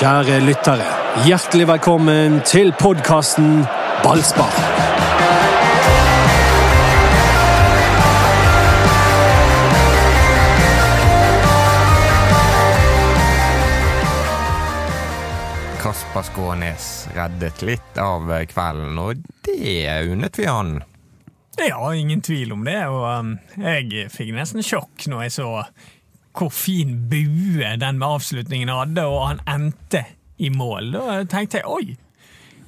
Kjære 0.00 0.38
lyttere, 0.40 0.84
hjertelig 1.26 1.66
velkommen 1.68 2.38
til 2.48 2.70
podkasten 2.80 3.66
Ballspar. 4.00 4.54
Kasper 15.82 16.24
Skånes 16.30 16.88
reddet 17.12 17.60
litt 17.60 18.00
av 18.00 18.32
kvelden, 18.48 18.96
og 18.96 19.20
det 19.44 19.84
unnet 20.08 20.40
vi 20.40 20.48
han. 20.48 20.78
Ja, 21.60 21.92
ingen 21.92 22.24
tvil 22.24 22.56
om 22.56 22.64
det. 22.64 22.80
Og 22.88 23.04
um, 23.04 23.36
jeg 23.60 24.08
fikk 24.08 24.32
nesten 24.32 24.64
sjokk 24.64 25.10
når 25.12 25.26
jeg 25.26 25.40
så 25.42 25.50
hvor 26.36 26.50
fin 26.54 26.94
bue 27.10 27.72
den 27.80 27.98
med 27.98 28.06
avslutningen 28.06 28.70
hadde, 28.72 29.02
og 29.06 29.24
han 29.28 29.40
endte 29.50 30.04
i 30.40 30.48
mål. 30.54 30.92
Da 30.94 31.18
tenkte 31.28 31.58
jeg 31.60 31.66
oi, 31.68 31.96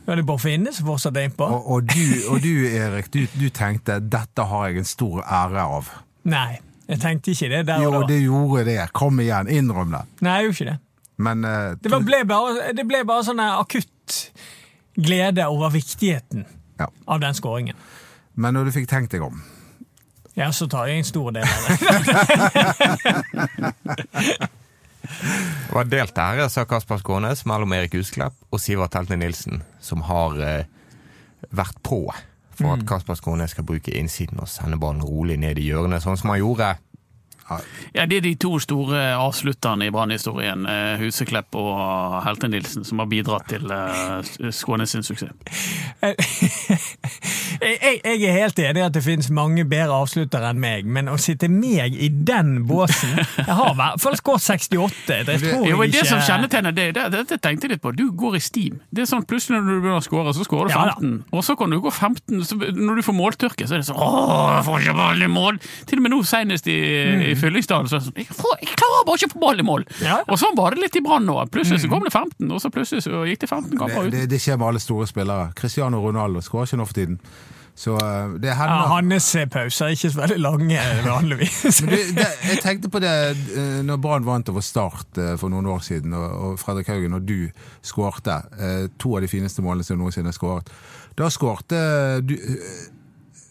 var 0.07 0.19
det 0.19 0.25
Bård 0.27 0.41
Finne 0.43 0.73
som 0.75 0.89
fortsatt 0.91 1.17
er 1.17 1.29
innpå? 1.29 1.47
Og, 1.47 1.69
og, 1.77 1.87
du, 1.87 2.07
og 2.33 2.41
du, 2.43 2.51
Erik, 2.69 3.13
du, 3.15 3.21
du 3.39 3.47
tenkte 3.55 4.01
dette 4.03 4.47
har 4.51 4.69
jeg 4.73 4.83
en 4.83 4.89
stor 4.91 5.23
ære 5.23 5.63
av. 5.79 5.93
Nei, 6.29 6.59
jeg 6.91 6.99
tenkte 7.05 7.31
ikke 7.37 7.49
det 7.53 7.61
der 7.71 7.85
Jo, 7.85 7.93
og 7.95 8.01
da. 8.03 8.09
det 8.11 8.19
gjorde 8.25 8.65
det. 8.67 8.79
Kom 8.99 9.21
igjen, 9.23 9.49
innrøm 9.49 9.95
det. 9.95 10.03
Nei, 10.27 10.35
jeg 10.41 10.49
gjorde 10.51 10.59
ikke 10.59 10.71
det. 10.73 10.79
Men 11.23 11.45
uh, 11.47 11.53
Det, 11.79 11.91
var, 11.93 12.03
ble, 12.09 12.19
bare, 12.27 12.73
det 12.75 12.85
ble 12.91 13.05
bare 13.07 13.25
sånn 13.29 13.41
akutt 13.47 14.19
glede 14.99 15.47
over 15.49 15.71
viktigheten 15.73 16.45
Ja. 16.83 16.89
av 17.07 17.21
den 17.23 17.35
skåringen. 17.39 17.77
Men 18.35 18.57
når 18.57 18.69
du 18.69 18.75
fikk 18.75 18.89
tenkt 18.91 19.13
deg 19.15 19.23
om 19.23 19.39
Ja, 20.35 20.49
så 20.53 20.69
tar 20.71 20.87
jeg 20.89 21.03
en 21.03 21.05
stor 21.05 21.31
del 21.37 21.45
av 21.45 21.63
det. 21.69 21.79
Det 25.23 25.75
var 25.75 25.89
delt 25.89 26.19
ære, 26.19 26.49
sa 26.51 26.65
Kasper 26.69 27.01
Skånes, 27.01 27.45
mellom 27.49 27.73
Erik 27.77 27.95
Husklepp 27.97 28.37
og 28.53 28.61
Sivert 28.63 28.95
Helte 28.97 29.17
Nilsen, 29.19 29.63
som 29.83 30.05
har 30.09 30.39
eh, 30.41 30.69
vært 31.51 31.79
på 31.85 32.05
for 32.53 32.75
at 32.75 32.85
Kasper 32.89 33.17
Skånes 33.19 33.55
skal 33.55 33.67
bruke 33.67 33.95
innsiden 33.97 34.41
og 34.43 34.51
sende 34.51 34.79
ballen 34.81 35.05
rolig 35.05 35.39
ned 35.41 35.59
i 35.59 35.69
hjørnet, 35.71 36.05
sånn 36.05 36.19
som 36.21 36.33
han 36.33 36.43
gjorde. 36.43 36.75
Ja, 37.95 38.07
Det 38.07 38.17
er 38.17 38.25
de 38.25 38.35
to 38.41 38.59
store 38.63 39.01
avslutterne 39.19 39.87
i 39.87 39.91
Brann-historien, 39.95 40.67
eh, 40.67 40.99
Huseklepp 41.03 41.55
og 41.59 42.23
Helte 42.27 42.49
Nilsen, 42.49 42.85
som 42.85 43.03
har 43.03 43.11
bidratt 43.11 43.49
til 43.53 43.69
Skåne 44.53 44.87
sin 44.87 45.03
suksess. 45.03 45.33
Jeg, 47.63 47.77
jeg, 47.83 48.01
jeg 48.05 48.23
er 48.27 48.39
helt 48.41 48.59
enig 48.59 48.81
i 48.81 48.85
at 48.85 48.95
det 48.95 49.03
finnes 49.05 49.29
mange 49.35 49.63
bedre 49.69 49.95
avsluttere 50.03 50.49
enn 50.51 50.61
meg, 50.63 50.87
men 50.89 51.11
å 51.13 51.19
sitte 51.21 51.47
meg 51.53 51.95
i 51.95 52.09
den 52.11 52.65
båsen 52.67 53.13
Jeg 53.39 53.55
har 53.55 53.71
i 53.71 53.77
hvert 53.79 54.03
fall 54.03 54.17
skåret 54.19 54.43
68. 54.43 55.19
Det 55.29 55.37
tror 55.45 55.67
Jo, 55.69 55.83
ikke 55.85 56.01
Det 56.01 56.09
som 56.09 56.23
kjennetegner 56.27 56.75
det, 56.75 56.89
det, 56.97 57.05
det, 57.15 57.23
det 57.31 57.39
tenkte 57.45 57.69
jeg 57.69 57.77
litt 57.77 57.85
på. 57.85 57.93
Du 57.95 58.09
går 58.19 58.39
i 58.39 58.43
steam. 58.43 58.81
Det 58.91 59.05
er 59.05 59.11
sånn 59.11 59.27
Plutselig 59.29 59.61
når 59.61 59.69
du 59.69 59.85
begynner 59.85 60.01
å 60.01 60.05
skåre, 60.05 60.35
så 60.35 60.47
skårer 60.47 60.73
du 60.73 60.75
Ja 60.75 60.87
15. 60.97 61.13
og 61.31 61.45
så 61.47 61.57
kan 61.61 61.71
du 61.73 61.79
gå 61.85 61.93
15. 61.93 62.43
Så 62.49 62.59
når 62.59 62.99
du 62.99 63.05
får 63.07 63.17
måltørke, 63.17 63.69
så 63.69 63.77
er 63.77 63.85
det 63.85 63.89
sånn 63.89 64.01
Åh, 64.03 64.57
jeg 64.57 64.67
får 64.67 64.83
ikke 64.83 64.97
ball 64.99 65.25
mål! 65.33 65.61
Til 65.89 66.03
og 66.03 66.07
med 66.07 66.15
nå 66.17 66.21
senest 66.27 66.67
i, 66.73 66.79
i 67.31 67.37
Fyllingsdalen 67.43 67.91
så 67.91 67.99
det 67.99 68.07
sånn 68.09 68.21
jeg, 68.23 68.29
får, 68.39 68.59
jeg 68.63 68.77
klarer 68.81 69.07
bare 69.09 69.21
ikke 69.21 69.31
å 69.31 69.35
få 69.35 69.45
ball 69.47 69.63
i 69.63 69.67
mål! 69.67 69.87
Mm. 69.91 70.05
Ja. 70.07 70.19
Og 70.27 70.41
sånn 70.41 70.59
var 70.59 70.75
det 70.75 70.85
litt 70.87 70.99
i 70.99 71.05
Brann 71.05 71.27
nå. 71.29 71.39
Plutselig 71.53 71.83
så 71.85 71.93
kom 71.93 72.07
det 72.07 72.15
15, 72.15 72.47
og 72.49 72.63
så 72.63 72.73
plutselig 72.75 73.07
så 73.07 73.25
gikk 73.29 73.45
det 73.45 73.51
15 73.51 73.73
kamper 73.77 73.99
det, 73.99 74.05
ut. 74.07 74.15
det, 74.17 74.29
det 74.35 74.43
skjer 74.43 74.61
med 74.61 74.73
alle 74.73 74.83
store 74.83 75.09
spillere. 75.11 75.51
Cristiano 75.59 76.03
Ronaldo 76.05 76.45
skårer 76.45 76.71
ikke 76.71 76.81
nå 76.81 76.89
for 76.89 77.03
tiden. 77.03 77.19
Så 77.75 77.97
det 78.39 78.53
hender 78.53 78.75
ja, 78.75 78.89
Hans 78.91 79.31
pauser 79.51 79.87
er 79.87 79.95
ikke 79.97 80.11
så 80.13 80.19
veldig 80.21 80.41
lange 80.45 80.81
vanligvis. 81.07 81.81
Men 81.83 81.95
du, 81.95 82.11
det, 82.19 82.27
jeg 82.51 82.61
tenkte 82.61 82.91
på 82.93 83.01
det 83.01 83.13
eh, 83.33 83.79
når 83.87 84.01
Brann 84.03 84.27
vant 84.27 84.51
over 84.53 84.65
Start 84.65 85.17
eh, 85.19 85.35
for 85.41 85.53
noen 85.53 85.71
år 85.73 85.81
siden, 85.87 86.13
og, 86.13 86.27
og 86.29 86.59
Fredrik 86.61 86.93
Haugen 86.93 87.17
og 87.17 87.25
du 87.25 87.49
skårte 87.81 88.43
eh, 88.59 88.85
to 89.01 89.17
av 89.17 89.25
de 89.25 89.31
fineste 89.33 89.65
målene 89.65 89.89
som 89.89 90.01
noensinne 90.01 90.35
er 90.35 90.37
skåret. 90.37 90.69
Da 91.17 91.33
skårte 91.33 91.81
du 92.29 92.37
eh, 92.37 92.92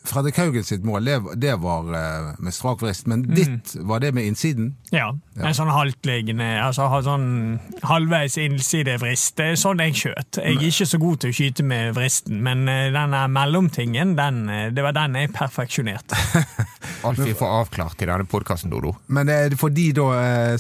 Fredrik 0.03 0.37
Haugen 0.37 0.63
sitt 0.63 0.83
mål, 0.83 1.05
det, 1.05 1.17
det 1.37 1.53
var 1.61 1.85
eh, 1.93 2.29
med 2.41 2.53
strak 2.55 2.81
vrist, 2.81 3.05
men 3.07 3.21
ditt, 3.35 3.75
var 3.85 4.01
det 4.01 4.11
med 4.17 4.25
innsiden? 4.25 4.71
Ja, 4.89 5.11
en 5.37 5.55
sånn 5.55 5.69
haltliggende, 5.69 6.47
altså 6.63 6.87
ha 6.89 7.01
sånn 7.05 7.59
halvveis 7.85 8.39
innsidevrist. 8.41 9.35
Det 9.37 9.51
er 9.51 9.59
sånn 9.61 9.83
jeg 9.85 9.99
skjøt. 9.99 10.39
Jeg 10.41 10.57
er 10.57 10.65
ikke 10.71 10.87
så 10.89 10.99
god 11.01 11.21
til 11.21 11.29
å 11.33 11.37
skyte 11.37 11.65
med 11.69 11.93
vristen, 11.97 12.41
men 12.41 12.65
eh, 12.71 12.87
denne 12.95 13.21
mellomtingen, 13.29 14.15
den, 14.17 14.39
eh, 14.49 14.69
det 14.73 14.85
var 14.85 14.97
den 14.97 15.19
jeg 15.21 15.33
perfeksjonerte. 15.35 16.17
Alt 17.07 17.21
vi 17.21 17.35
får 17.37 17.53
avklart 17.59 18.01
i 18.01 18.09
denne 18.09 18.25
podkasten, 18.29 18.73
Dodo. 18.73 18.95
Men 19.13 19.29
for 19.57 19.73
de 19.73 19.87
da, 19.97 20.07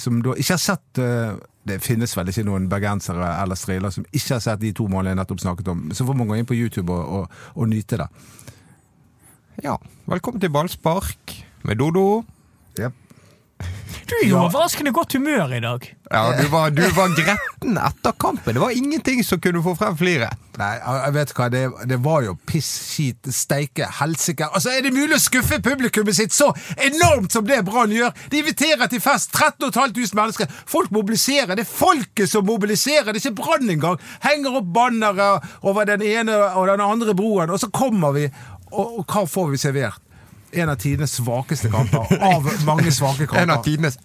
som 0.01 0.21
da 0.25 0.33
ikke 0.37 0.55
har 0.55 0.61
sett 0.61 1.01
Det 1.61 1.75
finnes 1.83 2.15
vel 2.17 2.31
ikke 2.31 2.43
noen 2.47 2.65
bergensere 2.69 3.27
eller 3.43 3.59
striler 3.59 3.93
som 3.93 4.05
ikke 4.09 4.39
har 4.39 4.41
sett 4.41 4.61
de 4.63 4.71
to 4.73 4.87
målene 4.89 5.13
jeg 5.13 5.19
nettopp 5.19 5.43
snakket 5.43 5.69
om. 5.73 5.83
Så 5.93 6.07
får 6.07 6.17
man 6.17 6.29
gå 6.29 6.39
inn 6.39 6.49
på 6.49 6.57
YouTube 6.57 6.93
og, 6.93 7.19
og, 7.19 7.43
og 7.53 7.69
nyte 7.69 8.01
det. 8.01 8.07
Ja, 9.61 9.75
velkommen 10.09 10.41
til 10.41 10.49
ballspark 10.49 11.35
med 11.61 11.77
Dodo. 11.77 12.23
Yep. 12.79 12.93
Du 14.09 14.15
er 14.17 14.25
i 14.25 14.31
overraskende 14.33 14.91
godt 14.91 15.13
humør 15.13 15.53
i 15.53 15.59
dag. 15.61 15.85
Ja, 16.11 16.21
du 16.35 16.47
var, 16.51 16.69
du 16.69 16.81
var 16.95 17.13
gretten 17.15 17.77
etter 17.79 18.11
kampen. 18.19 18.55
Det 18.57 18.61
var 18.61 18.73
ingenting 18.75 19.21
som 19.23 19.39
kunne 19.39 19.61
få 19.63 19.75
frem 19.79 19.93
fliret. 19.97 20.33
Nei, 20.59 20.71
jeg 20.83 21.13
vet 21.15 21.31
hva, 21.37 21.45
det, 21.53 21.61
det 21.87 21.97
var 22.03 22.25
jo 22.25 22.33
piss, 22.49 22.67
skit, 22.91 23.29
steike, 23.31 23.87
helsike. 24.01 24.49
Altså, 24.51 24.73
Er 24.75 24.83
det 24.83 24.91
mulig 24.91 25.15
å 25.15 25.21
skuffe 25.23 25.61
publikummet 25.63 26.17
sitt 26.17 26.35
så 26.35 26.49
enormt 26.75 27.31
som 27.31 27.45
det 27.47 27.61
Brann 27.67 27.93
gjør? 27.95 28.11
De 28.33 28.41
inviterer 28.41 28.91
til 28.91 28.99
fest, 29.03 29.31
13 29.31 29.71
500 29.71 30.17
mennesker. 30.17 30.51
Folk 30.67 30.91
mobiliserer. 30.91 31.55
Det 31.55 31.63
er 31.63 31.71
folket 31.71 32.33
som 32.33 32.45
mobiliserer, 32.49 33.13
det 33.13 33.21
er 33.21 33.29
ikke 33.29 33.39
Brann 33.39 33.71
engang. 33.71 34.01
Henger 34.25 34.59
opp 34.59 34.73
bannere 34.75 35.29
over 35.61 35.87
den 35.87 36.03
ene 36.03 36.35
og 36.51 36.67
den 36.67 36.83
andre 36.83 37.15
broen, 37.15 37.53
og 37.53 37.61
så 37.63 37.71
kommer 37.71 38.11
vi, 38.17 38.27
og, 38.71 39.01
og 39.01 39.05
hva 39.05 39.25
får 39.27 39.51
vi 39.53 39.59
servert? 39.61 39.99
En 40.51 40.69
av 40.69 40.79
tidenes 40.81 41.13
svakeste 41.15 41.69
kamper, 41.71 42.11
av 42.19 42.47
mange 42.67 42.91
svake 42.91 43.27
kamper. 43.27 43.41
En 43.45 43.53
av 43.55 43.61
tidenes 43.63 43.99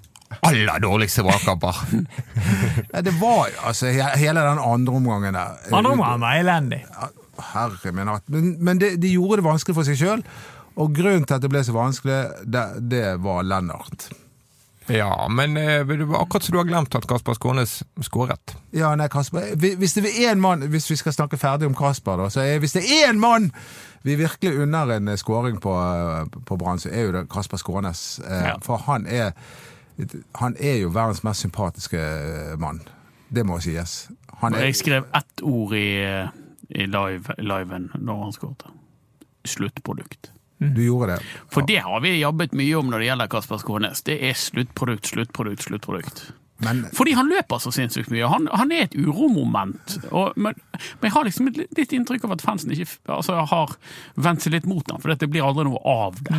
aller 0.46 0.80
dårligste 0.82 1.22
brakkamper. 1.26 1.76
Ja, 2.92 3.00
det 3.02 3.14
var 3.20 3.50
altså 3.66 3.90
hele 3.90 4.40
den 4.40 4.58
andre 4.58 4.94
omgangen 4.94 5.34
der. 5.34 5.56
Andre 5.72 5.92
omgangen 5.92 6.20
var 6.20 6.38
elendig. 6.38 6.82
Herre 7.52 7.92
min 7.92 8.08
hatt. 8.08 8.24
Men, 8.32 8.52
men 8.64 8.78
det, 8.80 8.96
de 9.02 9.10
gjorde 9.12 9.40
det 9.40 9.46
vanskelig 9.46 9.76
for 9.76 9.88
seg 9.88 9.98
sjøl, 10.00 10.22
og 10.76 10.94
grunnen 10.96 11.26
til 11.26 11.36
at 11.36 11.44
det 11.44 11.50
ble 11.52 11.62
så 11.64 11.74
vanskelig, 11.76 12.20
det, 12.44 12.64
det 12.90 13.04
var 13.24 13.44
Lennart. 13.48 14.08
Ja, 14.88 15.28
men 15.28 15.56
eh, 15.56 15.82
det 15.86 16.04
var 16.08 16.22
akkurat 16.22 16.42
som 16.46 16.52
du 16.52 16.58
har 16.60 16.68
glemt 16.68 16.94
at 16.94 17.06
Kasper 17.10 17.34
Skånes 17.34 17.82
skåret. 18.06 18.54
Ja, 18.76 18.92
nei, 18.96 19.08
Kasper. 19.10 19.54
Hvis 19.58 19.94
det 19.96 20.04
er 20.06 20.30
én 20.30 20.38
mann 20.40 20.62
Hvis 20.70 20.90
vi 20.90 20.96
skal 20.96 21.12
snakke 21.12 21.36
ferdig 21.40 21.66
om 21.66 21.74
Kasper, 21.74 22.16
da, 22.20 22.28
så 22.30 22.40
er, 22.44 22.58
hvis 22.62 22.72
det 22.76 22.84
er 22.86 23.10
én 23.10 23.18
mann 23.18 23.50
vi 24.06 24.14
virkelig 24.14 24.60
unner 24.62 24.92
en 24.94 25.08
skåring 25.18 25.56
på, 25.60 25.72
eh, 25.74 26.40
på 26.46 26.56
Brann, 26.56 26.78
så 26.78 26.92
er 26.94 27.08
jo 27.08 27.12
det 27.16 27.24
Kasper 27.32 27.56
Skånes. 27.58 28.20
Eh, 28.22 28.42
Ja. 28.52 28.54
For 28.62 28.76
han 28.86 29.06
er 29.06 29.32
Han 30.36 30.56
er 30.60 30.76
jo 30.82 30.88
verdens 30.92 31.22
mest 31.24 31.40
sympatiske 31.40 31.96
eh, 31.98 32.56
mann. 32.60 32.82
Det 33.34 33.46
må 33.46 33.58
sies. 33.60 34.08
Han 34.42 34.54
er, 34.54 34.66
jeg 34.68 34.76
skrev 34.76 35.04
ett 35.14 35.42
ord 35.42 35.72
i, 35.72 35.88
i 36.70 36.86
live, 36.86 37.34
liven 37.38 37.90
når 37.98 38.22
han 38.22 38.32
skåret. 38.36 38.66
Sluttprodukt. 39.46 40.30
Du 40.58 40.80
gjorde 40.86 41.16
det. 41.16 41.22
For 41.52 41.66
det 41.68 41.82
har 41.84 42.00
vi 42.00 42.14
jobbet 42.20 42.52
mye 42.56 42.78
om 42.78 42.88
når 42.90 43.02
det 43.02 43.08
gjelder 43.10 43.28
Kasper 43.34 43.58
Skånes. 43.60 44.02
Det 44.06 44.16
er 44.24 44.32
sluttprodukt, 44.40 45.06
sluttprodukt, 45.12 45.66
sluttprodukt. 45.68 46.22
Men 46.64 46.86
Fordi 46.96 47.12
han 47.12 47.28
løper 47.28 47.60
så 47.60 47.68
sinnssykt 47.74 48.08
mye. 48.08 48.24
Han, 48.32 48.46
han 48.48 48.70
er 48.72 48.86
et 48.86 48.94
uromoment. 48.96 49.98
Og, 50.08 50.32
men, 50.40 50.56
men 50.72 51.04
jeg 51.04 51.12
har 51.12 51.26
liksom 51.28 51.50
et 51.50 51.58
litt- 51.60 51.76
litt 51.76 51.92
inntrykk 51.92 52.24
av 52.24 52.32
at 52.38 52.44
fansen 52.46 52.72
ikke 52.72 52.86
altså, 53.12 53.36
har 53.52 53.74
vendt 54.16 54.46
seg 54.46 54.54
litt 54.56 54.64
mot 54.70 54.88
ham, 54.90 55.02
for 55.02 55.12
det 55.12 55.28
blir 55.28 55.44
aldri 55.44 55.66
noe 55.68 55.82
av 55.84 56.16
det. 56.24 56.32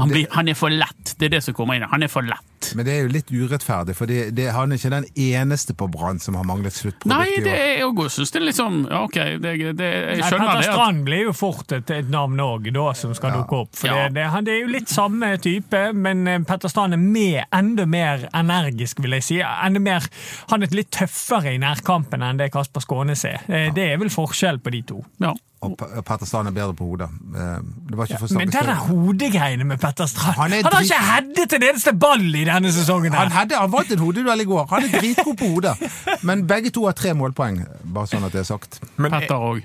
Han, 0.00 0.10
blir, 0.10 0.26
han 0.34 0.50
er 0.50 0.58
for 0.58 0.74
lett. 0.74 1.14
Det 1.20 1.28
er 1.30 1.36
det 1.36 1.44
som 1.46 1.54
kommer 1.54 1.78
inn. 1.78 1.86
Han 1.92 2.02
er 2.02 2.10
for 2.10 2.26
lett. 2.26 2.42
Men 2.78 2.86
det 2.86 2.92
er 2.94 3.02
jo 3.06 3.12
litt 3.14 3.30
urettferdig, 3.32 3.94
for 3.98 4.06
det, 4.10 4.30
det, 4.36 4.48
han 4.54 4.72
er 4.72 4.78
ikke 4.80 4.92
den 4.92 5.06
eneste 5.14 5.74
på 5.74 5.88
Brann 5.90 6.20
som 6.22 6.36
har 6.38 6.44
manglet 6.48 6.74
sluttprodukt. 6.76 7.10
Nei, 7.10 7.42
det 7.44 7.54
er 7.56 7.80
jo 7.82 7.90
synes 8.10 8.30
det 8.34 8.40
er 8.40 8.44
litt 8.46 8.58
sånn 8.58 8.78
ja, 8.90 9.02
OK, 9.06 9.16
det, 9.42 9.52
det, 9.78 9.88
jeg 9.90 10.20
Nei, 10.20 10.28
skjønner 10.28 10.46
Petter 10.46 10.60
det. 10.60 10.68
At, 10.68 10.74
Strand 10.74 11.04
blir 11.08 11.22
jo 11.28 11.34
fort 11.36 11.74
et, 11.76 11.90
et 11.98 12.08
navn 12.12 12.40
òg, 12.44 12.70
da, 12.74 12.86
som 12.98 13.12
skal 13.16 13.34
dukke 13.40 13.60
opp. 13.64 13.74
For 13.80 13.90
Ja. 13.90 14.06
det, 14.08 14.14
det, 14.20 14.26
han, 14.34 14.46
det 14.46 14.54
er 14.56 14.60
jo 14.62 14.70
litt 14.72 14.92
samme 14.92 15.32
type, 15.42 15.82
men 15.96 16.24
eh, 16.30 16.40
Petter 16.48 16.72
Strand 16.72 16.96
er 16.96 17.02
med, 17.02 17.42
enda 17.56 17.86
mer 17.90 18.28
energisk, 18.36 19.02
vil 19.04 19.18
jeg 19.18 19.26
si. 19.26 19.38
Enda 19.42 19.82
mer, 19.82 20.06
han 20.52 20.62
er 20.66 20.74
litt 20.76 20.90
tøffere 20.94 21.54
i 21.54 21.60
nærkampen 21.62 22.22
enn 22.26 22.40
det 22.40 22.50
Kasper 22.54 22.84
Skånes 22.84 23.24
er. 23.28 23.42
Eh, 23.48 23.70
Det 23.74 23.86
er 23.92 24.00
vel 24.02 24.10
forskjell 24.12 24.58
på 24.62 24.74
de 24.76 24.82
to. 24.94 25.04
ja. 25.22 25.34
Og 25.62 25.74
Petter 25.76 26.24
Strand 26.24 26.48
er 26.48 26.54
bedre 26.56 26.72
på 26.74 26.86
hodet. 26.88 27.08
Eh, 27.36 27.58
Det 27.90 27.96
var 27.98 28.06
ikke 28.08 28.18
for 28.22 28.38
Men 28.38 28.52
større. 28.52 28.74
hodegreiene 28.88 29.64
med 29.68 29.78
Petter 29.80 30.06
Strand 30.06 30.34
Han 30.38 30.50
Han, 30.50 30.64
er 30.64 30.70
har 30.72 30.80
ikke 30.80 31.00
headet 31.10 31.52
en 31.58 31.62
eneste 31.68 31.92
ball 31.92 32.22
i 32.34 32.44
denne 32.48 32.72
sesongen! 32.72 33.12
Han, 33.12 33.30
hadde, 33.30 33.54
han 33.60 33.70
vant 33.72 33.90
en 33.92 33.98
hodeduell 33.98 34.40
i 34.40 34.44
går. 34.48 34.66
Han 34.70 34.82
er 34.88 34.88
dritgod 35.00 35.36
på 35.36 35.50
hodet. 35.54 35.74
Men 36.22 36.46
begge 36.46 36.70
to 36.72 36.86
har 36.86 36.92
tre 36.96 37.12
målpoeng, 37.12 37.60
bare 37.84 38.06
sånn 38.08 38.24
at 38.24 38.32
det 38.32 38.40
er 38.40 38.48
sagt. 38.48 38.80
Men, 38.96 39.10
Petter 39.12 39.36
òg. 39.36 39.60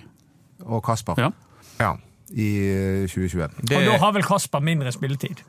Og 0.65 0.83
Kasper 0.83 1.15
Ja. 1.17 1.29
ja, 1.79 1.93
i 2.35 2.49
eh, 2.67 3.07
2021. 3.07 3.49
det, 3.63 3.77
Og 3.77 3.85
da 3.85 3.97
har 4.03 4.11
vel 4.11 4.23
Kasper 4.23 4.59
mindre 4.59 4.91
spilletid. 4.91 5.43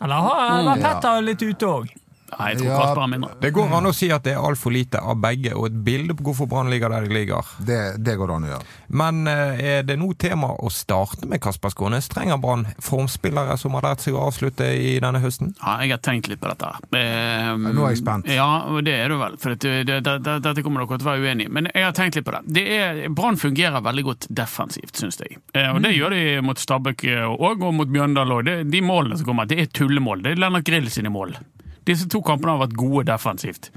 Eller 0.00 0.14
har, 0.14 0.62
var 0.64 0.76
Mm. 0.76 0.82
Petter 0.82 1.20
litt 1.22 1.42
ute 1.42 1.66
òg? 1.66 1.88
Nei, 2.28 2.50
jeg 2.52 2.60
tror 2.60 2.68
Ja. 2.68 2.78
Kasper 2.82 3.02
er 3.02 3.10
mindre. 3.14 3.30
Det 3.40 3.50
går 3.56 3.72
an 3.78 3.88
å 3.88 3.92
si 3.96 4.10
at 4.12 4.24
det 4.26 4.34
er 4.34 4.44
altfor 4.44 4.72
lite 4.74 5.00
av 5.00 5.16
begge, 5.22 5.54
og 5.56 5.66
et 5.70 5.78
bilde 5.84 6.14
på 6.18 6.26
hvorfor 6.28 6.48
Brann 6.50 6.68
ligger 6.70 6.92
der 6.92 7.06
de 7.06 7.14
ligger. 7.14 7.52
Det, 7.64 7.78
det 8.04 8.16
går 8.20 8.28
det 8.28 8.36
an 8.36 8.44
å 8.44 8.50
gjøre. 8.52 8.66
Men 9.00 9.30
eh, 9.30 9.62
er 9.78 9.86
det 9.88 9.96
nå 10.00 10.10
tema 10.20 10.50
å 10.52 10.70
starte 10.72 11.28
med 11.28 11.40
Kasper 11.44 11.72
Skånes? 11.72 12.08
Trenger 12.12 12.40
Brann 12.42 12.66
formspillere 12.84 13.56
som 13.60 13.76
har 13.78 13.86
lært 13.88 14.04
seg 14.04 14.18
å 14.18 14.26
avslutte 14.28 14.68
i 14.76 14.98
denne 15.00 15.22
høsten? 15.22 15.54
Ja, 15.62 15.78
jeg 15.84 15.96
har 15.96 16.02
tenkt 16.04 16.28
litt 16.28 16.40
på 16.42 16.50
dette. 16.52 16.72
Eh, 16.98 17.52
nå 17.56 17.86
er 17.86 17.94
jeg 17.94 18.02
spent. 18.02 18.28
Ja, 18.32 18.48
det 18.84 18.96
er 18.98 19.08
du 19.14 19.18
vel. 19.22 19.38
For 19.40 19.56
det, 19.56 19.74
det, 19.88 20.00
det, 20.04 20.18
det, 20.26 20.38
dette 20.44 20.64
kommer 20.66 20.84
dere 20.84 21.00
til 21.00 21.08
å 21.08 21.12
være 21.14 21.24
uenig 21.32 21.48
i. 21.48 21.52
Men 21.58 21.70
jeg 21.72 21.86
har 21.88 21.96
tenkt 21.96 22.18
litt 22.20 22.28
på 22.28 22.36
det. 22.36 22.44
det 22.58 23.12
Brann 23.16 23.40
fungerer 23.40 23.84
veldig 23.84 24.04
godt 24.10 24.28
defensivt, 24.28 24.96
syns 25.00 25.20
jeg. 25.22 25.40
Eh, 25.56 25.70
og 25.72 25.80
det 25.84 25.94
gjør 25.96 26.12
de 26.16 26.24
mot 26.44 26.60
Stabæk 26.60 27.06
òg, 27.38 27.62
og 27.64 27.74
mot 27.80 27.88
Mjøndalen 27.88 28.36
òg. 28.36 28.52
De 28.68 28.84
målene 28.84 29.16
som 29.16 29.30
kommer, 29.30 29.48
det 29.48 29.62
er 29.62 29.72
tullemål. 29.72 30.24
Det 30.26 30.34
er 30.34 30.42
Lennart 30.44 30.68
Grill 30.68 30.90
sine 30.92 31.12
mål. 31.12 31.38
Disse 31.88 32.08
to 32.10 32.20
kampene 32.24 32.54
har 32.54 32.66
vært 32.66 32.76
gode 32.78 33.06
defensivt. 33.08 33.72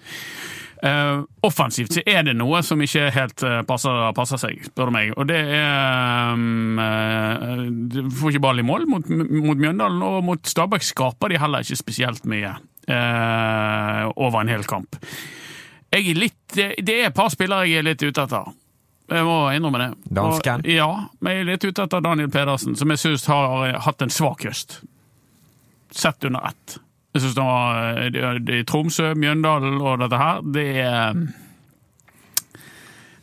Uh, 0.81 1.21
offensivt 1.45 1.93
så 1.93 2.01
er 2.09 2.23
det 2.25 2.33
noe 2.33 2.63
som 2.65 2.79
ikke 2.81 3.11
helt 3.13 3.43
uh, 3.45 3.59
passer, 3.69 3.99
passer 4.17 4.39
seg, 4.41 4.63
spør 4.65 4.89
du 4.89 4.95
meg. 4.95 5.11
Og 5.13 5.27
det 5.29 5.37
er 5.53 6.33
um, 6.33 6.79
uh, 6.81 7.67
Du 7.69 8.09
får 8.17 8.33
ikke 8.33 8.41
ball 8.47 8.63
i 8.63 8.65
mål 8.65 8.87
mot, 8.89 9.11
mot 9.11 9.61
Mjøndalen, 9.61 10.01
og 10.01 10.25
mot 10.25 10.41
Stabæk 10.49 10.87
skaper 10.87 11.29
de 11.29 11.41
heller 11.41 11.61
ikke 11.61 11.77
spesielt 11.83 12.25
mye 12.29 12.55
eh, 12.87 14.11
over 14.15 14.41
en 14.41 14.49
hel 14.49 14.63
kamp. 14.63 14.97
Jeg 15.91 16.07
er 16.09 16.19
litt, 16.19 16.41
det 16.55 16.73
det 16.81 16.97
er 16.97 17.09
et 17.09 17.15
par 17.15 17.31
spillere 17.33 17.67
jeg 17.67 17.81
er 17.81 17.89
litt 17.91 18.03
ute 18.03 18.23
etter. 18.23 18.53
Jeg 19.11 19.27
må 19.27 19.37
innrømme 19.51 19.81
det. 19.81 19.89
Dansken? 20.07 20.63
Og, 20.63 20.71
ja, 20.71 20.91
men 21.19 21.35
jeg 21.35 21.43
er 21.43 21.49
litt 21.49 21.65
ute 21.67 21.83
etter 21.83 22.03
Daniel 22.03 22.31
Pedersen, 22.31 22.77
som 22.79 22.93
jeg 22.93 23.01
syns 23.01 23.27
har 23.27 23.75
hatt 23.85 24.01
en 24.01 24.13
svak 24.13 24.45
høst. 24.47 24.79
Sett 25.91 26.23
under 26.23 26.47
ett. 26.47 26.77
Jeg 27.13 27.21
synes 27.21 27.35
det 27.35 27.43
var 27.43 27.93
det- 28.09 28.45
det- 28.47 28.67
Tromsø, 28.67 29.13
Mjøndalen 29.13 29.81
og 29.81 29.99
dette 29.99 30.17
her, 30.17 30.41
det 30.41 30.67
er 30.79 31.13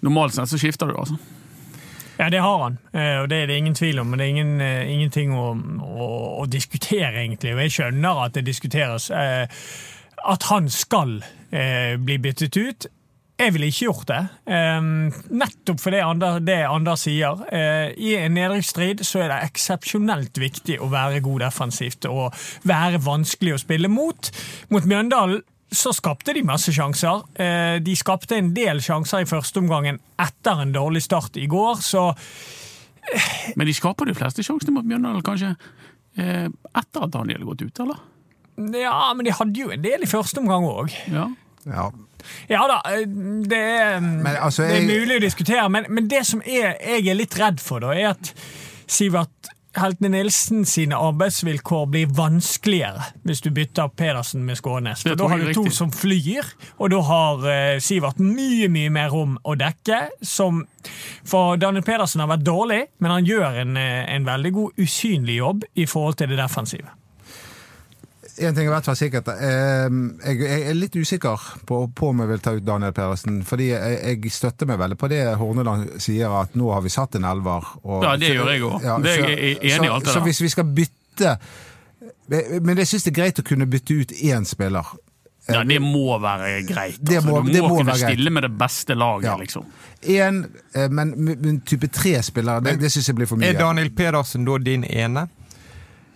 Normalt 0.01 0.35
sett 0.35 0.49
så 0.49 0.59
skifter 0.59 0.87
du, 0.87 0.95
altså. 0.95 1.17
Ja, 2.19 2.29
det 2.31 2.41
har 2.43 2.59
han, 2.63 2.79
eh, 2.93 3.21
og 3.23 3.29
det 3.31 3.43
er 3.43 3.47
det 3.47 3.57
ingen 3.57 3.75
tvil 3.75 3.99
om. 3.99 4.07
Men 4.07 4.19
det 4.19 4.25
er 4.27 4.29
ingen, 4.29 4.61
eh, 4.61 4.91
ingenting 4.93 5.33
å, 5.35 5.53
å, 5.83 6.09
å 6.43 6.47
diskutere, 6.51 7.13
egentlig. 7.15 7.55
Og 7.55 7.61
jeg 7.63 7.71
skjønner 7.77 8.25
at 8.25 8.35
det 8.35 8.45
diskuteres 8.47 9.11
eh, 9.11 9.47
at 10.27 10.43
han 10.51 10.69
skal 10.71 11.21
eh, 11.53 11.97
bli 11.97 12.19
byttet 12.19 12.57
ut. 12.57 12.87
Jeg 13.39 13.53
ville 13.55 13.69
ikke 13.71 13.85
gjort 13.87 14.09
det. 14.11 14.21
Eh, 14.51 14.87
nettopp 15.31 15.79
for 15.79 15.95
det 15.95 16.01
Anders, 16.03 16.41
det 16.43 16.57
Anders 16.67 17.05
sier. 17.07 17.39
Eh, 17.55 17.93
I 17.95 18.17
en 18.25 18.35
nedrykksstrid 18.35 19.05
så 19.07 19.21
er 19.23 19.31
det 19.31 19.45
eksepsjonelt 19.53 20.41
viktig 20.43 20.81
å 20.83 20.89
være 20.91 21.21
god 21.23 21.45
defensivt 21.47 22.09
og 22.11 22.35
være 22.67 22.99
vanskelig 23.05 23.55
å 23.55 23.61
spille 23.63 23.91
mot. 23.93 24.33
Mot 24.75 24.89
Mjøndalen 24.91 25.45
så 25.71 25.93
skapte 25.95 26.33
de 26.35 26.43
masse 26.49 26.73
sjanser. 26.75 27.23
Eh, 27.39 27.79
De 27.85 27.95
skapte 27.97 28.35
en 28.41 28.51
del 28.57 28.81
sjanser 28.83 29.23
i 29.23 29.29
første 29.29 29.61
omgangen 29.63 30.01
etter 30.19 30.63
en 30.65 30.75
dårlig 30.75 31.05
start 31.07 31.37
i 31.39 31.47
går, 31.47 31.79
så 31.85 32.09
Men 33.57 33.65
de 33.67 33.73
skaper 33.73 34.05
de 34.05 34.13
fleste 34.19 34.43
sjansene 34.45 34.75
mot 34.75 34.85
Mjøndalen, 34.85 35.23
kanskje 35.25 35.55
eh, 36.19 36.49
etter 36.77 37.07
at 37.07 37.13
Daniel 37.15 37.41
har 37.41 37.49
gått 37.55 37.63
ut, 37.65 37.81
eller? 37.81 38.03
Ja, 38.83 39.15
men 39.15 39.25
de 39.25 39.33
hadde 39.33 39.63
jo 39.63 39.71
en 39.73 39.81
del 39.81 40.03
i 40.05 40.11
første 40.11 40.43
omgang 40.43 40.67
òg. 40.69 40.93
Ja. 41.09 41.29
Ja. 41.69 41.91
Ja 42.51 42.65
da, 42.69 42.81
eh, 42.91 43.05
det 43.49 43.59
er, 43.59 44.01
Men 44.01 44.35
altså, 44.37 44.67
det 44.69 44.83
er 44.83 44.89
mulig 44.89 45.21
å 45.21 45.23
diskutere, 45.23 45.69
men, 45.73 45.87
men 45.89 46.09
det 46.11 46.25
som 46.29 46.43
er, 46.45 46.75
jeg 46.83 47.07
er 47.07 47.19
litt 47.19 47.39
redd 47.39 47.63
for, 47.63 47.85
da, 47.85 47.95
er 47.95 48.13
at 48.17 48.33
Sivert 48.89 49.53
Heltene 49.79 50.09
Nilsen 50.09 50.65
sine 50.67 50.97
arbeidsvilkår 50.97 51.85
blir 51.93 52.13
vanskeligere 52.17 53.11
hvis 53.29 53.43
du 53.45 53.51
bytter 53.55 53.91
Pedersen 53.95 54.45
med 54.47 54.59
Skånes. 54.59 55.05
For 55.05 55.19
da 55.19 55.29
har 55.31 55.43
du 55.43 55.53
to 55.53 55.65
riktig. 55.67 55.77
som 55.77 55.93
flyr, 55.95 56.47
og 56.79 56.91
da 56.95 57.03
har 57.07 57.45
uh, 57.45 57.81
Sivert 57.85 58.19
mye 58.23 58.71
mye 58.73 58.93
mer 58.95 59.13
rom 59.13 59.37
å 59.45 59.55
dekke. 59.61 60.01
Som, 60.25 60.65
for 61.27 61.61
Daniel 61.61 61.87
Pedersen 61.87 62.25
har 62.25 62.33
vært 62.33 62.47
dårlig, 62.49 62.81
men 62.99 63.15
han 63.19 63.29
gjør 63.29 63.61
en, 63.65 63.77
eh, 63.79 64.07
en 64.17 64.27
veldig 64.27 64.55
god 64.57 64.83
usynlig 64.83 65.39
jobb 65.39 65.69
i 65.77 65.87
forhold 65.87 66.19
til 66.19 66.33
det 66.33 66.41
defensive. 66.41 66.97
En 68.41 68.55
ting 68.55 68.69
er 68.69 68.71
hvert 68.71 68.85
fall 68.87 68.97
sikkert. 68.99 69.29
Eh, 69.29 69.89
jeg, 70.31 70.61
er 70.71 70.75
litt 70.79 70.95
usikker 70.95 71.41
på, 71.67 71.79
på 71.95 72.11
om 72.13 72.21
jeg 72.23 72.29
vil 72.29 72.39
ta 72.45 72.53
ut 72.55 72.65
Daniel 72.67 72.93
Peresen. 72.95 73.41
Fordi 73.49 73.71
jeg, 73.73 74.31
støtter 74.31 74.69
meg 74.71 74.79
veldig 74.79 74.99
på 75.01 75.09
det 75.11 75.23
Horneland 75.41 75.97
sier, 76.03 76.31
at 76.43 76.55
nå 76.55 76.69
har 76.73 76.85
vi 76.85 76.93
satt 76.95 77.17
en 77.19 77.25
elver. 77.25 77.67
og- 77.83 78.05
Ja, 78.05 78.17
det 78.17 78.31
gjør 78.37 78.53
jeg 78.53 78.63
også. 78.63 79.03
Det 79.03 79.11
er 79.19 79.29
jeg 79.29 79.57
enig 79.59 79.65
i 79.65 79.75
så, 79.89 79.93
alt 79.93 80.05
det 80.05 80.15
så 80.15 80.21
hvis 80.23 80.41
vi 80.43 80.49
skal 80.55 80.65
bytte 80.65 81.39
Men 82.29 82.77
jeg 82.77 82.87
syns 82.87 83.05
det 83.09 83.11
er 83.17 83.23
greit 83.23 83.39
å 83.41 83.45
kunne 83.49 83.67
bytte 83.67 83.95
ut 84.03 84.13
én 84.23 84.45
spiller. 84.47 84.85
ja, 85.49 85.65
det 85.65 85.79
må 85.81 86.19
være 86.21 86.63
greit. 86.69 86.99
Det 87.01 87.17
Altså. 87.17 87.29
må- 87.31 87.43
du 87.47 87.53
det 87.53 87.63
må, 87.63 87.69
må 87.69 87.77
kunne 87.79 87.87
være 87.93 87.99
greit. 88.05 88.13
stille 88.19 88.31
med 88.31 88.43
det 88.43 88.53
beste 88.59 88.95
laget, 88.95 89.25
Ja. 89.25 89.37
liksom. 89.37 89.65
En, 90.03 90.45
eh, 90.75 90.89
men, 90.89 91.15
men 91.17 91.61
type 91.63 91.89
tre 91.91 92.23
spillere, 92.23 92.61
det, 92.63 92.79
det 92.81 92.91
syns 92.93 93.07
jeg 93.09 93.17
blir 93.17 93.27
for 93.27 93.37
mye. 93.37 93.49
Er 93.49 93.59
Daniel 93.59 93.91
Pedersen 93.91 94.45
da 94.45 94.59
din 94.59 94.85
ene? 94.85 95.29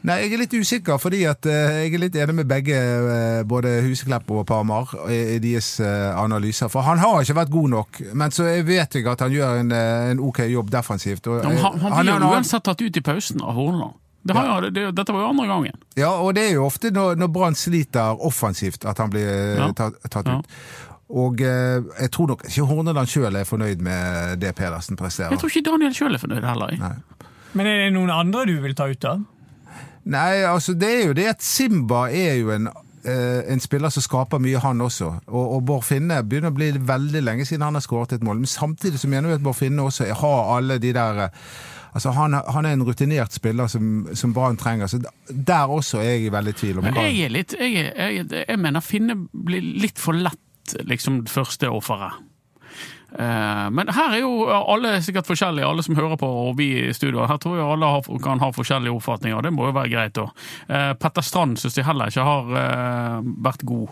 Nei, 0.02 0.16
jeg 0.24 0.32
er 0.34 0.40
litt 0.40 0.54
usikker, 0.58 0.98
fordi 0.98 1.20
at 1.30 1.46
eh, 1.46 1.76
jeg 1.84 1.94
er 1.94 2.00
litt 2.02 2.16
enig 2.18 2.34
med 2.40 2.48
begge, 2.50 2.74
eh, 2.74 3.42
både 3.46 3.76
Huseklepp 3.86 4.30
og 4.34 4.44
Parmar, 4.48 4.90
i, 5.06 5.36
i 5.36 5.38
deres 5.44 5.68
eh, 5.80 6.10
analyser. 6.18 6.66
For 6.72 6.82
han 6.82 6.98
har 6.98 7.20
ikke 7.22 7.36
vært 7.38 7.52
god 7.54 7.68
nok, 7.70 8.00
men 8.18 8.34
så 8.34 8.48
jeg 8.48 8.64
vet 8.66 8.96
jeg 8.98 9.06
at 9.06 9.22
han 9.22 9.30
gjør 9.34 9.60
en, 9.60 9.70
en 9.72 10.22
ok 10.26 10.40
jobb 10.50 10.72
defensivt. 10.74 11.28
Og, 11.30 11.44
Ja, 11.46 11.70
han, 11.70 11.94
blir 12.02 12.16
jo 12.18 12.32
uansett 12.34 12.64
tatt 12.66 12.82
ut 12.82 12.98
i 12.98 13.04
pausen 13.06 13.42
av 13.46 13.54
Horneland. 13.54 13.94
Det 14.22 14.34
har, 14.36 14.50
jo- 14.62 14.70
det, 14.70 14.82
dette 14.94 15.14
var 15.14 15.24
jo 15.24 15.28
andre 15.32 15.46
gangen. 15.50 15.78
Ja, 15.98 16.10
og 16.22 16.34
det 16.34 16.44
er 16.48 16.52
jo 16.56 16.66
ofte 16.68 16.90
når, 16.94 17.16
når 17.18 17.30
Brann 17.34 17.56
sliter 17.58 18.18
offensivt 18.22 18.84
at 18.86 18.98
han 19.02 19.10
blir 19.10 19.26
Ja. 19.58 19.70
tatt, 19.74 19.96
tatt 20.10 20.26
Ja. 20.30 20.38
ut. 20.38 20.46
Og 21.12 21.42
eh, 21.44 21.78
jeg 22.00 22.10
tror 22.14 22.30
nok 22.30 22.44
ikke 22.48 22.64
Horneland 22.70 23.10
sjøl 23.10 23.34
er 23.36 23.44
fornøyd 23.44 23.82
med 23.84 24.38
det 24.40 24.54
Pedersen 24.56 24.96
presterer. 24.96 25.34
Jeg 25.34 25.42
tror 25.42 25.50
ikke 25.50 25.66
Daniel 25.70 25.92
sjøl 25.94 26.14
er 26.14 26.22
fornøyd 26.22 26.46
heller. 26.46 26.74
Nei. 26.80 26.92
Men 27.58 27.66
er 27.68 27.82
det 27.84 27.90
noen 27.98 28.10
andre 28.14 28.46
du 28.48 28.54
vil 28.64 28.74
ta 28.78 28.86
ut, 28.88 28.98
da? 29.02 29.16
Nei, 30.04 30.42
altså 30.42 30.74
det 30.74 30.88
er 30.90 31.04
jo 31.06 31.16
det 31.16 31.28
at 31.30 31.44
Simba 31.46 32.06
er 32.10 32.40
jo 32.40 32.50
en, 32.54 32.68
eh, 33.06 33.42
en 33.52 33.60
spiller 33.62 33.92
som 33.94 34.02
skaper 34.02 34.42
mye, 34.42 34.58
han 34.62 34.80
også. 34.80 35.12
Og, 35.26 35.44
og 35.56 35.60
Bård 35.68 35.84
Finne 35.86 36.22
begynner 36.26 36.50
å 36.50 36.56
bli 36.56 36.72
veldig 36.78 37.22
lenge 37.22 37.46
siden 37.46 37.66
han 37.68 37.78
har 37.78 37.84
skåret 37.84 38.16
et 38.16 38.24
mål. 38.26 38.42
Men 38.42 38.50
samtidig 38.50 39.00
så 39.00 39.10
mener 39.10 39.30
vi 39.30 39.38
at 39.38 39.44
Bård 39.44 39.60
Finne 39.60 39.86
også 39.86 40.10
har 40.22 40.56
alle 40.56 40.80
de 40.82 40.94
der 40.96 41.28
eh, 41.28 41.38
Altså 41.92 42.08
Han, 42.16 42.32
han 42.32 42.64
er 42.64 42.72
en 42.72 42.82
rutinert 42.88 43.34
spiller 43.36 43.66
som, 43.68 44.06
som 44.16 44.32
Brann 44.32 44.56
trenger. 44.56 44.86
Så 44.88 45.02
der 45.28 45.68
også 45.68 45.98
er 46.00 46.14
jeg 46.14 46.22
i 46.24 46.32
veldig 46.32 46.54
tvil 46.56 46.78
om 46.80 46.86
Men 46.88 46.96
jeg 46.96 47.26
er 47.26 47.34
litt 47.34 47.52
Jeg, 47.52 47.90
jeg, 47.92 48.28
jeg 48.48 48.58
mener 48.58 48.80
Finne 48.80 49.18
blir 49.28 49.60
litt 49.60 50.00
for 50.00 50.16
lett 50.16 50.72
liksom 50.88 51.24
det 51.26 51.32
første 51.34 51.68
offeret. 51.68 52.16
Eh, 53.18 53.70
Men 53.70 53.88
her 53.92 54.14
er 54.16 54.20
jo 54.22 54.46
alle 54.48 54.94
sikkert 55.04 55.26
forskjellige, 55.28 55.66
alle 55.68 55.82
som 55.82 55.96
hører 55.96 56.16
på 56.16 56.26
og 56.26 56.56
vi 56.58 56.70
i 56.88 56.92
studio. 56.96 57.26
Her 57.26 57.36
tror 57.42 57.56
jeg 57.58 57.66
alle 57.66 58.18
kan 58.22 58.40
ha 58.40 58.50
forskjellige 58.52 58.94
oppfatninger, 58.96 59.42
det 59.42 59.52
må 59.52 59.66
jo 59.68 59.72
være 59.76 59.90
greit. 59.92 60.14
da. 60.14 60.28
Eh, 60.68 60.92
Petter 60.94 61.22
Strand 61.22 61.58
syns 61.58 61.74
de 61.74 61.82
heller 61.84 62.08
ikke 62.08 62.24
har 62.24 62.56
eh, 62.62 63.20
vært 63.44 63.64
god. 63.68 63.88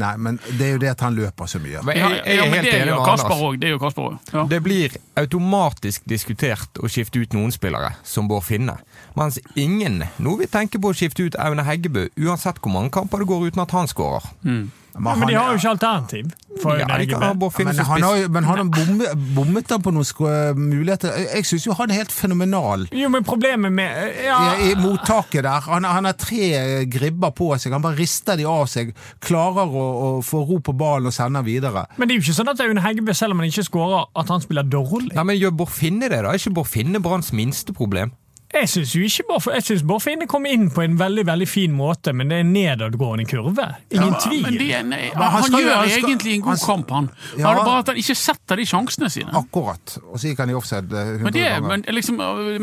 Nei, 0.00 0.12
men 0.16 0.36
det 0.56 0.64
er 0.64 0.70
jo 0.76 0.78
det 0.80 0.88
at 0.92 1.00
han 1.02 1.16
løper 1.18 1.48
så 1.50 1.58
mye. 1.60 1.80
Men 1.84 1.96
jeg, 1.98 2.20
jeg 2.24 2.36
Ja, 2.38 2.44
er 2.44 2.50
men 2.50 2.54
helt 2.60 2.68
det 2.70 2.76
enig 2.80 2.92
med 2.94 3.06
Kasper 3.08 3.40
òg. 3.42 3.56
Det 3.60 3.68
gjør 3.72 3.80
Kasper 3.82 4.02
òg. 4.06 4.18
Ja. 4.32 4.44
Det 4.48 4.60
blir 4.62 4.94
automatisk 5.18 6.06
diskutert 6.08 6.78
å 6.80 6.88
skifte 6.88 7.20
ut 7.20 7.34
noen 7.36 7.52
spillere, 7.52 7.90
som 8.06 8.28
Bård 8.30 8.46
Finne. 8.46 8.78
Mens 9.18 9.40
ingen 9.58 9.98
nå 10.22 10.36
vil 10.38 10.48
tenke 10.48 10.80
på 10.80 10.92
å 10.92 10.96
skifte 10.96 11.26
ut 11.26 11.36
Aune 11.42 11.66
Heggebø, 11.66 12.06
uansett 12.22 12.62
hvor 12.62 12.72
mange 12.72 12.92
kamper 12.94 13.18
det 13.24 13.28
går 13.32 13.48
uten 13.50 13.64
at 13.66 13.74
han 13.76 13.90
skårer. 13.90 14.30
Ja, 14.46 14.60
men 14.98 15.26
de 15.28 15.34
har 15.34 15.52
jo 15.52 15.58
ikke 15.60 15.70
alternativ. 15.74 16.30
For 16.60 16.76
Ja, 16.80 16.86
de 16.98 17.06
kan 17.06 17.22
ha 17.22 17.32
men 17.34 17.76
han 17.78 18.02
har, 18.02 18.28
men 18.28 18.44
han 18.44 18.58
har 18.58 18.68
bommet, 18.74 19.22
bommet 19.36 19.70
han 19.70 19.82
på 19.82 19.92
noen 19.94 20.04
sko- 20.04 20.28
muligheter. 20.58 21.14
Jeg, 21.36 21.46
syns 21.46 21.66
jo 21.66 21.76
han 21.78 21.90
er 21.90 22.00
helt 22.02 22.12
fenomenal. 22.12 22.86
Jo, 22.92 23.08
men 23.12 23.24
problemet 23.24 23.72
med 23.72 24.24
ja, 24.24 24.38
I, 24.58 24.72
I 24.72 24.74
mottaket 24.80 25.44
der. 25.46 25.66
Han, 25.70 25.86
han 25.86 26.08
har 26.08 26.18
tre 26.18 26.84
gribber 26.90 27.30
på 27.36 27.52
seg. 27.56 27.72
Han 27.76 27.84
bare 27.84 27.98
rister 28.00 28.36
de 28.40 28.48
av 28.50 28.66
seg. 28.70 28.92
Klarer 29.24 29.70
å, 29.70 29.86
å 30.06 30.10
få 30.26 30.42
ro 30.48 30.60
på 30.64 30.74
ballen 30.76 31.10
og 31.10 31.16
sender 31.16 31.46
videre. 31.46 31.86
Men 31.96 32.08
det 32.08 32.16
er 32.16 32.20
jo 32.20 32.26
ikke 32.26 32.38
sånn 32.42 32.52
at 32.52 32.64
Aune 32.66 32.84
Heggebø, 32.84 33.14
selv 33.16 33.36
om 33.36 33.44
han 33.44 33.52
ikke 33.52 33.66
skårer, 33.68 34.10
at 34.20 34.34
han 34.34 34.42
spiller 34.44 34.66
dårlig. 34.66 35.14
Nei, 35.16 35.26
men 35.26 35.38
Gjør 35.40 35.54
Bård 35.62 35.72
Finne 35.72 36.10
det, 36.10 36.20
da? 36.24 36.34
Er 36.34 36.40
ikke 36.42 36.56
Bård 36.60 36.68
Finne 36.70 37.00
Branns 37.04 37.32
minste 37.36 37.72
problem? 37.76 38.12
Jeg 38.50 38.66
syns 38.66 39.20
Boffin, 39.28 39.86
Boffin 39.86 40.22
kom 40.26 40.46
inn 40.50 40.64
på 40.74 40.82
en 40.82 40.96
veldig 40.98 41.22
veldig 41.28 41.46
fin 41.48 41.70
måte, 41.76 42.10
men 42.12 42.28
det 42.32 42.36
er 42.40 42.40
en 42.42 42.48
nedadgående 42.52 43.22
kurve. 43.30 43.66
Ingen 43.94 44.16
tvil. 44.24 44.42
Men 44.42 44.56
det, 44.58 44.66
er- 44.74 44.82
nei, 44.88 45.02
Men 45.14 45.22
han, 45.22 45.30
han 45.36 45.42
skal 45.44 45.60
gjør 45.62 45.76
han 45.76 45.88
skal- 45.92 46.08
egentlig 46.10 46.34
en 46.34 46.40
god 46.42 46.50
han- 46.58 46.64
kamp, 46.66 46.90
han. 46.90 47.10
Ja. 47.38 47.46
Han 47.46 47.58
er 47.60 47.64
bare 47.64 47.78
at 47.84 47.86
han 47.92 47.96
ikke 48.02 48.16
setter 48.18 48.56
de 48.56 48.64
sjansene 48.66 49.10
sine. 49.10 49.30
Akkurat. 49.38 49.94
Og 50.10 50.18
så 50.18 50.26
gikk 50.32 50.38
han 50.42 50.50
i 50.50 50.56
offside 50.58 50.90
eh, 50.92 51.12
100 51.14 51.22
Men 51.22 51.32
det, 51.32 51.44
er- 51.46 51.60
ganger. 51.60 51.68
men, 51.68 51.84
liksom, 51.94 52.16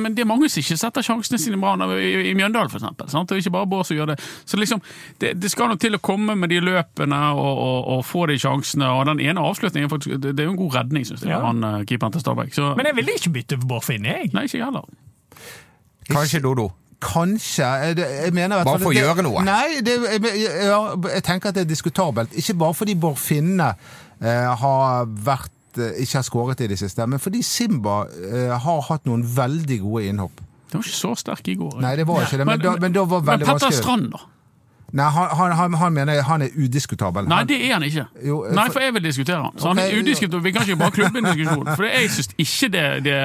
men 0.04 0.14
det 0.16 0.22
er 0.26 0.30
mange 0.34 0.50
som 0.52 0.60
ikke 0.60 0.78
setter 0.78 1.02
sjansene 1.08 1.40
sine 1.40 1.58
bra 1.64 1.78
i, 1.96 2.04
i, 2.04 2.30
i 2.32 2.34
Mjøndalen, 2.36 2.70
for 2.70 2.80
eksempel. 2.84 3.10
Sant? 3.10 3.32
er 3.32 3.36
ikke 3.40 3.56
bare 3.56 3.66
Bård 3.72 3.86
som 3.88 3.96
gjør 3.98 4.12
det. 4.12 4.20
Så 4.46 4.58
liksom, 4.60 4.82
det, 5.24 5.40
det 5.40 5.52
skal 5.52 5.70
nok 5.72 5.80
til 5.80 5.96
å 5.96 6.00
komme 6.04 6.36
med 6.36 6.50
de 6.50 6.60
løpene 6.60 7.22
og, 7.32 7.58
og, 7.64 7.88
og 7.96 8.06
få 8.06 8.28
de 8.28 8.36
sjansene. 8.38 8.92
Og 8.92 9.06
den 9.08 9.20
ene 9.24 9.40
avslutningen, 9.40 9.90
faktisk, 9.90 10.20
det, 10.20 10.36
det 10.36 10.44
er 10.44 10.52
jo 10.52 10.58
en 10.58 10.64
god 10.68 10.76
redning, 10.82 11.06
syns 11.08 11.24
jeg, 11.24 11.32
Ja. 11.32 11.40
han 11.48 11.64
eh, 11.64 11.86
keeperen 11.88 12.12
til 12.12 12.22
Stabæk. 12.28 12.52
Men 12.76 12.86
jeg 12.92 12.96
ville 13.00 13.16
ikke 13.16 13.30
bytte 13.40 13.58
Boffin, 13.64 14.04
jeg. 14.04 14.34
nei, 14.36 14.44
ikke 14.52 14.58
jeg 14.60 14.66
heller. 14.68 14.84
Kanskje 16.12 16.42
Dodo? 16.44 16.70
Kanskje. 17.04 17.64
Jeg, 17.64 18.34
mener 18.34 18.58
hvert 18.58 18.66
Bare 18.72 18.80
for 18.82 18.90
å 18.90 18.96
gjøre 18.96 19.24
noe? 19.26 19.44
Nei, 19.46 19.82
det, 19.86 19.98
jeg, 20.02 20.24
jeg, 20.24 21.04
jeg 21.14 21.24
tenker 21.28 21.52
at 21.52 21.58
det 21.60 21.66
er 21.68 21.70
diskutabelt. 21.70 22.34
Ikke 22.42 22.56
bare 22.58 22.74
fordi 22.74 22.96
Bård 22.98 23.20
Finne 23.22 23.68
eh, 24.22 24.48
har 24.64 25.06
vært 25.06 25.78
eh, 25.78 26.00
ikke 26.02 26.18
har 26.18 26.26
skåret 26.26 26.64
i 26.66 26.70
det 26.72 26.80
siste, 26.82 27.06
men 27.06 27.22
fordi 27.22 27.44
Simba 27.46 28.00
eh, 28.10 28.56
har 28.56 28.82
hatt 28.90 29.06
noen 29.06 29.22
veldig 29.38 29.78
gode 29.84 30.08
innhopp. 30.10 30.42
Det 30.68 30.80
var 30.80 30.88
ikke 30.88 30.98
så 30.98 31.14
sterk 31.22 31.48
i 31.54 31.56
går. 31.60 31.78
Nei, 31.86 31.94
det 31.96 32.08
var 32.10 32.26
ikke 32.26 32.42
det, 32.42 32.48
men, 32.50 32.66
da, 32.66 32.74
men 32.82 32.98
da 32.98 33.06
var 33.08 33.22
men 33.24 33.40
Petter 33.40 33.54
vanskelig. 33.54 33.78
Strand, 33.78 34.10
da? 34.16 34.24
Nei, 34.98 35.06
han, 35.12 35.30
han, 35.38 35.52
han, 35.60 35.74
han 35.84 35.94
mener 35.94 36.22
han 36.24 36.42
er 36.46 36.54
udiskutabel. 36.56 37.28
Nei, 37.28 37.42
det 37.48 37.58
er 37.68 37.74
han 37.76 37.84
ikke. 37.84 38.06
Jo, 38.24 38.40
for... 38.48 38.56
Nei, 38.56 38.66
for- 38.72 38.84
jeg 38.88 38.94
vil 38.98 39.04
diskutere 39.04 39.42
han. 39.44 39.54
Så 39.60 39.68
han 39.70 39.82
er 39.84 39.94
udiskutabel. 40.00 40.44
Vi 40.48 40.54
kan 40.56 40.64
ikke 40.66 40.80
bare 40.80 40.96
klubbe 40.96 41.20
en 41.22 41.28
diskusjon. 41.30 41.70
For 41.76 41.88
jeg 41.88 42.10
syns 42.16 42.30
ikke, 42.40 42.70
det, 42.74 42.84
det, 43.06 43.16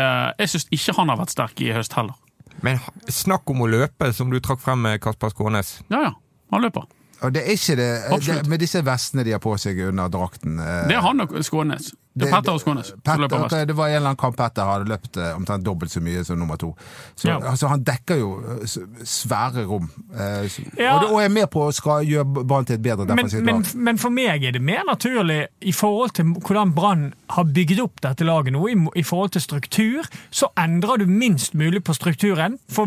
jeg 0.43 0.53
synes 0.53 0.67
ikke 0.75 0.97
han 0.99 1.13
har 1.15 1.21
vært 1.23 1.35
sterk 1.35 1.63
i 1.63 1.71
høst 1.73 1.95
heller. 1.99 2.19
Men 2.63 2.81
snakk 3.11 3.51
om 3.51 3.65
å 3.65 3.71
løpe, 3.71 4.13
som 4.15 4.31
du 4.31 4.39
trakk 4.43 4.63
frem 4.63 4.83
med 4.87 5.01
Kasper 5.03 5.33
Skånes. 5.35 5.81
Ja 5.93 6.03
ja, 6.09 6.13
han 6.55 6.63
løper. 6.65 6.87
Og 7.23 7.31
det 7.35 7.45
er 7.47 7.55
ikke 7.55 7.77
det, 7.79 7.89
det 8.27 8.39
Med 8.51 8.59
disse 8.63 8.81
vestene 8.83 9.23
de 9.27 9.35
har 9.35 9.43
på 9.43 9.53
seg 9.61 9.79
under 9.87 10.09
drakten 10.11 10.57
eh, 10.59 10.89
Det 10.91 10.97
er 10.97 11.05
han 11.05 11.23
og 11.23 11.37
Skånes. 11.47 11.93
Det 12.15 12.27
er 12.29 12.33
Petter 12.35 12.53
og 12.53 12.61
Skånes 12.61 12.87
som 12.91 12.99
Petter- 13.01 13.23
løper 13.25 13.41
mest. 13.41 13.67
Det 13.69 13.75
var 13.77 13.89
en 13.89 13.95
eller 13.97 14.09
annen 14.11 14.19
kamp 14.21 14.37
Petter 14.37 14.67
hadde 14.69 14.89
løpt 14.91 15.17
eh, 15.17 15.31
omtrent 15.37 15.65
dobbelt 15.65 15.91
så 15.95 16.01
mye 16.05 16.25
som 16.29 16.37
nummer 16.39 16.57
to. 16.61 16.75
Så 17.17 17.29
Ja. 17.31 17.39
altså, 17.41 17.69
han 17.69 17.83
dekker 17.85 18.19
jo 18.21 18.29
eh, 18.61 18.67
svære 19.05 19.65
rom. 19.67 19.89
eh, 20.13 20.45
Ja. 20.77 20.95
og, 20.97 21.01
det- 21.03 21.11
og 21.11 21.23
er 21.23 21.29
med 21.29 21.49
på 21.51 21.63
å 21.69 21.73
skal 21.73 22.05
gjøre 22.05 22.45
Brann 22.47 22.65
til 22.69 22.75
et 22.75 22.83
bedre 22.83 23.07
Men, 23.07 23.17
defensivt 23.17 23.47
lag. 23.47 23.75
men 23.75 23.99
for 23.99 24.11
meg 24.11 24.45
er 24.45 24.53
det 24.53 24.61
mer 24.63 24.83
naturlig 24.87 25.47
i 25.63 25.73
forhold 25.73 26.13
til 26.13 26.25
hvordan 26.35 26.75
Brann 26.75 27.15
har 27.31 27.45
bygd 27.45 27.81
opp 27.81 28.01
dette 28.03 28.25
laget 28.25 28.53
nå, 28.53 28.67
i, 28.69 29.01
i 29.01 29.03
forhold 29.03 29.31
til 29.33 29.41
struktur, 29.41 30.05
så 30.31 30.49
endrer 30.59 30.99
du 30.99 31.07
minst 31.07 31.55
mulig 31.55 31.83
på 31.85 31.95
strukturen 31.95 32.59
for, 32.69 32.87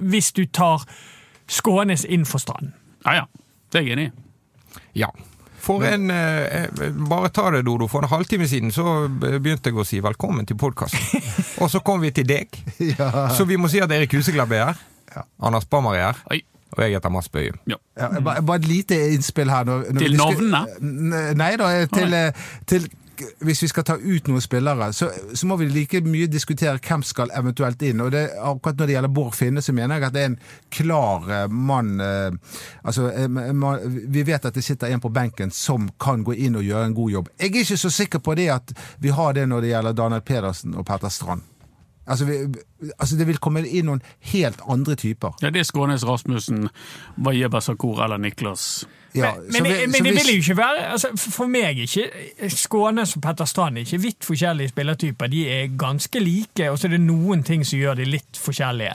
hvis 0.00 0.32
du 0.32 0.44
tar 0.46 0.84
Skånes 1.48 2.04
inn 2.04 2.24
for 2.24 2.38
Strand. 2.38 2.72
Ja 3.04 3.12
ja, 3.12 3.24
det 3.72 3.80
er 3.80 3.84
jeg 3.86 3.92
enig 3.98 4.06
i. 4.06 4.12
Ja. 4.94 5.08
For 5.66 5.82
en 5.82 6.10
eh, 6.14 6.62
eh, 6.62 6.90
Bare 7.10 7.32
ta 7.34 7.48
det, 7.50 7.64
Dodo. 7.66 7.88
For 7.90 8.06
en 8.06 8.12
halvtime 8.12 8.46
siden 8.50 8.74
så 8.74 9.06
begynte 9.08 9.72
jeg 9.72 9.78
å 9.78 9.86
si 9.86 10.02
velkommen 10.04 10.46
til 10.46 10.58
podkasten. 10.60 11.24
Og 11.62 11.72
så 11.72 11.82
kom 11.86 12.04
vi 12.04 12.12
til 12.14 12.28
deg. 12.28 12.54
Så 13.36 13.48
vi 13.48 13.58
må 13.58 13.70
si 13.72 13.82
at 13.82 13.92
Erik 13.94 14.14
Huseglabb 14.14 14.54
er 14.54 14.68
her. 14.70 14.84
Anders 15.42 15.66
Bammer 15.70 15.96
er 15.96 16.10
her. 16.10 16.22
Oi. 16.30 16.42
Og 16.76 16.82
jeg 16.82 16.96
heter 16.96 17.12
Mads 17.12 17.28
Bøye. 17.32 17.54
Ja. 17.70 17.78
Ja, 17.96 18.08
bare, 18.20 18.42
bare 18.44 18.60
et 18.60 18.68
lite 18.68 18.98
innspill 19.14 19.50
her. 19.50 19.64
Når, 19.64 19.86
når 19.94 20.02
Til 20.02 20.16
navnene? 20.18 21.22
Nei 21.38 21.52
da, 21.60 21.70
til, 21.88 22.14
eh, 22.14 22.46
til 22.68 22.88
hvis 23.44 23.62
vi 23.62 23.68
skal 23.70 23.84
ta 23.86 23.96
ut 24.00 24.28
noen 24.28 24.44
spillere, 24.44 24.90
så, 24.92 25.08
så 25.34 25.48
må 25.48 25.56
vi 25.60 25.68
like 25.70 26.00
mye 26.06 26.28
diskutere 26.30 26.80
hvem 26.82 27.04
skal 27.06 27.32
eventuelt 27.36 27.82
inn. 27.86 28.02
Og 28.04 28.12
det, 28.14 28.28
akkurat 28.36 28.78
når 28.78 28.90
det 28.90 28.96
gjelder 28.96 29.14
Bård 29.18 29.34
Finne, 29.36 29.64
så 29.64 29.74
mener 29.76 29.98
jeg 29.98 30.08
at 30.08 30.16
det 30.16 30.22
er 30.22 30.30
en 30.32 30.38
klar 30.78 31.30
eh, 31.30 31.48
mann 31.50 32.00
eh, 32.00 32.30
Altså, 32.86 33.08
eh, 33.10 33.28
man, 33.28 33.82
vi 34.12 34.22
vet 34.26 34.44
at 34.46 34.54
det 34.54 34.64
sitter 34.64 34.92
en 34.92 35.02
på 35.02 35.12
benken 35.12 35.50
som 35.50 35.88
kan 36.00 36.24
gå 36.26 36.36
inn 36.36 36.58
og 36.58 36.66
gjøre 36.66 36.90
en 36.90 36.96
god 36.96 37.10
jobb. 37.16 37.34
Jeg 37.40 37.50
er 37.50 37.60
ikke 37.64 37.82
så 37.82 37.90
sikker 37.90 38.22
på 38.22 38.36
det 38.38 38.48
at 38.54 38.72
vi 39.02 39.14
har 39.14 39.36
det 39.36 39.48
når 39.48 39.64
det 39.64 39.74
gjelder 39.74 40.00
Daniel 40.04 40.24
Pedersen 40.26 40.74
og 40.76 40.86
Petter 40.86 41.12
Strand. 41.12 41.44
Altså, 42.06 42.24
vi, 42.24 42.34
altså 42.98 43.16
Det 43.18 43.26
vil 43.26 43.38
komme 43.42 43.64
inn 43.66 43.86
noen 43.88 44.02
helt 44.32 44.60
andre 44.70 44.94
typer. 44.94 45.32
Ja, 45.42 45.50
det 45.50 45.60
er 45.60 45.64
Skånes, 45.66 46.04
Rasmussen, 46.06 46.68
Wajeba 47.18 47.60
Sakur 47.60 48.02
eller 48.04 48.16
Niklas. 48.22 48.84
Ja, 49.14 49.32
men 49.34 49.44
men, 49.52 49.64
vi- 49.64 49.70
det, 49.70 49.88
men 49.88 49.92
det 49.92 50.12
hvis- 50.12 50.26
vil 50.26 50.34
jo 50.34 50.40
ikke 50.42 50.56
være 50.56 50.86
altså, 50.92 51.08
for- 51.16 51.46
meg 51.48 51.62
er 51.62 51.82
ikke 51.86 52.50
Skånes 52.50 53.16
og 53.16 53.22
Petter 53.22 53.44
Strand 53.44 53.78
er 53.78 53.82
ikke 53.86 54.00
vidt 54.02 54.24
forskjellige 54.24 54.68
spillertyper. 54.68 55.26
De 55.26 55.48
er 55.48 55.66
ganske 55.78 56.20
like, 56.20 56.70
og 56.70 56.78
så 56.78 56.86
er 56.86 56.90
det 56.90 57.00
noen 57.00 57.42
ting 57.42 57.64
som 57.66 57.78
gjør 57.78 57.94
de 57.96 58.04
litt 58.04 58.36
forskjellige. 58.38 58.94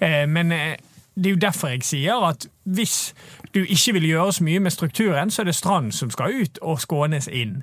Eh, 0.00 0.26
men 0.28 0.52
eh, 0.52 0.76
det 1.16 1.26
er 1.26 1.30
jo 1.30 1.36
derfor 1.36 1.68
jeg 1.68 1.82
sier 1.82 2.24
at 2.28 2.46
hvis 2.64 3.12
du 3.54 3.60
ikke 3.64 3.92
vil 3.92 4.02
gjøre 4.08 4.32
så 4.32 4.44
mye 4.44 4.60
med 4.60 4.70
strukturen, 4.72 5.30
så 5.30 5.42
er 5.42 5.44
det 5.44 5.54
Strand 5.54 5.92
som 5.92 6.10
skal 6.10 6.32
ut 6.42 6.58
og 6.62 6.80
Skånes 6.80 7.28
inn. 7.28 7.62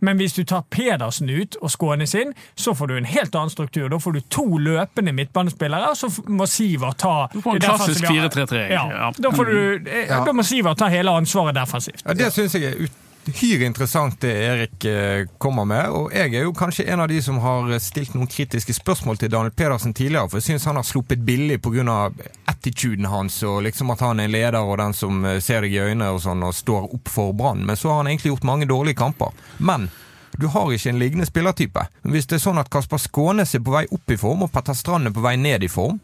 Men 0.00 0.16
hvis 0.20 0.34
du 0.36 0.42
tar 0.44 0.62
Pedersen 0.70 1.30
ut 1.30 1.56
og 1.62 1.70
Skånes 1.70 2.14
inn, 2.14 2.34
så 2.54 2.74
får 2.76 2.86
du 2.88 2.96
en 2.96 3.04
helt 3.08 3.34
annen 3.34 3.50
struktur. 3.50 3.88
Da 3.88 3.96
får 4.02 4.12
du 4.12 4.20
to 4.30 4.44
løpende 4.58 5.12
midtbanespillere, 5.16 5.90
og 5.90 5.96
så 5.96 6.10
må 6.28 6.46
Siver 6.50 6.92
ta 6.98 7.28
Du 7.32 7.40
får 7.40 7.54
en 7.56 7.60
klassisk 7.60 8.04
4-3-3, 8.04 8.68
Ja. 8.70 8.84
ja. 8.90 9.10
Da, 9.18 9.30
får 9.30 9.44
du, 9.44 9.90
eh, 9.90 10.06
Ja. 10.08 10.24
da 10.24 10.32
må 10.32 10.42
Siver 10.44 10.74
ta 10.74 10.86
hele 10.92 11.10
ansvaret 11.10 11.54
defensivt. 11.54 12.02
Ja, 12.06 12.12
Det 12.14 12.32
syns 12.32 12.54
jeg 12.54 12.64
er 12.64 12.88
uhyre 13.28 13.66
interessant 13.66 14.20
det 14.22 14.32
Erik 14.32 14.84
eh, 14.84 15.26
kommer 15.38 15.66
med. 15.68 15.90
Og 15.90 16.14
jeg 16.14 16.34
er 16.34 16.46
jo 16.46 16.54
kanskje 16.56 16.86
en 16.92 17.02
av 17.04 17.08
de 17.10 17.18
som 17.22 17.38
har 17.42 17.70
stilt 17.82 18.14
noen 18.14 18.30
kritiske 18.30 18.76
spørsmål 18.76 19.20
til 19.20 19.32
Daniel 19.32 19.54
Pedersen 19.56 19.94
tidligere. 19.94 20.30
For 20.30 20.40
jeg 20.40 20.48
syns 20.50 20.68
han 20.70 20.78
har 20.80 20.86
sluppet 20.86 21.24
billig 21.26 21.60
pga. 21.62 22.10
attituden 22.46 23.06
hans 23.10 23.42
og 23.42 23.62
liksom 23.62 23.90
at 23.90 24.00
han 24.00 24.20
er 24.20 24.28
leder 24.32 24.62
og 24.62 24.78
den 24.78 24.94
som 24.94 25.24
eh, 25.24 25.40
ser 25.40 25.62
deg 25.62 25.74
i 25.74 25.82
øynene 25.82 26.10
og 26.14 26.22
sånn 26.24 26.42
og 26.46 26.54
står 26.54 26.90
opp 26.94 27.12
for 27.12 27.32
Brann. 27.32 27.66
Men 27.66 27.76
så 27.76 27.90
har 27.90 28.02
han 28.02 28.10
egentlig 28.12 28.34
gjort 28.34 28.50
mange 28.50 28.66
dårlige 28.66 28.98
kamper. 28.98 29.32
Men 29.58 29.90
du 30.36 30.46
har 30.52 30.72
ikke 30.72 30.90
en 30.92 31.00
lignende 31.00 31.26
spillertype. 31.26 31.86
Hvis 32.02 32.28
det 32.28 32.38
er 32.38 32.44
sånn 32.44 32.60
at 32.60 32.70
Kasper 32.70 33.00
Skånes 33.00 33.54
er 33.56 33.64
på 33.64 33.72
vei 33.72 33.86
opp 33.90 34.10
i 34.12 34.20
form 34.20 34.44
og 34.44 34.52
Petter 34.52 34.76
Strand 34.76 35.08
er 35.08 35.14
på 35.14 35.24
vei 35.24 35.36
ned 35.40 35.64
i 35.64 35.72
form, 35.72 35.98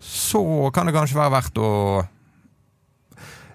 så 0.00 0.70
kan 0.74 0.88
det 0.88 0.94
kanskje 0.96 1.18
være 1.18 1.34
verdt 1.36 1.60
å 1.60 1.70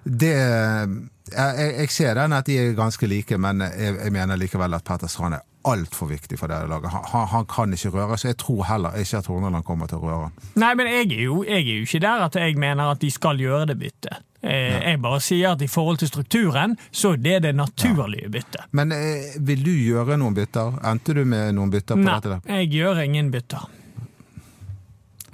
Det 0.04 0.30
jeg, 0.34 1.54
jeg- 1.58 1.74
jeg 1.78 1.90
ser 1.90 2.14
den 2.14 2.32
at 2.32 2.46
de 2.46 2.56
er 2.58 2.72
ganske 2.74 3.06
like, 3.06 3.38
men 3.38 3.60
jeg, 3.60 3.96
jeg 4.04 4.12
mener 4.12 4.36
likevel 4.36 4.74
at 4.74 4.84
Petter 4.84 5.06
Strand 5.06 5.34
er 5.34 5.44
altfor 5.68 6.08
viktig 6.08 6.38
for 6.40 6.48
det 6.48 6.56
laget. 6.68 6.90
Han, 7.12 7.26
han, 7.28 7.44
kan 7.46 7.72
ikke 7.72 7.90
røre, 7.92 8.16
så 8.18 8.28
jeg 8.32 8.36
tror 8.40 8.64
heller 8.64 8.96
ikke 8.96 9.18
at 9.18 9.26
Horneland 9.28 9.64
kommer 9.64 9.86
til 9.86 9.98
å 10.00 10.06
røre 10.08 10.22
han. 10.30 10.32
Nei, 10.56 10.70
men 10.74 10.86
jeg 10.88 11.10
er, 11.12 11.22
jo, 11.26 11.42
jeg 11.44 11.60
er 11.66 11.76
jo 11.76 11.84
ikke 11.84 12.00
der 12.00 12.24
at 12.24 12.34
jeg 12.40 12.56
mener 12.58 12.90
at 12.94 13.00
de 13.04 13.10
skal 13.12 13.36
gjøre 13.38 13.66
det 13.68 13.76
byttet. 13.78 14.22
Eh, 14.42 14.78
jeg 14.88 15.02
bare 15.04 15.20
sier 15.20 15.50
at 15.52 15.60
i 15.62 15.68
forhold 15.68 15.98
til 16.00 16.08
strukturen, 16.08 16.78
så 16.90 17.12
det 17.20 17.34
er 17.36 17.40
det 17.44 17.50
det 17.50 17.56
naturlige 17.60 18.30
byttet. 18.32 18.64
Men 18.72 18.90
eh, 18.96 19.36
vil 19.38 19.62
du 19.66 19.70
gjøre 19.76 20.16
noen 20.16 20.34
bytter? 20.34 20.80
Endte 20.90 21.14
du 21.14 21.24
med 21.28 21.52
noen 21.54 21.70
bytter 21.70 21.94
på 22.00 22.06
Nei, 22.08 22.14
dette? 22.24 22.40
Nei, 22.48 22.62
jeg 22.64 22.72
gjør 22.80 23.02
ingen 23.04 23.28
bytter. 23.30 23.68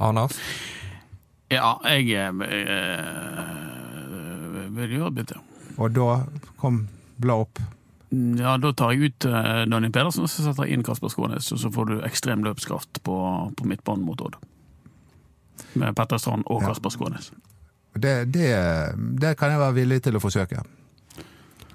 Anders? 0.03 0.35
Ja, 1.55 1.77
jeg 1.87 2.11
eh, 2.19 2.35
vil 4.77 4.97
gjøre 4.99 5.15
bytte. 5.21 5.41
Og 5.77 5.93
da 5.97 6.11
kom 6.61 6.87
bla 7.21 7.41
opp. 7.45 7.61
Ja, 8.11 8.55
da 8.63 8.71
tar 8.77 8.93
jeg 8.95 9.11
ut 9.11 9.27
eh, 9.29 9.65
Daniel 9.69 9.93
Pedersen 9.93 10.25
og 10.25 10.31
så 10.31 10.45
setter 10.45 10.69
jeg 10.69 10.77
inn 10.79 10.85
Kasper 10.87 11.11
Skånes, 11.13 11.49
og 11.53 11.59
så 11.59 11.71
får 11.75 11.89
du 11.91 11.97
ekstrem 12.07 12.45
løpskraft 12.47 13.03
på, 13.05 13.17
på 13.59 13.67
midtbanen 13.69 14.07
mot 14.07 14.21
Odd. 14.23 14.39
Med 15.77 15.97
Petter 15.99 16.21
Strand 16.23 16.47
og 16.47 16.63
Ja. 16.63 16.71
Kasper 16.71 16.95
Skånes. 16.95 17.33
Det, 17.97 18.25
det, 18.33 18.51
det 19.21 19.35
kan 19.41 19.51
jeg 19.55 19.61
være 19.61 19.77
villig 19.81 20.03
til 20.05 20.17
å 20.19 20.23
forsøke. 20.23 20.63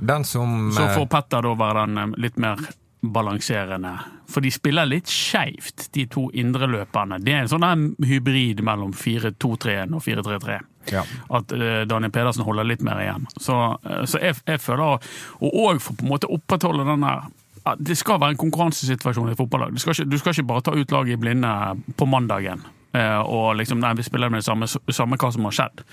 Den 0.01 0.23
som 0.25 0.71
Så 0.73 0.85
eh, 0.87 0.95
får 0.95 1.09
Petter 1.11 1.45
da 1.45 1.53
være 1.57 1.85
den 1.85 1.97
eh, 2.05 2.15
litt 2.25 2.39
mer 2.41 2.61
balanserende. 3.01 3.95
For 4.29 4.45
de 4.45 4.51
spiller 4.53 4.85
litt 4.87 5.09
skeivt, 5.09 5.89
de 5.93 6.05
to 6.09 6.27
indreløperne. 6.37 7.19
Det 7.21 7.33
er 7.33 7.43
en 7.43 7.51
sånn 7.51 7.87
hybrid 8.05 8.61
mellom 8.65 8.93
4-2-3-1 8.93 9.97
og 9.97 10.03
4-3-3. 10.05 10.59
Ja. 10.91 11.03
At 11.29 11.51
eh, 11.55 11.83
Daniel 11.89 12.11
Pedersen 12.11 12.45
holder 12.47 12.67
litt 12.67 12.81
mer 12.85 13.01
igjen. 13.03 13.27
Så, 13.37 13.57
eh, 13.85 14.03
så 14.09 14.21
jeg, 14.23 14.39
jeg 14.47 14.61
føler 14.63 14.97
Og 15.41 15.61
òg 15.65 15.81
for 15.83 15.97
på 15.97 16.07
en 16.07 16.13
måte 16.13 16.29
opprettholde 16.31 16.87
den 16.87 17.05
der 17.05 17.29
Det 17.77 17.97
skal 17.97 18.19
være 18.21 18.35
en 18.35 18.41
konkurransesituasjon 18.41 19.29
i 19.29 19.35
et 19.35 19.39
fotballag. 19.39 19.73
Du 19.73 19.81
skal, 19.83 19.93
ikke, 19.93 20.09
du 20.09 20.17
skal 20.17 20.35
ikke 20.35 20.49
bare 20.49 20.65
ta 20.65 20.75
ut 20.75 20.91
laget 20.91 21.17
i 21.17 21.21
blinde 21.21 21.55
på 21.97 22.09
mandagen 22.09 22.63
eh, 22.97 23.19
og 23.21 23.55
liksom 23.59 23.81
Nei, 23.81 23.93
vi 23.99 24.07
spiller 24.07 24.31
med 24.33 24.41
det 24.41 24.49
samme, 24.49 24.67
samme 24.67 25.19
hva 25.21 25.31
som 25.33 25.49
har 25.49 25.57
skjedd. 25.59 25.83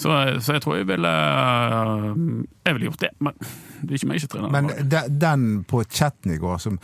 Så, 0.00 0.12
så 0.40 0.54
jeg 0.56 0.62
tror 0.64 0.78
jeg 0.78 0.86
ville 0.88 1.10
Jeg 2.64 2.76
ville 2.76 2.86
gjort 2.86 3.02
det, 3.02 3.10
men 3.18 3.34
det 3.80 3.90
er 3.90 3.98
ikke 3.98 4.10
meg 4.12 4.22
som 4.22 4.32
trener. 4.34 4.52
Men 4.54 4.70
de, 4.92 5.00
den 5.20 5.46
på 5.68 5.82
chatten 5.88 6.34
i 6.34 6.38
går 6.40 6.60
som 6.62 6.76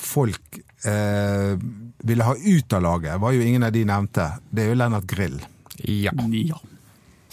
folk 0.00 0.60
eh, 0.86 1.58
ville 2.06 2.26
ha 2.26 2.34
ut 2.34 2.76
av 2.76 2.82
laget, 2.84 3.18
var 3.20 3.34
jo 3.34 3.42
ingen 3.42 3.66
av 3.66 3.72
de 3.74 3.84
nevnte. 3.88 4.28
Det 4.50 4.64
er 4.64 4.72
jo 4.72 4.78
Lennart 4.78 5.08
Grill. 5.10 5.40
Ja. 5.82 6.12
ja. 6.30 6.60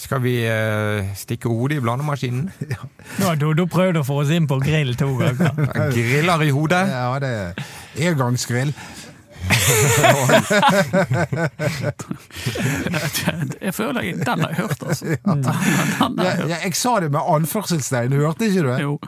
Skal 0.01 0.21
vi 0.23 0.33
eh, 0.49 1.11
stikke 1.15 1.49
hodet 1.51 1.77
i 1.77 1.81
blandemaskinen? 1.83 2.49
Nå 3.19 3.27
har 3.27 3.37
Dodo 3.37 3.67
prøvd 3.69 4.01
å 4.01 4.03
få 4.05 4.15
oss 4.23 4.31
inn 4.33 4.47
på 4.49 4.57
grill 4.63 4.95
to 4.97 5.11
ganger. 5.19 5.53
Griller 5.97 6.41
i 6.41 6.49
hodet? 6.55 6.81
Ja, 6.89 7.13
det 7.21 7.29
er 7.37 7.53
engangsgrill. 8.09 8.73
Jeg 13.61 13.73
føler 13.73 14.01
jeg, 14.05 14.19
Den 14.21 14.43
har 14.43 14.51
jeg 14.51 14.57
hørt, 14.59 14.83
altså. 14.85 15.05
Den, 15.05 15.17
den 15.25 15.45
jeg 15.45 15.55
hørt. 15.97 16.49
jeg, 16.49 16.59
jeg 16.63 16.75
sa 16.77 16.93
det 17.01 17.09
med 17.13 17.21
anførselstegn, 17.35 18.13
hørte 18.21 18.45
ikke 18.45 18.61
du 18.61 18.69
det? 18.69 18.77
Jo. 18.83 18.99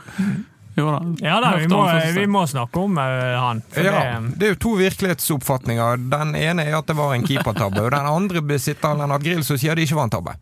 jo 0.78 0.86
da. 0.90 1.00
Ja 1.22 1.36
da, 1.42 1.52
vi 1.62 1.68
må, 1.70 1.82
vi 2.18 2.26
må 2.26 2.42
snakke 2.50 2.82
om 2.82 2.98
uh, 2.98 3.04
han. 3.44 3.62
For 3.70 3.86
Ja, 3.86 3.92
det, 3.94 4.34
det 4.40 4.48
er 4.48 4.54
jo 4.56 4.60
to 4.66 4.72
virkelighetsoppfatninger. 4.82 6.02
Den 6.12 6.34
ene 6.38 6.66
er 6.66 6.74
at 6.80 6.90
det 6.90 6.98
var 6.98 7.14
en 7.14 7.26
keepertabbe, 7.26 7.80
og 7.86 7.90
den 7.94 8.06
andre 8.10 8.42
besitter 8.42 8.98
Lennart 8.98 9.22
Grill 9.26 9.44
som 9.46 9.60
sier 9.60 9.78
det 9.78 9.86
ikke 9.86 10.00
var 10.02 10.10
en 10.10 10.16
tabbe. 10.18 10.38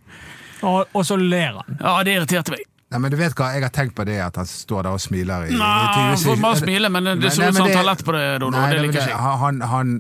Og, 0.63 0.93
og 0.93 1.07
så 1.07 1.17
ler 1.21 1.59
han. 1.61 1.79
Ja, 1.81 1.97
det 2.07 2.19
irriterte 2.19 2.55
meg. 2.55 2.69
Nei, 2.93 2.99
men 3.01 3.09
du 3.09 3.17
vet 3.17 3.33
hva, 3.39 3.47
Jeg 3.55 3.65
har 3.65 3.71
tenkt 3.73 3.95
på 3.97 4.05
det 4.05 4.19
at 4.21 4.37
han 4.37 4.49
står 4.49 4.83
der 4.85 4.97
og 4.99 5.01
smiler. 5.01 5.47
i, 5.49 5.55
i 5.55 5.57
Nei, 5.57 5.69
han 5.97 6.17
20 6.21 6.27
får 6.29 6.43
bare 6.43 6.59
smile, 6.61 6.91
men 6.93 7.09
det 7.09 7.31
er 7.31 7.37
ser 7.39 7.49
ut 7.49 7.57
som 7.57 7.65
han 7.65 7.77
tar 7.79 7.87
lett 7.89 8.03
på 8.05 8.13
det, 8.13 8.25
Dodo. 8.43 8.51
Nei, 8.59 8.67
Det 8.69 8.83
liker 8.85 9.01
ikke 9.01 9.15
jeg. 9.15 9.39
han, 9.45 9.61
han, 9.71 9.95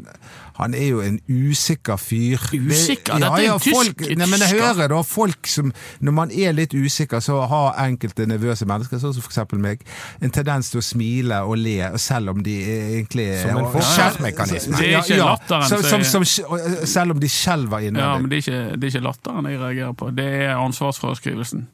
han 0.58 0.74
er 0.74 0.86
jo 0.88 1.00
en 1.00 1.18
usikker 1.28 1.96
fyr. 1.96 2.38
Usikker? 2.52 3.14
Det- 3.14 3.22
Dette 3.22 3.32
er 3.40 3.44
ja, 3.44 3.54
en 3.54 3.60
tysk- 3.60 3.74
folk, 3.76 4.00
nei, 4.18 4.26
men 4.26 4.40
jeg 4.40 4.60
hører 4.60 4.88
da 4.88 5.02
folk 5.02 5.46
som 5.46 5.72
Når 6.00 6.12
man 6.12 6.30
er 6.30 6.52
litt 6.52 6.74
usikker, 6.74 7.20
så 7.20 7.46
har 7.48 7.74
enkelte 7.86 8.26
nervøse 8.26 8.66
mennesker, 8.66 8.98
sånn 8.98 9.14
som 9.14 9.22
for 9.22 9.30
eksempel 9.30 9.58
meg, 9.58 9.80
en 10.20 10.30
tendens 10.30 10.70
til 10.70 10.80
å 10.80 10.82
smile 10.84 11.42
og 11.42 11.56
le, 11.58 11.90
selv 11.98 12.30
om 12.30 12.42
de 12.42 12.56
egentlig 12.62 13.40
Som 13.42 13.56
en 13.58 13.64
forsvarsmekanisme. 13.72 14.76
Det 14.76 14.92
er 14.92 14.98
ikke 15.02 15.16
Ja, 15.16 15.16
ja. 15.16 15.36
latteren 15.36 15.68
Som, 15.68 15.82
som 16.04 16.24
som, 16.24 16.56
er- 16.58 16.86
selv 16.86 17.10
om 17.12 17.20
de 17.20 17.28
skjelver 17.28 17.80
Ja, 17.96 18.18
men 18.18 18.28
det 18.30 18.46
er, 18.46 18.50
ikke, 18.52 18.80
det 18.80 18.84
er 18.94 18.98
ikke 18.98 19.04
latteren 19.08 19.44
jeg 19.50 19.58
reagerer 19.60 19.92
på, 19.94 20.10
det 20.14 20.24
er 20.26 20.56
ansvarsfraskrivelsen. 20.56 21.66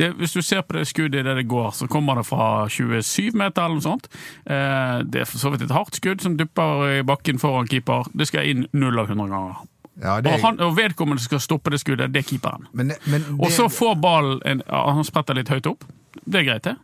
Det, 0.00 0.10
hvis 0.16 0.32
du 0.32 0.40
ser 0.40 0.62
på 0.64 0.78
det 0.78 0.86
skuddet 0.88 1.26
der 1.26 1.36
det 1.36 1.44
går, 1.50 1.74
så 1.76 1.88
kommer 1.90 2.16
det 2.16 2.24
fra 2.28 2.66
27 2.72 3.34
meter 3.36 3.66
eller 3.66 3.76
noe 3.80 3.84
sånt. 3.84 4.08
Eh, 4.48 5.00
det 5.04 5.24
er 5.24 5.28
for 5.28 5.42
så 5.42 5.52
vidt 5.52 5.66
et 5.66 5.74
hardt 5.76 5.98
skudd 5.98 6.24
som 6.24 6.38
dupper 6.40 6.86
i 6.88 7.02
bakken 7.04 7.40
foran 7.42 7.68
keeper. 7.68 8.08
Det 8.16 8.30
skal 8.30 8.48
inn 8.48 8.64
null 8.72 8.96
av 9.02 9.10
100 9.12 9.28
ganger. 9.28 9.60
Ja, 10.00 10.14
det, 10.24 10.32
Og, 10.32 10.44
han, 10.46 10.60
og 10.64 10.76
vedkommende 10.78 11.20
skal 11.20 11.42
stoppe 11.44 11.72
det 11.74 11.82
skuddet, 11.82 12.14
det 12.14 12.22
er 12.22 12.28
keeperen. 12.30 12.64
men, 12.72 12.94
men 13.04 13.26
det, 13.26 13.36
Og 13.36 13.52
så 13.52 13.68
får 13.68 13.98
ballen 14.00 14.40
en, 14.48 14.62
Han 14.70 15.04
spretter 15.04 15.36
litt 15.36 15.52
høyt 15.52 15.68
opp. 15.68 15.84
Det 16.24 16.40
er 16.40 16.46
greit, 16.48 16.64
det. 16.64 16.76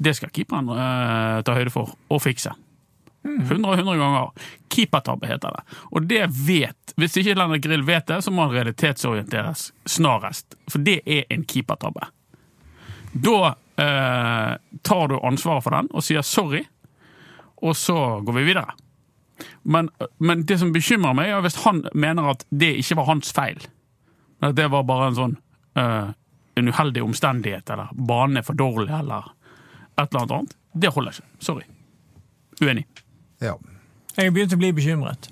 Det 0.00 0.16
skal 0.16 0.32
keeperen 0.34 0.72
eh, 0.72 1.42
ta 1.44 1.54
høyde 1.58 1.74
for 1.74 1.92
og 2.08 2.22
fikse. 2.24 2.54
100 3.24 3.68
og 3.68 3.78
100 3.78 4.00
ganger. 4.00 4.48
Keepertabbe 4.72 5.28
heter 5.28 5.54
det. 5.56 5.62
Og 5.92 6.08
det 6.08 6.24
vet 6.46 6.92
Hvis 7.00 7.16
ikke 7.16 7.34
Lennart 7.38 7.62
Grill 7.64 7.84
vet 7.86 8.06
det, 8.06 8.20
så 8.24 8.30
må 8.30 8.44
han 8.44 8.52
realitetsorienteres 8.54 9.72
snarest. 9.88 10.54
For 10.70 10.78
det 10.84 11.00
er 11.06 11.24
en 11.32 11.44
keepertabbe. 11.48 12.06
Da 13.14 13.54
eh, 13.80 14.56
tar 14.82 15.08
du 15.08 15.18
ansvaret 15.22 15.64
for 15.64 15.76
den 15.76 15.90
og 15.94 16.04
sier 16.04 16.24
sorry, 16.26 16.64
og 17.62 17.76
så 17.78 18.20
går 18.26 18.38
vi 18.40 18.48
videre. 18.50 18.74
Men, 19.62 19.88
men 20.18 20.44
det 20.46 20.58
som 20.60 20.72
bekymrer 20.74 21.14
meg, 21.16 21.30
er 21.30 21.42
hvis 21.42 21.62
han 21.64 21.84
mener 21.94 22.34
at 22.34 22.44
det 22.50 22.74
ikke 22.82 22.98
var 23.00 23.08
hans 23.10 23.32
feil. 23.34 23.62
At 24.44 24.56
det 24.58 24.66
var 24.70 24.84
bare 24.86 25.10
en 25.10 25.18
sånn 25.18 25.36
eh, 25.78 26.10
en 26.54 26.70
uheldig 26.70 27.02
omstendighet, 27.02 27.70
eller 27.74 27.90
banen 27.98 28.38
er 28.38 28.46
for 28.46 28.54
dårlig, 28.58 28.90
eller 28.94 29.30
et 29.98 30.04
eller 30.04 30.20
annet 30.20 30.34
annet. 30.36 30.52
Det 30.74 30.90
holder 30.94 31.16
ikke. 31.16 31.30
Sorry. 31.42 31.64
Uenig. 32.62 32.86
ja. 33.42 33.56
Jeg 34.14 34.30
begynte 34.30 34.54
å 34.54 34.60
bli 34.60 34.68
bekymret. 34.70 35.26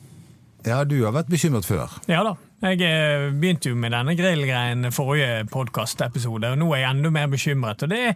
ja, 0.66 0.80
du 0.82 0.96
har 1.04 1.12
vært 1.14 1.28
bekymret 1.30 1.66
før. 1.66 1.92
Ja 2.10 2.24
da. 2.26 2.32
Jeg 2.62 2.78
eh, 2.86 3.32
begynte 3.34 3.72
jo 3.72 3.76
med 3.78 3.90
denne 3.90 4.12
grillgreien 4.14 4.86
forrige 4.94 5.42
podkastepisode, 5.50 6.52
og 6.52 6.60
nå 6.60 6.68
er 6.76 6.84
jeg 6.84 6.94
enda 6.94 7.10
mer 7.10 7.30
bekymret. 7.32 7.82
Og 7.82 7.90
det 7.90 8.12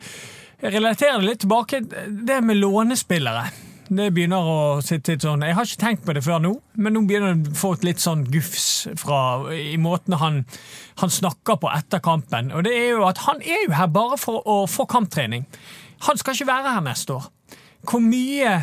relaterer 0.62 1.18
det 1.18 1.26
litt 1.26 1.40
tilbake 1.42 1.80
det 1.82 2.36
med 2.46 2.60
lånespillere. 2.60 3.48
Det 3.86 4.06
begynner 4.14 4.50
å 4.50 4.60
sitte 4.82 5.14
litt 5.14 5.22
sånn 5.22 5.44
Jeg 5.46 5.54
har 5.54 5.66
ikke 5.66 5.80
tenkt 5.82 6.06
på 6.06 6.14
det 6.14 6.22
før 6.26 6.40
nå, 6.42 6.52
men 6.78 6.94
nå 6.94 7.02
begynner 7.06 7.34
det 7.34 7.52
å 7.54 7.58
få 7.58 7.72
et 7.74 7.86
litt 7.86 8.02
sånn 8.02 8.22
gufs 8.30 8.86
fra, 8.98 9.18
i 9.50 9.76
måten 9.82 10.14
han, 10.18 10.40
han 11.02 11.14
snakker 11.16 11.58
på 11.62 11.70
etter 11.74 12.02
kampen. 12.02 12.52
Og 12.54 12.66
det 12.66 12.74
er 12.74 12.88
jo 12.94 13.02
at 13.06 13.24
han 13.26 13.42
er 13.42 13.66
jo 13.66 13.74
her 13.74 13.90
bare 13.90 14.18
for 14.18 14.46
å 14.46 14.60
få 14.70 14.86
kamptrening. 14.90 15.46
Han 16.06 16.22
skal 16.22 16.38
ikke 16.38 16.52
være 16.52 16.76
her 16.78 16.86
neste 16.86 17.18
år. 17.18 17.26
Hvor 17.86 18.02
mye 18.02 18.60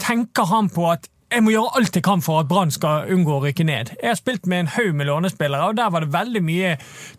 tenker 0.00 0.48
han 0.52 0.68
på 0.72 0.90
at 0.92 1.08
jeg 1.32 1.42
må 1.44 1.52
gjøre 1.54 1.72
alt 1.78 1.96
jeg 1.96 2.04
kan 2.04 2.22
for 2.24 2.42
at 2.42 2.48
Brann 2.50 2.72
skal 2.74 3.08
unngå 3.12 3.38
å 3.38 3.42
rykke 3.46 3.64
ned. 3.64 3.92
Jeg 3.96 4.10
har 4.10 4.18
spilt 4.18 4.46
med 4.50 4.64
en 4.64 4.70
haug 4.74 4.92
med 4.98 5.08
lånespillere, 5.08 5.70
og 5.70 5.78
der 5.78 5.92
var 5.94 6.04
det 6.04 6.12
veldig 6.12 6.42
mye 6.44 6.72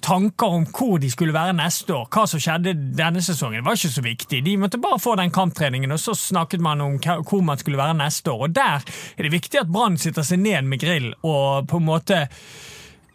tanker 0.05 0.57
om 0.59 0.67
hvor 0.69 0.99
de 1.01 1.09
skulle 1.11 1.35
være 1.35 1.55
neste 1.57 1.95
år. 1.95 2.05
Hva 2.13 2.25
som 2.29 2.41
skjedde 2.43 2.75
denne 2.97 3.23
sesongen. 3.25 3.63
Var 3.65 3.79
ikke 3.79 3.93
så 3.95 4.05
viktig. 4.05 4.43
De 4.45 4.57
måtte 4.61 4.81
bare 4.81 5.01
få 5.01 5.15
den 5.19 5.33
kamptreningen, 5.33 5.95
og 5.95 6.01
så 6.01 6.15
snakket 6.17 6.63
man 6.63 6.83
om 6.85 6.99
hvor 7.01 7.41
man 7.45 7.61
skulle 7.61 7.81
være 7.81 7.97
neste 7.99 8.33
år. 8.33 8.47
Og 8.47 8.55
der 8.55 8.85
er 9.17 9.27
det 9.27 9.33
viktig 9.33 9.63
at 9.63 9.71
Brann 9.73 9.97
sitter 10.01 10.25
seg 10.27 10.43
ned 10.43 10.69
med 10.69 10.83
grill 10.83 11.11
og 11.23 11.69
på 11.69 11.81
en 11.81 11.87
måte 11.87 12.25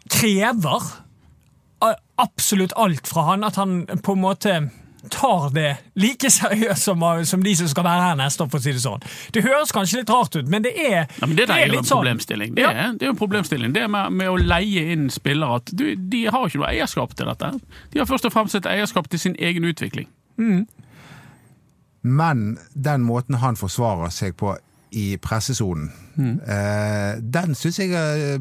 krever 0.09 0.91
absolutt 2.19 2.75
alt 2.75 3.07
fra 3.07 3.29
han. 3.31 3.47
At 3.47 3.59
han 3.61 3.85
på 4.03 4.17
en 4.17 4.23
måte 4.25 4.55
tar 5.09 5.49
det 5.55 5.77
like 5.95 6.29
seriøst 6.29 6.83
som, 6.89 7.03
som 7.25 7.43
de 7.43 7.53
som 7.55 7.67
skal 7.71 7.83
være 7.87 8.01
her 8.09 8.15
neste 8.19 8.43
år, 8.43 8.49
for 8.51 8.59
å 8.59 8.63
si 8.65 8.73
det 8.75 8.81
sånn. 8.83 9.03
Det 9.35 9.43
høres 9.45 9.71
kanskje 9.75 10.01
litt 10.01 10.09
rart 10.11 10.35
ut, 10.35 10.47
men 10.51 10.61
det 10.65 10.73
er, 10.75 11.05
Ja, 11.21 11.25
men 11.27 11.35
det 11.37 11.47
det 11.47 11.55
er 11.55 11.63
er 11.67 11.71
litt 11.71 11.85
sånn. 11.87 12.01
problemstilling. 12.03 12.55
Det 12.55 12.61
Ja. 12.65 12.71
er, 12.71 12.93
det 12.99 13.07
er 13.07 13.09
en 13.13 13.15
problemstilling. 13.19 13.73
Det 13.73 13.87
med, 13.89 14.11
med 14.11 14.27
å 14.27 14.35
leie 14.37 14.91
inn 14.91 15.09
spillere 15.09 15.55
at 15.61 15.71
du, 15.71 15.95
De 15.95 16.25
har 16.25 16.45
ikke 16.47 16.59
noe 16.59 16.67
eierskap 16.73 17.15
til 17.15 17.25
dette. 17.31 17.53
De 17.93 17.99
har 17.99 18.05
først 18.05 18.25
og 18.25 18.33
fremst 18.33 18.55
et 18.55 18.65
eierskap 18.65 19.07
til 19.09 19.19
sin 19.19 19.35
egen 19.39 19.63
utvikling. 19.63 20.07
Men 22.01 22.57
den 22.73 23.01
måten 23.03 23.35
han 23.41 23.57
forsvarer 23.59 24.11
seg 24.13 24.35
på 24.39 24.55
i 24.95 25.17
pressesonen, 25.21 25.91
eh, 26.49 27.19
den 27.21 27.53
syns 27.55 27.77
jeg 27.77 27.91
eh, 27.93 28.39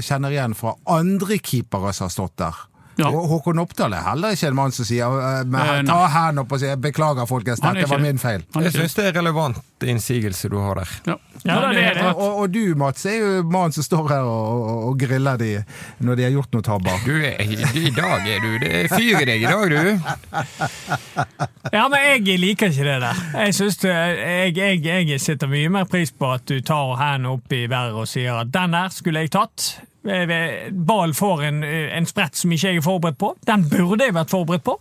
kjenner 0.00 0.32
igjen 0.32 0.54
fra 0.56 0.72
andre 0.88 1.36
keepere 1.38 1.92
som 1.92 2.06
har 2.06 2.14
stått 2.14 2.36
der. 2.40 2.56
Ja. 3.00 3.08
Og 3.10 3.28
Håkon 3.32 3.58
Oppdal 3.62 3.92
er 3.96 4.04
heller 4.10 4.34
ikke 4.36 4.48
en 4.52 4.54
mann 4.58 4.72
som 4.76 4.84
sier 4.88 5.06
eh, 5.06 5.42
men, 5.44 5.60
Eh, 5.60 5.82
ta 5.88 6.06
hendene 6.12 6.44
opp 6.44 6.52
og 6.52 6.60
si 6.62 6.66
'beklager, 6.76 7.26
folkens, 7.28 7.60
dette 7.64 7.88
var 7.90 7.98
min 8.02 8.18
feil'. 8.18 8.44
Jeg 8.62 8.72
syns 8.76 8.94
det 8.94 9.04
er 9.10 9.18
relevant 9.20 9.56
innsigelse 9.80 10.48
du 10.52 10.58
har 10.60 10.74
der. 10.82 10.88
Ja, 11.06 11.16
Ja, 11.44 11.54
det 11.72 11.78
er 11.82 11.94
det. 11.94 12.02
Og, 12.20 12.38
og 12.42 12.50
du, 12.52 12.74
Mats, 12.76 13.06
er 13.06 13.14
jo 13.16 13.42
mannen 13.48 13.72
som 13.72 13.82
står 13.82 14.08
her 14.10 14.26
og, 14.28 14.60
og, 14.68 14.82
og 14.90 14.98
griller 15.00 15.38
de 15.40 15.64
når 16.04 16.16
de 16.18 16.22
har 16.26 16.30
gjort 16.34 16.52
noen 16.52 16.62
tabber. 16.66 16.98
Du, 17.06 17.14
er- 17.16 17.40
I 17.40 17.90
dag 17.96 18.26
er 18.28 18.40
du 18.44 18.58
Det 18.60 18.72
er 18.84 18.88
fyr 18.92 19.22
i 19.22 19.24
deg 19.24 19.42
i 19.42 19.46
dag, 19.48 19.70
du. 19.70 20.00
Ja, 21.72 21.88
men 21.88 21.98
jeg 22.26 22.38
liker 22.40 22.68
ikke 22.68 22.84
det 22.84 22.98
der. 23.06 23.22
Jeg, 23.46 23.54
synes 23.56 23.76
det, 23.82 23.90
jeg, 23.94 24.82
jeg, 24.84 25.08
jeg 25.08 25.20
setter 25.20 25.48
mye 25.50 25.68
mer 25.72 25.84
pris 25.90 26.10
på 26.12 26.32
at 26.34 26.44
du 26.50 26.60
tar 26.60 26.96
hendene 27.00 27.32
opp 27.38 27.52
i 27.56 27.64
været 27.70 27.96
og 27.96 28.08
sier 28.10 28.40
at 28.42 28.52
den 28.54 28.76
der 28.76 28.88
skulle 28.94 29.20
jeg 29.24 29.32
tatt. 29.34 29.70
Ballen 30.02 31.14
får 31.14 31.42
en, 31.44 31.62
en 31.64 32.06
sprett 32.08 32.34
som 32.38 32.52
ikke 32.52 32.70
jeg 32.72 32.80
er 32.80 32.86
forberedt 32.86 33.18
på. 33.20 33.34
Den 33.46 33.66
burde 33.68 34.06
jeg 34.06 34.14
vært 34.16 34.30
forberedt 34.32 34.64
på. 34.64 34.78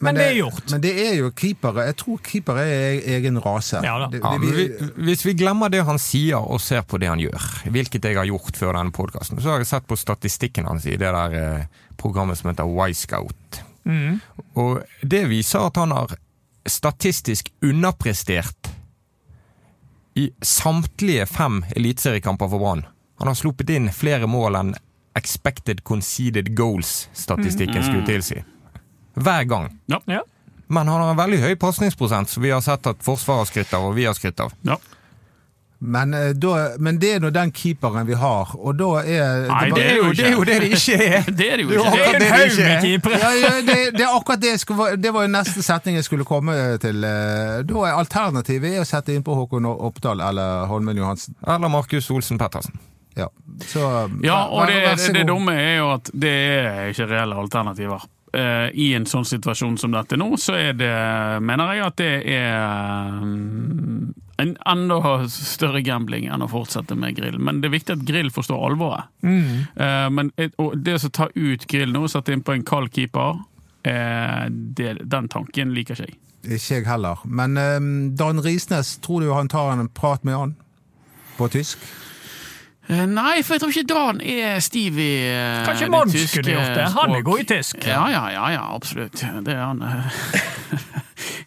Men 0.00 0.16
det 0.16 0.24
er 0.30 0.36
gjort. 0.38 0.70
Men 0.72 0.80
det 0.80 0.90
er 0.96 1.14
jo 1.18 1.26
keepere. 1.36 1.82
Jeg 1.90 1.96
tror 2.00 2.20
keepere 2.24 2.62
er 2.64 3.02
egen 3.18 3.36
rase. 3.44 3.82
Ja 3.84 3.98
da. 4.00 4.06
Det- 4.08 4.22
det- 4.22 4.30
men 4.30 4.40
vi- 4.40 4.68
vi, 4.68 4.86
hvis 5.10 5.24
vi 5.26 5.34
glemmer 5.34 5.68
det 5.70 5.82
han 5.84 5.98
sier 5.98 6.38
og 6.40 6.60
ser 6.60 6.82
på 6.88 6.98
det 6.98 7.08
han 7.08 7.20
gjør, 7.20 7.48
hvilket 7.68 8.04
jeg 8.08 8.16
har 8.16 8.24
gjort 8.24 8.56
før 8.56 8.72
denne 8.78 8.92
podkasten, 8.96 9.40
så 9.40 9.50
har 9.50 9.58
jeg 9.58 9.66
sett 9.66 9.86
på 9.86 9.96
statistikken 10.00 10.64
hans 10.66 10.86
i 10.86 10.96
det 10.96 11.00
der 11.12 11.32
eh, 11.36 11.66
programmet 11.98 12.38
som 12.38 12.48
heter 12.48 12.64
Wisecout. 12.64 13.60
Mm. 13.84 14.20
Og 14.56 14.82
det 15.04 15.28
viser 15.28 15.66
at 15.66 15.76
han 15.76 15.90
har 15.90 16.16
statistisk 16.66 17.50
underprestert 17.62 18.70
i 20.16 20.30
samtlige 20.42 21.26
fem 21.26 21.62
eliteseriekamper 21.76 22.48
for 22.48 22.58
Brann. 22.58 22.86
Han 23.20 23.28
har 23.28 23.36
sluppet 23.38 23.70
inn 23.70 23.90
flere 23.92 24.26
mål 24.30 24.56
enn 24.60 24.74
expected 25.18 25.82
conceded 25.84 26.54
goals-statistikken 26.56 27.82
skulle 27.84 28.06
tilsi. 28.06 28.42
Hver 29.20 29.44
gang. 29.50 29.66
Ja. 29.90 29.98
Ja. 30.08 30.22
Men 30.70 30.88
han 30.88 31.00
har 31.02 31.10
en 31.10 31.18
veldig 31.18 31.40
høy 31.42 31.56
pasningsprosent, 31.58 32.30
som 32.30 32.42
vi 32.44 32.52
har 32.54 32.60
sett 32.62 32.86
at 32.86 33.02
Forsvaret 33.02 33.42
har 33.44 33.50
skrytt 33.50 33.74
av, 33.74 33.88
og 33.90 33.96
vi 33.98 34.04
har 34.06 34.14
skrytt 34.14 34.40
av. 34.40 34.52
Ja. 34.62 34.76
Men, 35.82 36.12
eh, 36.14 36.30
da, 36.36 36.76
men 36.78 36.98
det 37.00 37.10
er 37.16 37.20
nå 37.24 37.30
den 37.32 37.50
keeperen 37.56 38.04
vi 38.06 38.14
har, 38.20 38.50
og 38.54 38.76
da 38.76 38.88
er 39.00 39.46
Nei, 39.48 39.70
det 39.72 39.84
er 39.90 39.96
jo 39.96 40.10
det 40.12 40.26
er 40.28 40.34
jo 40.36 40.44
det 40.44 40.58
det 40.60 40.68
ikke 40.76 40.98
er! 41.06 41.24
Det 41.40 41.46
er 41.52 41.56
det 41.56 41.64
jo 41.64 41.70
Det 41.70 41.78
er 41.80 41.88
ikke. 41.88 42.18
Det 42.20 42.26
er 42.28 42.34
en 42.34 42.34
haug 42.34 42.58
med 42.58 42.66
er. 42.74 42.80
keepere. 42.84 43.20
ja, 43.22 43.30
ja, 43.40 43.52
det, 43.64 43.76
det 43.96 44.04
er 44.04 44.12
akkurat 44.18 44.42
det 44.44 44.50
jeg 44.52 44.60
skulle, 44.60 44.90
Det 45.00 45.12
var 45.16 45.24
jo 45.24 45.32
neste 45.32 45.62
setning 45.64 45.96
jeg 45.96 46.04
skulle 46.04 46.24
komme 46.28 46.56
til. 46.84 47.02
eh, 47.04 47.62
Da 47.64 47.86
er 47.88 47.96
alternativet 47.96 48.74
er 48.76 48.84
å 48.84 48.88
sette 48.88 49.16
innpå 49.16 49.34
Håkon 49.40 49.66
Oppdal 49.72 50.20
eller 50.20 50.66
Holmen 50.68 51.00
Johansen. 51.00 51.34
Eller 51.48 51.68
Markus 51.72 52.10
Olsen 52.12 52.38
Pettersen. 52.38 52.76
Ja, 53.18 53.26
så 53.66 53.82
Ja, 54.22 54.44
og 54.46 54.62
vær- 54.62 54.66
det, 54.70 54.80
vær 54.84 54.96
det, 54.96 55.12
det 55.14 55.26
dumme 55.28 55.52
er 55.58 55.76
jo 55.80 55.90
at 55.96 56.10
det 56.14 56.30
er 56.30 56.90
ikke 56.92 57.08
reelle 57.10 57.34
alternativer. 57.36 58.04
Eh, 58.32 58.70
I 58.78 58.92
en 58.94 59.06
sånn 59.10 59.24
situasjon 59.26 59.76
som 59.82 59.90
dette 59.90 60.14
nå, 60.16 60.28
så 60.38 60.54
er 60.54 60.72
det, 60.78 60.90
mener 61.42 61.72
jeg, 61.74 61.82
at 61.88 61.96
det 61.98 62.10
er 62.30 63.16
mm, 63.18 64.14
en 64.38 64.52
enda 64.70 65.00
større 65.28 65.82
gambling 65.82 66.28
enn 66.30 66.44
å 66.46 66.48
fortsette 66.48 66.94
med 66.96 67.16
grill. 67.18 67.40
Men 67.42 67.58
det 67.60 67.66
er 67.68 67.74
viktig 67.74 67.96
at 67.98 68.04
grill 68.06 68.30
forstår 68.30 68.62
alvoret. 68.70 69.10
Eh, 69.26 70.06
men 70.14 70.30
og 70.62 70.78
det 70.78 70.94
å 71.02 71.10
ta 71.10 71.26
ut 71.34 71.66
grill 71.66 71.90
nå 71.92 72.06
sette 72.08 72.32
inn 72.32 72.44
på 72.46 72.54
en 72.54 72.62
kald 72.64 72.92
keeper, 72.94 73.42
eh, 73.82 74.46
det, 74.48 74.94
den 75.10 75.28
tanken 75.28 75.74
liker 75.74 75.98
ikke 75.98 76.06
jeg. 76.12 76.18
Ikke 76.46 76.78
jeg 76.78 76.86
heller. 76.86 77.18
Men 77.26 77.58
eh, 77.58 77.80
Dan 78.16 78.38
Risnes, 78.46 78.94
tror 79.04 79.20
du 79.26 79.32
han 79.34 79.50
tar 79.50 79.74
en 79.74 79.88
prat 79.88 80.22
med 80.24 80.38
han? 80.38 80.54
På 81.36 81.50
tysk? 81.50 81.82
Eh, 82.88 83.04
Nei, 83.06 83.42
for 83.46 83.54
jeg 83.54 83.60
tror 83.62 83.70
ikke 83.74 83.86
Dan 83.92 84.20
er 84.24 84.58
stiv 84.64 84.96
i 84.98 85.10
uh, 85.30 85.60
Kanskje 85.68 85.90
Mons 85.92 86.14
kunne 86.34 86.54
gjort 86.56 86.72
det. 86.74 86.86
Han 86.96 87.14
er 87.14 87.22
god 87.26 87.38
i 87.42 87.46
tysk. 87.52 87.76
Ja, 87.86 88.06
ja, 88.10 88.24
ja, 88.34 88.48
ja 88.56 88.62
absolutt. 88.74 89.20
Det 89.46 89.54
er 89.54 89.62
han. 89.62 89.82
eh. 89.82 90.04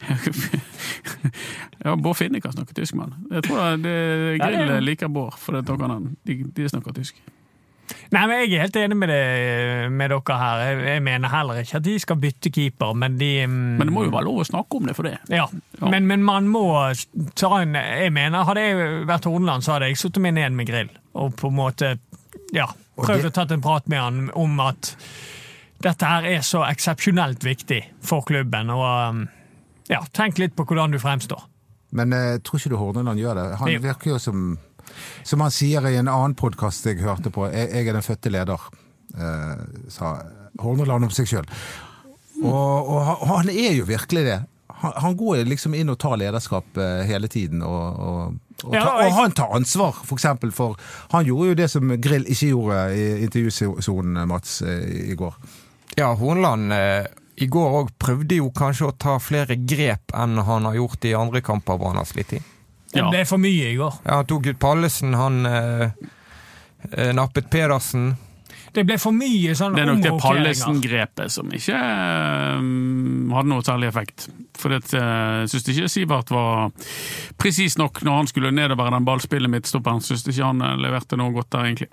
ja, 1.84 1.96
Bård 1.96 2.18
Finne 2.18 2.42
kan 2.44 2.54
snakke 2.56 2.74
tysk, 2.78 2.96
mann. 2.96 3.14
Jeg 3.32 3.44
tror 3.48 3.60
det, 3.76 3.84
det 3.84 4.38
Ja, 4.40 4.48
er- 4.50 4.68
Grill 4.68 4.84
liker 4.88 5.08
Bård, 5.12 5.36
for 5.38 5.58
det 5.58 5.66
tok 5.68 5.82
han. 5.88 6.16
De, 6.28 6.44
de 6.56 6.70
snakker 6.70 6.96
tysk. 6.96 7.16
Nei, 8.14 8.22
men 8.30 8.40
Jeg 8.40 8.54
er 8.56 8.62
helt 8.64 8.76
enig 8.80 8.96
med, 8.98 9.10
det, 9.12 9.92
med 9.92 10.10
dere 10.14 10.38
her. 10.40 10.58
Jeg, 10.64 10.78
jeg 10.88 11.02
mener 11.04 11.30
heller 11.30 11.60
ikke 11.60 11.78
at 11.82 11.84
de 11.84 11.98
skal 12.00 12.16
bytte 12.22 12.50
keeper, 12.56 12.94
men 12.96 13.18
de 13.20 13.32
mm, 13.46 13.78
Men 13.82 13.88
det 13.90 13.94
må 13.94 14.06
jo 14.06 14.14
være 14.14 14.24
lov 14.30 14.40
å 14.40 14.48
snakke 14.48 14.80
om 14.80 14.88
det 14.88 14.96
for 14.96 15.04
det. 15.10 15.18
Ja, 15.30 15.48
Ja. 15.82 15.90
Men, 15.92 16.08
men 16.08 16.24
man 16.24 16.48
må 16.48 16.64
ta 17.36 17.50
en 17.62 17.76
Jeg 17.76 18.14
mener, 18.16 18.46
Hadde 18.48 18.62
jeg 18.64 19.06
vært 19.10 19.26
Horneland, 19.28 19.64
så 19.66 19.74
hadde 19.76 19.90
jeg 19.92 19.98
satt 20.00 20.18
meg 20.24 20.34
ned 20.40 20.56
med 20.56 20.70
Grill 20.70 20.94
og 21.14 21.36
på 21.38 21.48
en 21.52 21.56
måte 21.58 21.94
ja, 22.54 22.68
prøvd 22.98 23.30
å 23.30 23.34
tatt 23.36 23.52
en 23.56 23.62
prat 23.64 23.88
med 23.92 24.00
han 24.02 24.20
om 24.40 24.60
at 24.64 24.94
dette 25.84 26.08
her 26.08 26.26
er 26.30 26.42
så 26.46 26.62
eksepsjonelt 26.66 27.44
viktig 27.44 27.82
for 28.06 28.24
klubben. 28.26 28.70
og 28.74 28.86
um, 29.10 29.24
ja, 29.92 30.00
Tenk 30.16 30.38
litt 30.40 30.56
på 30.56 30.64
hvordan 30.66 30.94
du 30.96 31.00
fremstår. 31.02 31.42
Men 31.94 32.14
jeg 32.16 32.42
tror 32.48 32.60
ikke 32.62 32.72
du 32.74 32.78
Horneland 32.80 33.20
gjør 33.22 33.36
det? 33.38 33.48
Han 33.60 33.82
virker 33.84 34.14
jo 34.16 34.20
som 34.20 34.46
Som 35.24 35.42
han 35.42 35.52
sier 35.54 35.86
i 35.90 35.96
en 35.98 36.08
annen 36.12 36.34
podkast 36.36 36.86
jeg 36.86 37.00
hørte 37.02 37.30
på, 37.34 37.46
jeg, 37.54 37.70
jeg 37.72 37.88
er 37.88 37.94
den 37.98 38.04
fødte 38.06 38.30
leder, 38.34 38.60
eh, 39.18 39.62
sa 39.90 40.10
Horneland 40.60 41.08
om 41.08 41.14
seg 41.14 41.26
sjøl. 41.30 41.48
Og, 42.44 42.90
og 42.90 43.00
han- 43.08 43.30
han 43.30 43.50
er 43.50 43.74
jo 43.78 43.86
virkelig 43.88 44.24
det. 44.28 44.40
Han, 44.84 44.94
han 45.00 45.16
går 45.18 45.42
liksom 45.48 45.74
inn 45.80 45.90
og 45.94 45.98
tar 46.04 46.18
lederskap 46.20 46.78
eh, 46.78 47.02
hele 47.08 47.28
tiden, 47.32 47.62
og, 47.64 48.00
og, 48.04 48.38
og, 48.66 48.74
Ja, 48.76 48.84
ta, 48.84 48.94
og 48.94 49.02
jeg- 49.02 49.10
og 49.12 49.18
han 49.18 49.32
tar 49.40 49.56
ansvar, 49.58 49.98
for 50.04 50.16
eksempel, 50.20 50.52
for 50.54 50.76
Han 51.16 51.26
gjorde 51.26 51.48
jo 51.54 51.58
det 51.64 51.70
som 51.72 51.94
Grill 52.04 52.26
ikke 52.28 52.50
gjorde 52.52 52.80
i 53.00 53.06
intervjusonen, 53.26 54.28
Mats, 54.28 54.62
eh, 54.62 55.12
i 55.12 55.16
går. 55.20 55.34
Ja, 55.98 56.14
Hornland 56.20 56.74
eh, 56.74 57.06
i 57.42 57.48
går 57.50 57.78
òg 57.80 57.94
prøvde 58.00 58.36
jo 58.38 58.52
kanskje 58.54 58.88
å 58.92 58.98
ta 58.98 59.16
flere 59.24 59.56
grep 59.58 60.14
enn 60.14 60.38
han 60.46 60.66
har 60.70 60.76
gjort 60.78 61.06
i 61.10 61.16
andre 61.18 61.42
kamper 61.42 61.78
hvor 61.80 61.90
han 61.94 61.98
har 62.04 62.06
slitt 62.06 62.34
i. 62.38 62.42
Ja. 62.94 63.08
Det 63.10 63.24
er 63.24 63.26
for 63.26 63.42
mye 63.42 63.72
i 63.72 63.76
går. 63.80 63.96
Ja, 64.06 64.20
Han 64.20 64.28
tok 64.30 64.46
ut 64.52 64.60
Pallesen, 64.62 65.16
han 65.18 65.46
eh, 65.50 65.90
eh, 66.92 67.14
nappet 67.18 67.50
Pedersen. 67.50 68.12
Det 68.74 68.84
ble 68.90 68.96
for 68.98 69.14
mye 69.14 69.54
sånn 69.58 69.76
Det 69.78 69.84
er 69.84 69.90
nok 69.92 70.02
det. 70.02 70.14
Pallesen-grepet 70.24 71.34
som 71.34 71.52
ikke 71.54 71.78
eh, 71.78 72.64
hadde 73.36 73.50
noe 73.52 73.66
særlig 73.66 73.92
effekt. 73.92 74.26
For 74.58 74.74
det, 74.74 74.82
uh, 74.98 75.44
syns 75.50 75.68
ikke 75.70 75.90
Sivert 75.92 76.34
var 76.34 76.72
presis 77.42 77.78
nok 77.78 78.02
når 78.06 78.18
han 78.22 78.32
skulle 78.32 78.54
nedover 78.54 78.90
den 78.94 79.06
ballspillet 79.06 79.52
midtstopperen. 79.54 80.02
Syns 80.06 80.26
ikke 80.26 80.48
han 80.48 80.66
eh, 80.66 80.80
leverte 80.82 81.20
noe 81.22 81.36
godt 81.36 81.52
der, 81.54 81.70
egentlig. 81.70 81.92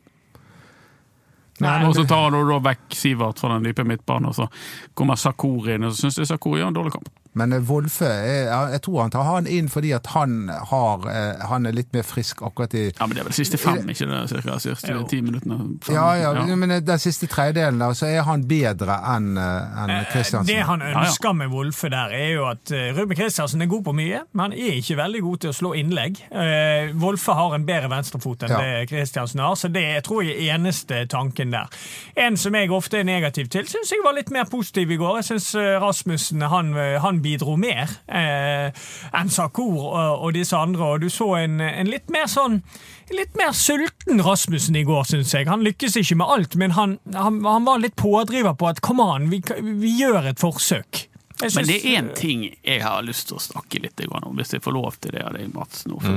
Nei, 1.61 1.77
Og 1.85 1.93
så 1.99 2.07
tar 2.09 2.33
du 2.33 2.40
da 2.49 2.57
vekk 2.64 2.97
Sivert 2.97 3.43
fra 3.43 3.53
den 3.59 3.69
dype 3.69 3.85
midtbanen, 3.85 4.31
og 4.31 4.38
så 4.38 4.49
kommer 4.97 5.21
Sakori 5.21 5.77
inn, 5.77 5.85
og 5.85 5.93
så 5.93 6.07
syns 6.07 6.23
jeg 6.23 6.31
Sakori 6.33 6.62
gjør 6.62 6.73
en 6.73 6.79
dårlig 6.81 6.95
kamp. 6.97 7.11
Men 7.38 7.53
eh, 7.53 7.61
Wolfe, 7.69 8.05
jeg, 8.05 8.47
jeg 8.75 8.81
tror 8.83 9.03
han 9.05 9.11
tar 9.14 9.23
han 9.29 9.47
inn 9.47 9.69
fordi 9.71 9.93
at 9.95 10.07
han, 10.14 10.49
har, 10.71 11.05
eh, 11.11 11.45
han 11.51 11.66
er 11.69 11.75
litt 11.77 11.93
mer 11.95 12.03
frisk 12.03 12.43
akkurat 12.43 12.75
i 12.75 12.85
Ja, 12.88 13.07
men 13.07 13.14
det 13.14 13.23
er 13.23 13.29
vel 13.29 13.37
siste 13.37 13.59
fem, 13.61 13.85
ikke 13.93 14.09
det? 14.11 14.21
Cirka, 14.33 14.57
siste 14.62 14.97
ti 15.11 15.21
minuttene. 15.23 15.59
Ja, 15.88 16.09
Ja, 16.21 16.33
ja, 16.49 16.57
men 16.59 16.75
den 16.85 16.99
siste 17.03 17.29
tredjedelen 17.31 17.83
så 17.95 18.09
er 18.11 18.25
han 18.27 18.43
bedre 18.51 18.97
enn 19.14 19.29
en 19.38 19.93
Kristiansen. 20.11 20.49
Det 20.51 20.64
han 20.66 20.83
ønsker 20.83 21.33
med 21.38 21.53
Wolfe 21.55 21.88
der, 21.93 22.11
er 22.16 22.33
jo 22.35 22.49
at 22.51 22.73
eh, 22.75 22.90
Ruben 22.99 23.16
Kristiansen 23.16 23.62
er 23.62 23.71
god 23.71 23.85
på 23.87 23.95
mye, 23.95 24.25
men 24.33 24.45
han 24.49 24.57
er 24.59 24.81
ikke 24.81 24.99
veldig 24.99 25.23
god 25.29 25.38
til 25.45 25.53
å 25.53 25.57
slå 25.61 25.73
innlegg. 25.79 26.19
Wolfe 27.01 27.33
har 27.37 27.55
en 27.55 27.66
bedre 27.69 27.90
venstrefot 27.93 28.43
enn 28.47 28.51
Ja. 28.57 28.59
det 28.61 28.88
Kristiansen 28.90 29.40
har, 29.40 29.55
så 29.55 29.69
det 29.73 29.83
jeg 29.87 30.03
tror 30.07 30.23
jeg 30.27 30.37
er 30.49 30.57
eneste 30.59 31.05
tanken 31.11 31.53
der. 31.55 31.71
En 32.16 32.37
som 32.37 32.55
jeg 32.55 32.71
ofte 32.75 32.99
er 33.01 33.05
negativ 33.07 33.49
til, 33.53 33.66
syns 33.71 33.90
jeg 33.95 34.03
var 34.05 34.14
litt 34.19 34.31
mer 34.35 34.45
positiv 34.51 34.90
i 34.90 34.99
går. 35.01 35.21
Jeg 35.21 35.29
syns 35.31 35.49
Rasmussen 35.83 36.43
han, 36.51 36.75
eh, 36.77 36.99
bidro 37.22 37.56
mer 37.61 37.90
eh, 38.06 38.70
enn 39.16 39.33
Sakur 39.33 39.76
og, 39.90 40.24
og 40.26 40.35
disse 40.37 40.56
andre, 40.56 40.94
og 40.94 41.04
du 41.04 41.11
så 41.12 41.35
en, 41.40 41.61
en 41.61 41.90
litt 41.90 42.11
mer 42.12 42.30
sånn 42.30 42.62
Litt 43.11 43.35
mer 43.35 43.50
sulten 43.59 44.20
Rasmussen 44.22 44.76
i 44.78 44.85
går, 44.87 45.00
syns 45.09 45.33
jeg. 45.35 45.48
Han 45.50 45.64
lykkes 45.66 45.96
ikke 45.98 46.20
med 46.20 46.30
alt, 46.30 46.52
men 46.54 46.76
han, 46.76 46.92
han, 47.11 47.40
han 47.42 47.64
var 47.66 47.80
litt 47.83 47.96
pådriver 47.98 48.54
på 48.54 48.68
at 48.70 48.78
kom 48.87 49.02
an, 49.02 49.26
vi, 49.33 49.40
vi 49.83 49.96
gjør 49.98 50.28
et 50.30 50.38
forsøk. 50.38 51.10
Jeg 51.40 51.55
Men 51.57 51.66
det 51.66 51.76
er 51.81 51.96
én 52.00 52.09
ting 52.16 52.42
jeg 52.64 52.83
har 52.83 53.03
lyst 53.03 53.29
til 53.29 53.37
å 53.38 53.40
snakke 53.40 53.81
litt 53.83 54.00
om, 54.11 54.37
hvis 54.37 54.53
jeg 54.53 54.62
får 54.64 54.72
lov 54.76 54.96
til 55.00 55.12
det 55.14 55.22
av 55.24 55.33
deg, 55.37 55.48
Mats. 55.55 55.85
Nå, 55.88 55.98
for, 56.00 56.11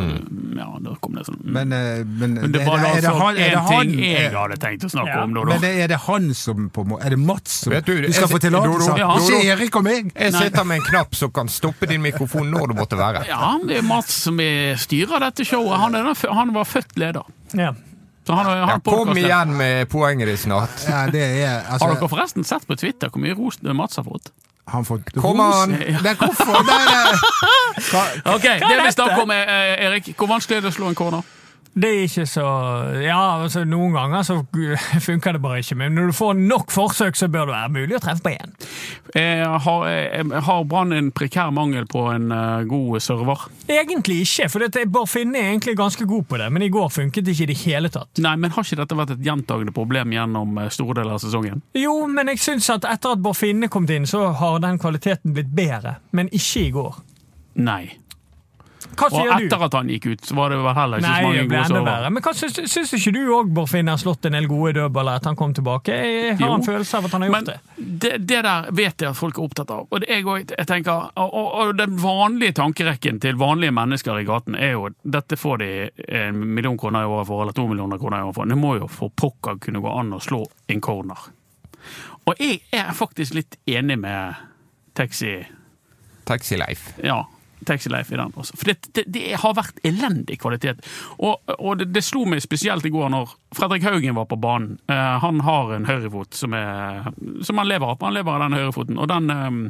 ja, 0.57 0.67
da 0.83 0.95
kom 1.01 1.15
det 1.15 1.25
sånn. 1.27 1.39
Men, 1.43 1.71
eh, 1.73 2.03
men, 2.03 2.33
Men 2.41 2.51
det 2.51 2.63
var 2.65 2.79
er, 2.79 2.97
altså 2.97 3.13
han, 3.19 3.35
det 3.35 3.47
én 3.47 3.67
ting 3.67 3.77
han 3.77 3.93
jeg 4.03 4.31
hadde 4.33 4.57
tenkt 4.59 4.83
å 4.87 4.91
snakke 4.91 5.13
Ja. 5.13 5.23
om. 5.23 5.33
Da, 5.33 5.45
men 5.45 5.61
da. 5.61 5.67
er 5.67 5.87
det 5.87 5.99
han 6.07 6.33
som 6.33 6.69
på 6.69 6.85
må, 6.87 6.99
Er 7.03 7.09
det 7.15 7.19
Mats 7.19 7.51
som 7.63 7.71
Vet 7.73 7.85
du, 7.85 8.01
du, 8.01 8.11
skal 8.11 8.27
jeg- 8.27 8.33
få 8.35 8.39
tillatelse 8.39 8.91
av? 8.91 9.17
Ikke 9.21 9.43
Erik 9.53 9.75
og 9.75 9.83
meg! 9.83 10.11
Jeg 10.15 10.33
sitter 10.33 10.63
med 10.63 10.77
en 10.81 10.85
knapp 10.89 11.15
som 11.15 11.31
kan 11.31 11.47
stoppe 11.47 11.87
din 11.87 12.01
mikrofon 12.01 12.51
når 12.51 12.67
det 12.73 12.75
måtte 12.77 12.97
være. 12.99 13.25
Ja, 13.27 13.57
det 13.67 13.77
er 13.77 13.81
Mats 13.87 14.13
som 14.13 14.39
er- 14.39 14.75
styrer 14.75 15.19
dette 15.19 15.45
showet. 15.45 15.79
Han, 15.79 15.95
er, 15.95 16.03
den- 16.13 16.33
han 16.33 16.53
var 16.53 16.63
født 16.65 16.95
leder. 16.97 17.23
ja. 17.53 17.73
Så 18.25 18.33
han, 18.37 18.45
han 18.45 18.69
Ja, 18.69 18.77
kom 18.79 19.09
igjen 19.17 19.57
med 19.57 19.89
poenget 19.89 20.27
ditt 20.27 20.39
snart. 20.39 20.69
Ja, 20.87 21.07
det 21.11 21.19
er 21.43 21.63
Har 21.67 21.77
dere 21.77 21.89
altså, 21.99 22.07
forresten 22.07 22.45
sett 22.47 22.65
på 22.65 22.77
Twitter 22.79 23.09
hvor 23.09 23.19
mye 23.19 23.35
ros 23.35 23.57
Mats 23.61 23.97
har 23.97 24.05
fått? 24.05 24.31
Han 24.67 24.85
får 24.85 24.99
Kom 25.19 25.39
an! 25.39 25.71
Det 26.03 26.11
er 26.11 26.15
hvorfor? 26.15 26.59
Det 26.69 26.75
er 26.79 26.87
det. 26.93 27.19
Hva- 27.89 28.35
Ok, 28.35 28.43
Det 28.43 28.77
vi 28.85 28.91
snakker 28.91 29.21
om, 29.21 29.31
er, 29.31 29.49
eh, 29.49 29.85
Erik, 29.87 30.13
hvor 30.17 30.27
vanskelig 30.31 30.57
er 30.57 30.61
det 30.61 30.71
å 30.71 30.75
slå 30.77 30.87
en 30.91 30.95
corner? 30.95 31.21
Det 31.73 31.89
er 31.89 32.03
ikke 32.05 32.25
så 32.29 32.43
Ja, 33.01 33.41
altså 33.41 33.63
noen 33.65 33.95
ganger 33.95 34.21
så 34.27 34.35
funker 35.07 35.33
det 35.33 35.41
bare 35.41 35.61
ikke, 35.63 35.77
men 35.79 35.95
når 35.97 36.11
du 36.11 36.15
får 36.17 36.35
nok 36.37 36.73
forsøk, 36.73 37.17
så 37.17 37.29
bør 37.33 37.49
det 37.49 37.55
være 37.55 37.71
mulig 37.73 37.97
å 37.97 38.01
treffe 38.03 38.21
på 38.27 38.33
én. 38.35 38.53
Eh, 39.17 39.41
Har, 39.65 39.85
eh, 39.89 40.35
har 40.47 40.63
Brann 40.69 40.93
en 40.93 41.09
prekær 41.15 41.49
mangel 41.55 41.87
på 41.89 42.05
en 42.13 42.29
eh, 42.31 42.63
god 42.69 43.01
server? 43.01 43.47
Egentlig 43.67 44.19
ikke, 44.27 44.49
for 44.53 44.65
dette, 44.65 44.85
Bård 44.93 45.09
Finne 45.09 45.41
er 45.41 45.49
egentlig 45.51 45.75
ganske 45.79 46.05
god 46.09 46.27
på 46.29 46.39
det, 46.41 46.51
men 46.53 46.65
i 46.67 46.69
går 46.73 46.91
funket 46.93 47.25
det 47.25 47.33
ikke 47.33 47.47
i 47.47 47.51
det 47.53 47.57
hele 47.65 47.91
tatt. 47.93 48.21
Nei, 48.21 48.35
men 48.37 48.53
Har 48.53 48.67
ikke 48.67 48.79
dette 48.83 48.99
vært 48.99 49.15
et 49.17 49.25
gjentagende 49.25 49.73
problem 49.73 50.13
gjennom 50.13 50.61
store 50.73 50.99
deler 51.01 51.17
av 51.17 51.23
sesongen? 51.25 51.63
Jo, 51.77 51.95
men 52.07 52.29
jeg 52.33 52.43
syns 52.43 52.69
at 52.73 52.85
etter 52.89 53.17
at 53.17 53.23
Bård 53.25 53.39
Finne 53.39 53.71
kom 53.73 53.89
inn, 53.89 54.05
så 54.09 54.27
har 54.37 54.61
den 54.63 54.77
kvaliteten 54.81 55.33
blitt 55.33 55.49
bedre, 55.57 55.97
men 56.13 56.29
ikke 56.29 56.67
i 56.67 56.71
går. 56.77 57.01
Nei. 57.65 57.83
Hva 58.97 59.07
Og 59.11 59.29
etter 59.35 59.63
at 59.65 59.73
han 59.77 59.87
gikk 59.89 60.05
ut, 60.11 60.21
så 60.27 60.35
var 60.35 60.49
det 60.53 60.57
vel 60.63 60.75
heller 60.77 61.01
ikke 61.01 61.09
Nei, 61.09 61.19
så 61.21 61.27
mange 61.27 61.43
gode 61.49 61.63
server. 61.69 62.09
Men 62.13 62.23
hva 62.25 62.33
syns, 62.37 62.59
syns 62.71 62.93
ikke 62.97 63.13
du 63.15 63.19
òg 63.37 63.51
Bård 63.55 63.69
Finne 63.71 63.93
har 63.95 64.01
slått 64.01 64.25
en 64.29 64.35
del 64.37 64.47
gode 64.51 64.73
dødballer 64.77 65.19
etter 65.19 65.31
han 65.31 65.39
kom 65.39 65.53
tilbake? 65.57 65.95
Jeg 65.97 66.35
har 66.37 66.47
Jo. 66.47 66.53
en 66.59 66.65
følelse 66.67 66.97
av 66.99 67.05
at 67.09 67.11
han 67.17 67.21
har 67.25 67.29
Men 67.33 67.45
gjort 67.45 67.53
det. 67.53 67.85
det, 68.03 68.11
det 68.27 68.41
der 68.47 68.67
vet 68.71 69.01
jeg 69.05 69.09
at 69.09 69.17
folk 69.17 69.37
er 69.37 69.43
opptatt 69.47 69.71
av. 69.71 69.87
Og 69.89 70.01
det 70.03 70.09
jeg, 70.09 70.25
jeg 70.57 70.67
tenker, 70.67 71.09
og, 71.15 71.33
og, 71.33 71.47
og 71.63 71.75
den 71.79 71.97
vanlige 72.03 72.53
tankerekken 72.59 73.19
til 73.23 73.35
vanlige 73.39 73.71
mennesker 73.71 74.19
i 74.19 74.25
gaten 74.27 74.55
er 74.59 74.75
jo 74.75 74.89
dette 75.03 75.37
får 75.39 75.57
de 75.63 75.71
en 76.23 76.43
million 76.55 76.77
kroner 76.77 77.03
i 77.07 77.11
året 77.13 77.27
for, 77.27 77.41
eller 77.45 77.53
to 77.57 77.67
millioner 77.67 77.97
kroner 78.01 78.19
i 78.19 78.27
året 78.27 78.35
for. 78.35 78.45
Det 78.53 78.57
må 78.59 78.75
jo 78.81 78.87
for 78.91 79.09
pokker 79.15 79.57
kunne 79.63 79.81
gå 79.83 79.95
an 79.99 80.13
å 80.13 80.19
slå 80.21 80.43
en 80.67 80.81
corner. 80.81 81.29
Og 82.25 82.35
jeg 82.39 82.61
er 82.71 82.93
faktisk 82.95 83.33
litt 83.35 83.57
enig 83.67 83.97
med 83.99 84.35
Taxi 84.95 85.41
Taxi-Leif. 86.25 86.93
ja, 87.03 87.25
Taxi-Leif 87.67 88.11
i 88.13 88.19
den 88.19 88.33
også. 88.35 88.57
For 88.59 88.71
det, 88.71 88.91
det, 88.95 89.05
det 89.13 89.37
har 89.41 89.55
vært 89.57 89.79
elendig 89.87 90.39
kvalitet. 90.41 90.83
Og, 91.17 91.41
og 91.57 91.79
det, 91.79 91.89
det 91.95 92.03
slo 92.05 92.25
meg 92.29 92.43
spesielt 92.43 92.85
i 92.85 92.93
går 92.93 93.11
når 93.13 93.33
Fredrik 93.53 93.85
Haugen 93.87 94.17
var 94.17 94.27
på 94.31 94.39
banen. 94.41 94.77
Uh, 94.91 95.17
han 95.23 95.41
har 95.47 95.73
en 95.75 95.89
høyrefot 95.89 96.37
som, 96.37 96.55
er, 96.57 97.09
som 97.45 97.61
han 97.61 97.69
lever 97.69 97.93
av. 97.93 98.03
Han 98.03 98.17
lever 98.17 98.35
av 98.35 98.45
den 98.45 98.59
høyrefoten. 98.59 99.01
Og 99.01 99.09
den, 99.11 99.31
um, 99.31 99.65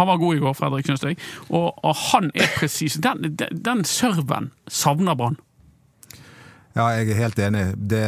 han 0.00 0.10
var 0.12 0.22
god 0.22 0.38
i 0.38 0.44
går, 0.46 0.56
Fredrik, 0.58 0.88
syns 0.88 1.06
jeg. 1.06 1.20
Og, 1.48 1.68
og 1.82 2.00
han 2.12 2.32
er 2.34 2.50
presis. 2.58 3.00
Den, 3.02 3.36
den, 3.38 3.62
den 3.68 3.84
serven 3.88 4.52
savner 4.68 5.18
Brann. 5.18 5.38
Ja, 6.78 6.92
jeg 6.94 7.10
er 7.10 7.18
helt 7.18 7.40
enig. 7.42 7.62
Det, 7.90 8.04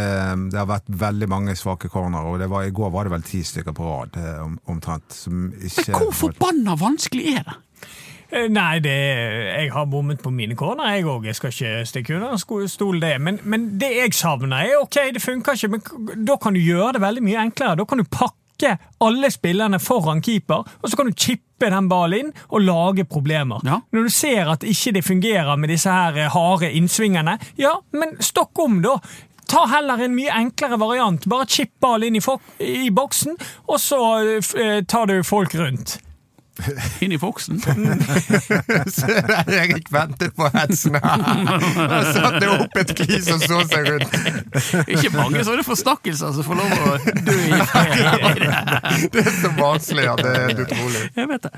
det 0.52 0.58
har 0.58 0.68
vært 0.70 0.90
veldig 1.00 1.26
mange 1.30 1.56
svake 1.58 1.88
corner, 1.90 2.26
og 2.28 2.38
det 2.38 2.46
var, 2.52 2.68
i 2.68 2.74
går 2.74 2.92
var 2.94 3.08
det 3.08 3.14
vel 3.16 3.24
ti 3.26 3.40
stykker 3.46 3.74
på 3.74 3.86
rad 3.86 4.18
eh, 4.20 4.36
om, 4.44 4.54
omtrent. 4.70 5.10
Som 5.16 5.48
ikke 5.56 5.88
Men 5.90 6.04
hvor 6.04 6.14
forbanna 6.20 6.76
vanskelig 6.78 7.32
er 7.32 7.48
det? 7.48 7.56
Eh, 8.30 8.46
Nei, 8.50 8.78
det, 8.82 8.94
jeg 8.94 9.70
har 9.74 9.88
bommet 9.90 10.22
på 10.22 10.30
mine 10.34 10.56
corner, 10.58 10.94
jeg 10.94 11.06
òg. 11.08 11.26
Jeg 11.26 11.38
skal 11.38 11.54
ikke 11.54 11.86
stikke 11.88 12.18
en 12.20 12.68
stol 12.70 13.00
det. 13.02 13.16
Men, 13.20 13.40
men 13.44 13.70
det 13.80 13.90
jeg 13.96 14.14
savner, 14.14 14.66
er 14.66 14.82
ok, 14.82 15.00
det 15.14 15.22
funker 15.22 15.58
ikke, 15.58 15.72
men 15.74 16.26
da 16.26 16.36
kan 16.40 16.54
du 16.54 16.62
gjøre 16.62 16.94
det 16.96 17.04
veldig 17.04 17.24
mye 17.26 17.46
enklere. 17.48 17.78
Da 17.80 17.86
kan 17.88 18.02
du 18.02 18.06
pakke 18.06 18.76
alle 19.00 19.30
spillerne 19.32 19.80
foran 19.80 20.20
keeper, 20.22 20.66
og 20.80 20.90
så 20.90 20.98
kan 20.98 21.08
du 21.08 21.16
chippe 21.16 21.70
den 21.72 21.88
ballen 21.88 22.28
inn 22.28 22.30
og 22.48 22.62
lage 22.64 23.06
problemer. 23.08 23.64
Ja. 23.66 23.80
Når 23.92 24.06
du 24.06 24.12
ser 24.12 24.52
at 24.52 24.64
ikke 24.64 24.94
det 24.96 25.04
fungerer 25.04 25.56
med 25.60 25.72
disse 25.72 25.92
her 25.92 26.16
eh, 26.20 26.30
harde 26.32 26.70
innsvingene, 26.76 27.38
ja, 27.60 27.74
men 27.96 28.14
stokk 28.20 28.62
om, 28.62 28.78
da. 28.84 28.98
Ta 29.50 29.64
heller 29.66 30.04
en 30.04 30.14
mye 30.14 30.30
enklere 30.30 30.78
variant. 30.78 31.24
Bare 31.26 31.48
chipp 31.50 31.72
ballen 31.82 32.14
inn 32.14 32.20
i, 32.20 32.76
i 32.86 32.92
boksen, 32.94 33.34
og 33.66 33.82
så 33.82 34.00
eh, 34.22 34.52
eh, 34.62 34.78
tar 34.86 35.10
du 35.10 35.18
folk 35.26 35.56
rundt. 35.58 35.98
Inn 37.04 37.12
i 37.12 37.18
boksen? 37.20 37.60
Så 38.96 39.06
der 39.06 39.50
Erik 39.60 39.88
ventet 39.92 40.34
på 40.36 40.48
hetsen 40.54 40.94
her. 41.02 41.24
Han 41.80 42.08
satte 42.14 42.50
opp 42.54 42.76
et 42.82 42.92
glis 42.98 43.28
og 43.34 43.42
så 43.44 43.60
seg 43.70 43.88
rundt. 43.90 44.16
Ikke 44.90 45.12
mange 45.14 45.44
sånne 45.46 45.64
forstakkelser 45.66 46.34
som 46.36 46.46
får 46.46 46.60
lov 46.60 46.74
å 46.74 46.96
dø 47.28 47.36
i 47.36 47.60
fred. 47.70 49.08
Det 49.14 49.24
er 49.24 49.32
så 49.40 49.52
vanskelig 49.58 50.08
at 50.14 50.24
det 50.24 50.34
er 50.44 50.64
utrolig. 50.66 51.04
Jeg 51.16 51.30
vet 51.34 51.46
det. 51.48 51.52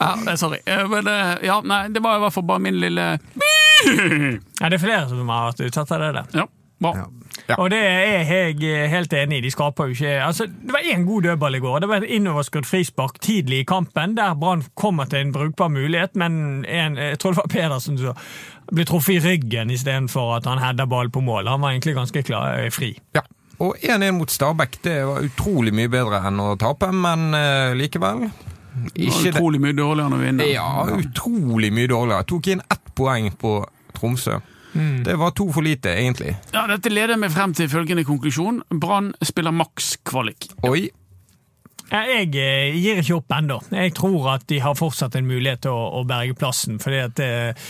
Ja, 0.00 0.36
sorry. 0.40 0.60
Eh, 0.66 0.84
Men 0.90 1.08
eh, 1.10 1.34
ja, 1.48 1.60
nei, 1.64 1.82
det 1.94 2.02
var 2.04 2.18
i 2.18 2.24
hvert 2.26 2.34
fall 2.36 2.46
bare 2.48 2.62
min 2.64 2.78
lille 2.82 3.06
Ja, 3.14 4.68
det 4.68 4.76
er 4.78 4.82
flere 4.82 5.08
som 5.10 5.28
har 5.28 5.50
vært 5.52 5.64
utsatt 5.68 5.94
av 5.96 6.04
det 6.04 6.12
der. 6.20 6.28
Ja. 6.42 6.46
Bra. 6.84 6.96
Ja. 7.02 7.10
Ja. 7.48 7.56
Og 7.58 7.68
det 7.72 7.80
er 7.82 8.22
jeg 8.30 8.88
helt 8.92 9.12
enig 9.12 9.40
i. 9.40 9.44
De 9.44 9.50
skaper 9.52 9.90
jo 9.90 9.96
ikke 9.96 10.12
altså, 10.22 10.46
Det 10.46 10.72
var 10.72 10.86
én 10.86 11.02
god 11.04 11.26
dødball 11.26 11.58
i 11.58 11.60
går. 11.60 11.78
Det 11.82 11.88
var 11.90 12.04
et 12.04 12.14
innoverskudd 12.16 12.64
frispark 12.64 13.18
tidlig 13.20 13.58
i 13.64 13.66
kampen, 13.68 14.16
der 14.16 14.36
Brann 14.38 14.62
kommer 14.78 15.04
til 15.10 15.26
en 15.26 15.32
brukbar 15.34 15.68
mulighet, 15.68 16.14
men 16.16 16.64
en, 16.64 16.96
jeg 16.96 17.18
tror 17.18 17.34
det 17.34 17.42
var 17.42 17.50
Pedersen 17.52 17.98
som 17.98 18.14
ble 18.72 18.86
truffet 18.88 19.18
i 19.18 19.24
ryggen 19.24 19.70
istedenfor 19.74 20.38
at 20.38 20.48
han 20.48 20.62
header 20.62 20.88
ball 20.88 21.10
på 21.12 21.20
mål. 21.20 21.50
Han 21.50 21.60
var 21.60 21.74
egentlig 21.74 21.96
ganske 21.98 22.22
klar, 22.22 22.54
eh, 22.62 22.70
fri. 22.72 22.94
Ja. 23.14 23.26
Og 23.58 23.76
1-1 23.82 24.10
mot 24.16 24.30
Stabæk 24.30 24.80
det 24.82 24.96
var 25.06 25.22
utrolig 25.22 25.74
mye 25.74 25.90
bedre 25.90 26.24
enn 26.26 26.40
å 26.42 26.54
tape, 26.58 26.88
men 26.90 27.28
uh, 27.36 27.74
likevel 27.76 28.26
ikke 28.94 29.30
utrolig 29.30 29.60
mye 29.62 29.76
dårligere 29.76 30.08
enn 30.08 30.16
å 30.16 30.22
vinne. 30.22 30.48
Ja, 30.50 30.70
utrolig 30.98 31.70
mye 31.74 31.90
dårligere. 31.90 32.26
Tok 32.26 32.50
inn 32.50 32.64
ett 32.66 32.90
poeng 32.98 33.30
på 33.38 33.60
Tromsø. 33.94 34.40
Det 35.04 35.14
var 35.20 35.30
to 35.38 35.46
for 35.54 35.62
lite, 35.62 35.92
egentlig. 35.94 36.34
Ja, 36.54 36.66
Dette 36.70 36.90
leder 36.92 37.18
meg 37.20 37.32
frem 37.34 37.54
til 37.54 37.68
følgende 37.70 38.04
konklusjon. 38.06 38.62
Brann 38.70 39.12
spiller 39.22 39.54
maks 39.54 39.94
kvalik. 40.06 40.48
Oi. 40.66 40.88
Ja, 41.90 42.00
Jeg 42.08 42.32
eh, 42.40 42.76
gir 42.80 43.02
ikke 43.02 43.18
opp 43.20 43.34
ennå. 43.36 43.60
Jeg 43.70 43.92
tror 43.94 44.30
at 44.34 44.48
de 44.50 44.58
har 44.64 44.74
fortsatt 44.78 45.14
en 45.18 45.28
mulighet 45.28 45.62
til 45.66 45.74
å, 45.74 46.00
å 46.00 46.06
berge 46.08 46.34
plassen. 46.38 46.80
fordi 46.82 47.02
at 47.04 47.20
eh, 47.22 47.68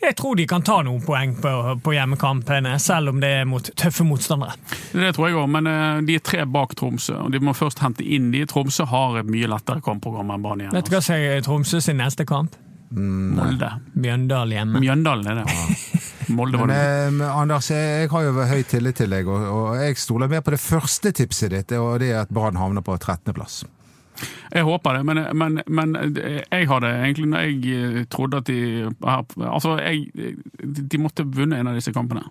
jeg 0.00 0.16
tror 0.16 0.36
de 0.38 0.46
kan 0.48 0.62
ta 0.64 0.78
noen 0.82 1.02
poeng 1.04 1.34
på, 1.42 1.50
på 1.84 1.92
hjemmekampene, 1.92 2.72
selv 2.80 3.12
om 3.12 3.20
det 3.20 3.28
er 3.42 3.44
mot 3.48 3.66
tøffe 3.76 4.06
motstandere. 4.08 4.56
Det 4.94 5.10
tror 5.16 5.28
jeg 5.28 5.36
òg, 5.36 5.50
men 5.52 5.68
eh, 5.68 6.00
de 6.08 6.16
er 6.16 6.24
tre 6.24 6.46
bak 6.48 6.72
Tromsø. 6.80 7.18
og 7.26 7.34
De 7.34 7.42
må 7.44 7.52
først 7.56 7.84
hente 7.84 8.06
inn 8.06 8.30
de. 8.32 8.46
Tromsø 8.48 8.88
har 8.88 9.20
et 9.20 9.28
mye 9.30 9.50
lettere 9.50 9.84
kampprogram 9.84 10.32
enn 10.32 10.46
Brann 10.46 10.64
igjen. 10.64 10.74
Vet 10.78 10.88
du 10.88 10.96
hva 10.96 11.04
som 11.04 11.20
er 11.20 11.44
Tromsø 11.44 11.82
sin 11.84 12.00
neste 12.00 12.24
kamp? 12.28 12.56
Molde. 12.90 13.68
Mjøndalen 13.94 14.56
hjemme. 14.56 14.80
Mjøndalen 14.82 15.28
er 15.30 15.42
det. 15.44 15.99
Molde 16.36 16.58
var 16.60 16.70
Men, 16.70 16.76
det. 16.76 16.86
eh, 17.06 17.10
men 17.16 17.26
Anders, 17.30 17.70
jeg, 17.74 18.08
har 18.12 18.22
jo 18.26 18.32
høy 18.46 18.62
tillit 18.70 18.96
til 19.00 19.10
deg, 19.12 19.28
og, 19.28 19.44
og 19.50 19.80
jeg 19.80 19.98
stoler 19.98 20.30
mer 20.30 20.44
på 20.46 20.54
det 20.54 20.60
første 20.62 21.12
tipset 21.16 21.50
ditt, 21.54 21.72
og 21.78 21.98
det 22.02 22.12
er 22.14 22.22
at 22.24 22.32
Brann 22.34 22.58
havner 22.60 22.84
på 22.86 22.94
13.-plass. 22.98 23.62
Jeg 24.52 24.66
håper 24.68 24.98
det, 24.98 25.04
men, 25.08 25.22
men, 25.38 25.60
men 25.66 25.94
jeg 26.52 26.66
hadde 26.68 26.88
egentlig 27.06 27.28
når 27.32 27.46
jeg 27.46 27.76
eh, 27.78 28.00
trodde 28.12 28.42
at 28.42 28.50
de 28.50 28.90
Altså, 29.00 29.78
jeg, 29.80 30.34
de 30.92 31.00
måtte 31.00 31.24
vunne 31.24 31.56
en 31.62 31.70
av 31.70 31.78
disse 31.78 31.94
kampene. 31.96 32.26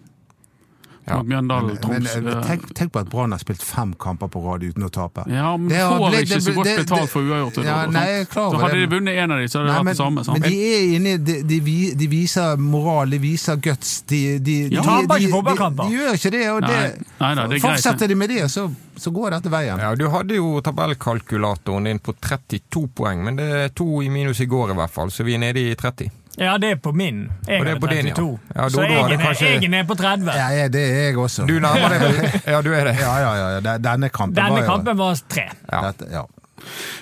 Ja. 1.08 1.18
Mot 1.18 1.26
Mjøndalen, 1.28 1.68
Men 1.74 1.78
Troms. 1.82 2.16
eh, 2.16 2.42
tenk, 2.46 2.74
tenk 2.78 2.92
på 2.94 3.00
at 3.00 3.10
Brann 3.10 3.32
har 3.32 3.40
spilt 3.40 3.64
fem 3.66 3.94
kamper 3.98 4.28
på 4.30 4.44
rad 4.46 4.62
uten 4.62 4.84
å 4.86 4.90
tape. 4.94 5.24
Ja, 5.32 5.56
men 5.58 5.70
Det 5.70 5.78
har 5.80 5.98
får 5.98 6.10
blitt- 6.12 6.22
ikke 6.30 6.42
så 6.42 6.54
godt 6.54 6.66
det- 6.66 6.78
betalt 6.86 7.02
det- 7.02 7.10
for 7.10 7.22
uavgjort. 7.22 7.64
Ja, 7.66 7.86
nei, 7.88 8.26
klar 8.26 8.52
så 8.52 8.60
hadde 8.62 8.74
det. 8.78 8.90
de 8.90 8.96
vunnet 8.96 9.18
en 9.18 9.32
av 9.32 9.38
dem, 9.40 9.48
så 9.48 9.60
hadde 9.60 9.68
det 9.74 9.76
vært 9.80 9.86
det 9.90 9.98
samme. 9.98 10.24
Sant? 10.26 10.40
men 10.40 10.52
de 10.52 10.60
er 10.70 11.00
inne 11.00 11.24
de, 11.26 11.42
de, 11.44 11.60
de 11.96 12.08
viser 12.08 12.58
moral, 12.60 13.10
de 13.10 13.18
viser 13.18 13.56
guts. 13.58 14.02
De, 14.06 14.38
de, 14.40 14.62
Ja. 14.70 14.82
de, 14.82 14.86
Taper 14.86 15.08
de, 15.20 15.26
ikke 15.26 15.32
fotballkamper. 15.34 15.84
de, 15.84 15.90
de 15.90 15.98
gjør 15.98 16.14
ikke 16.14 16.32
det, 16.32 16.50
og 16.50 16.62
det, 16.62 17.06
Nei, 17.20 17.34
nei 17.36 17.48
det 17.48 17.56
er 17.64 17.68
fortsetter 17.68 18.00
det. 18.00 18.08
de 18.10 18.16
med 18.16 18.30
det, 18.30 18.44
så, 18.52 18.72
så 18.98 19.12
går 19.12 19.32
dette 19.32 19.50
veien. 19.50 19.80
Ja, 19.80 19.96
Du 19.96 20.10
hadde 20.10 20.36
jo 20.36 20.62
tabellkalkulatoren 20.62 21.84
din 21.86 22.00
på 22.00 22.14
32 22.22 22.88
poeng, 22.94 23.24
men 23.24 23.36
det 23.38 23.50
er 23.52 23.70
to 23.70 24.02
i 24.02 24.10
minus 24.10 24.40
i 24.42 24.46
går 24.46 24.72
i 24.72 24.74
hvert 24.76 24.92
fall, 24.92 25.08
så 25.10 25.24
vi 25.26 25.34
er 25.36 25.40
nede 25.40 25.58
i 25.72 25.76
30. 25.76 26.12
Ja, 26.39 26.58
det 26.58 26.71
er 26.71 26.80
på 26.80 26.93
min. 26.95 27.25
Jeg 27.47 27.60
Og 27.60 27.65
det 27.65 27.73
er 27.75 27.80
på 27.80 27.88
på 27.88 27.93
din, 27.93 28.08
ja. 28.08 28.15
32. 28.15 28.39
Ja, 28.56 28.69
så 28.69 28.82
jeg, 28.82 28.97
er- 28.99 29.23
kanskje- 29.23 29.49
jeg 29.49 29.63
er 29.63 29.69
nede 29.69 29.88
på 29.88 29.95
30. 29.99 30.32
Ja, 30.36 30.49
ja, 30.56 30.67
det 30.67 30.82
er 30.82 31.06
jeg 31.10 31.17
også. 31.17 31.45
Du 31.47 31.60
nærmer 31.60 31.89
deg 31.89 32.02
vel 32.02 32.41
Ja, 32.54 32.62
du 32.62 32.73
er 32.73 32.84
det. 32.89 32.97
Ja, 32.99 33.15
ja, 33.19 33.34
ja. 33.36 33.47
ja. 33.60 33.78
Denne 33.78 34.10
kampen 34.10 34.36
Denne 34.36 34.49
var 34.52 34.62
jo 34.63 34.69
kampen 34.71 34.97
var 34.97 35.23
tre. 35.30 35.49
Ja. 35.71 35.82
Dette, 35.91 36.08
ja. 36.12 36.25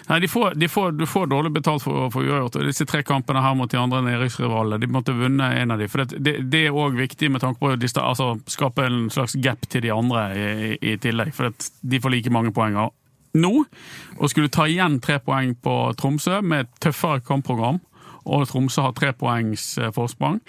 Nei, 0.08 0.20
de 0.20 0.28
får, 0.28 0.54
de 0.56 0.68
får, 0.70 0.92
Du 0.92 1.06
får 1.06 1.28
dårlig 1.28 1.52
betalt 1.54 1.84
for, 1.84 2.10
for 2.14 2.22
uavgjort. 2.26 2.60
Disse 2.68 2.86
tre 2.86 3.04
kampene 3.04 3.42
her 3.42 3.56
mot 3.58 3.72
de 3.72 3.80
andre 3.80 4.02
nedrykksrivalene, 4.06 4.80
de 4.82 4.90
måtte 4.92 5.16
vunne 5.18 5.50
en 5.62 5.72
av 5.74 5.82
de. 5.82 5.88
For 5.92 6.04
det, 6.04 6.20
det, 6.24 6.36
det 6.52 6.66
er 6.68 6.78
òg 6.78 6.98
viktig 6.98 7.32
med 7.34 7.44
tanke 7.44 7.60
på 7.60 7.74
å 7.74 7.78
altså, 7.78 8.30
skape 8.48 8.86
en 8.88 9.10
slags 9.14 9.36
gap 9.44 9.68
til 9.70 9.82
de 9.86 9.92
andre 9.94 10.28
i, 10.36 10.48
i, 10.78 10.78
i 10.94 10.98
tillegg. 11.02 11.34
For 11.38 11.52
at 11.52 11.70
de 11.82 12.02
får 12.04 12.16
like 12.16 12.34
mange 12.34 12.54
poeng 12.56 12.78
nå. 13.38 13.54
Og 14.18 14.32
skulle 14.32 14.50
ta 14.54 14.66
igjen 14.70 15.00
tre 15.04 15.20
poeng 15.22 15.54
på 15.62 15.76
Tromsø 16.00 16.42
med 16.42 16.66
et 16.66 16.80
tøffere 16.88 17.22
kampprogram, 17.26 17.82
og 18.28 18.48
Tromsø 18.50 18.84
har 18.88 18.98
tre 18.98 19.14
poengs 19.18 19.78
eh, 19.80 19.94
forsprang, 19.96 20.42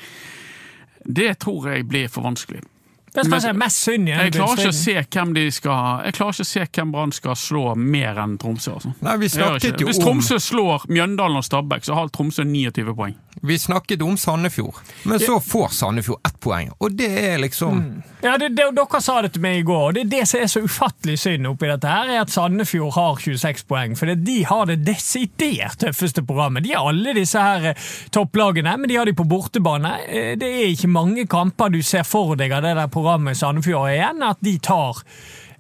det 1.07 1.39
tror 1.45 1.71
jeg 1.73 1.87
blir 1.89 2.11
for 2.13 2.27
vanskelig. 2.27 2.65
Det 3.09 3.23
er 3.23 3.31
kanskje 3.33 3.53
mest 3.57 3.85
synd 3.87 4.09
i 4.11 4.13
Jeg 4.13 4.33
klarer 4.35 4.61
ikke 4.61 4.71
å 4.71 4.77
se 4.77 4.95
hvem 5.01 5.31
de 5.33 5.45
skal 5.55 6.03
Jeg 6.05 6.17
klarer 6.19 6.37
ikke 6.37 6.45
å 6.45 6.49
se 6.51 6.65
hvem 6.77 6.91
Brann 6.93 7.15
skal 7.17 7.39
slå 7.41 7.63
mer 7.81 8.21
enn 8.21 8.35
Tromsø. 8.41 8.75
Altså. 8.77 8.93
Nei, 9.01 9.15
Jeg 9.25 9.79
Hvis 9.81 10.03
Tromsø 10.03 10.39
slår 10.43 10.85
Mjøndalen 10.93 11.41
og 11.41 11.47
Stabæk, 11.47 11.89
så 11.89 11.97
har 11.97 12.13
Tromsø 12.13 12.45
29 12.45 12.95
poeng. 12.95 13.17
Vi 13.43 13.59
snakket 13.59 14.03
om 14.03 14.17
Sandefjord, 14.17 14.75
men 15.05 15.19
så 15.21 15.39
får 15.41 15.69
Sandefjord 15.77 16.21
ett 16.27 16.41
poeng, 16.41 16.71
og 16.79 16.93
det 16.99 17.09
er 17.33 17.39
liksom 17.39 18.03
Ja, 18.23 18.37
det, 18.39 18.49
det, 18.57 18.65
Dere 18.75 19.01
sa 19.05 19.21
det 19.23 19.33
til 19.37 19.43
meg 19.45 19.61
i 19.61 19.63
går, 19.67 19.83
og 19.89 19.95
det 19.95 20.03
er 20.07 20.11
det 20.11 20.23
som 20.29 20.41
er 20.43 20.51
så 20.51 20.63
ufattelig 20.65 21.19
synd 21.23 21.47
oppi 21.47 21.69
dette, 21.71 21.87
her, 21.89 22.11
er 22.11 22.23
at 22.25 22.33
Sandefjord 22.35 22.95
har 22.97 23.21
26 23.23 23.65
poeng. 23.69 23.97
For 23.99 24.11
de 24.15 24.37
har 24.49 24.67
det 24.71 24.81
desidert 24.87 25.79
tøffeste 25.79 26.25
programmet. 26.27 26.65
De 26.67 26.75
har 26.75 26.89
alle 26.91 27.15
disse 27.17 27.39
her 27.43 27.71
eh, 27.73 27.89
topplagene, 28.15 28.77
men 28.79 28.91
de 28.91 28.97
har 28.99 29.07
de 29.07 29.15
på 29.15 29.27
bortebane. 29.29 29.95
Eh, 30.09 30.33
Det 30.39 30.49
er 30.49 30.73
ikke 30.73 30.91
mange 30.91 31.27
kamper 31.31 31.71
du 31.75 31.83
ser 31.83 32.03
for 32.09 32.35
deg 32.39 32.53
av 32.53 32.65
det 32.67 32.75
der 32.79 32.91
programmet 32.93 33.39
Sandefjord 33.39 33.87
har 33.87 33.95
igjen, 33.97 34.23
at 34.27 34.43
de 34.45 34.57
tar 34.59 35.03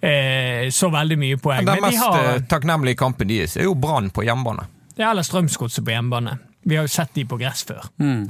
eh, 0.00 0.66
så 0.74 0.90
veldig 0.90 1.18
mye 1.18 1.38
poeng. 1.42 1.64
Den 1.64 1.74
Men 1.74 1.82
de 1.82 1.86
mest 1.88 2.04
har 2.04 2.34
eh, 2.34 2.42
takknemlige 2.50 2.98
kampen 2.98 3.28
deres 3.30 3.56
er 3.56 3.68
jo 3.68 3.74
Brann 3.78 4.10
på 4.10 4.26
hjemmebane. 4.26 4.66
er 4.98 5.10
eller 5.10 5.22
Strømsgodset 5.22 5.84
på 5.84 5.94
hjemmebane. 5.94 6.38
Vi 6.64 6.76
har 6.76 6.84
jo 6.84 6.90
sett 6.92 7.14
de 7.14 7.24
på 7.24 7.36
gress 7.40 7.62
før. 7.64 7.84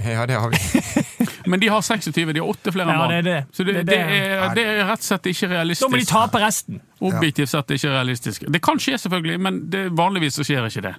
Ja, 0.04 0.26
det 0.28 0.36
har 0.38 0.50
vi. 0.52 0.58
Men 1.50 1.60
de 1.60 1.68
har 1.72 1.80
26, 1.82 2.12
de 2.32 2.40
har 2.42 2.48
åtte 2.48 2.72
flere 2.74 2.92
enn 2.92 3.00
Ja, 3.00 3.06
det 3.08 3.16
er 3.18 3.22
det. 3.28 3.38
Så 3.56 3.64
det, 3.64 3.74
Det 3.88 3.96
er 3.96 4.10
det, 4.10 4.18
er, 4.36 4.54
det 4.54 4.64
er 4.68 4.84
rett 4.90 5.00
og 5.00 5.06
slett 5.08 5.26
ikke 5.32 5.48
Da 5.48 5.54
realistisk. 5.56 5.90
må 5.90 5.96
de 6.02 6.08
tape 6.10 6.42
resten. 6.42 6.80
Objektivt 6.98 7.50
sett 7.52 7.70
ikke 7.76 7.92
realistisk. 7.92 8.46
Det 8.50 8.60
kan 8.64 8.80
skje, 8.82 8.98
selvfølgelig, 8.98 9.40
men 9.44 9.60
det, 9.70 9.84
vanligvis 9.96 10.38
så 10.38 10.46
skjer 10.46 10.66
ikke 10.68 10.84
det. 10.88 10.94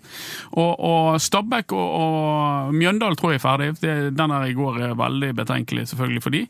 Og, 0.53 0.71
og 0.79 1.19
Stabæk 1.21 1.75
og, 1.75 1.87
og 1.99 2.73
Mjøndal 2.75 3.17
tror 3.19 3.33
jeg 3.33 3.41
er 3.41 3.43
ferdig. 3.43 3.69
Det, 3.81 3.95
den 4.17 4.35
her 4.35 4.47
i 4.47 4.55
går 4.57 4.81
er 4.89 4.97
veldig 4.99 5.31
betenkelig 5.41 5.87
selvfølgelig 5.91 6.23
for 6.25 6.35
de. 6.35 6.43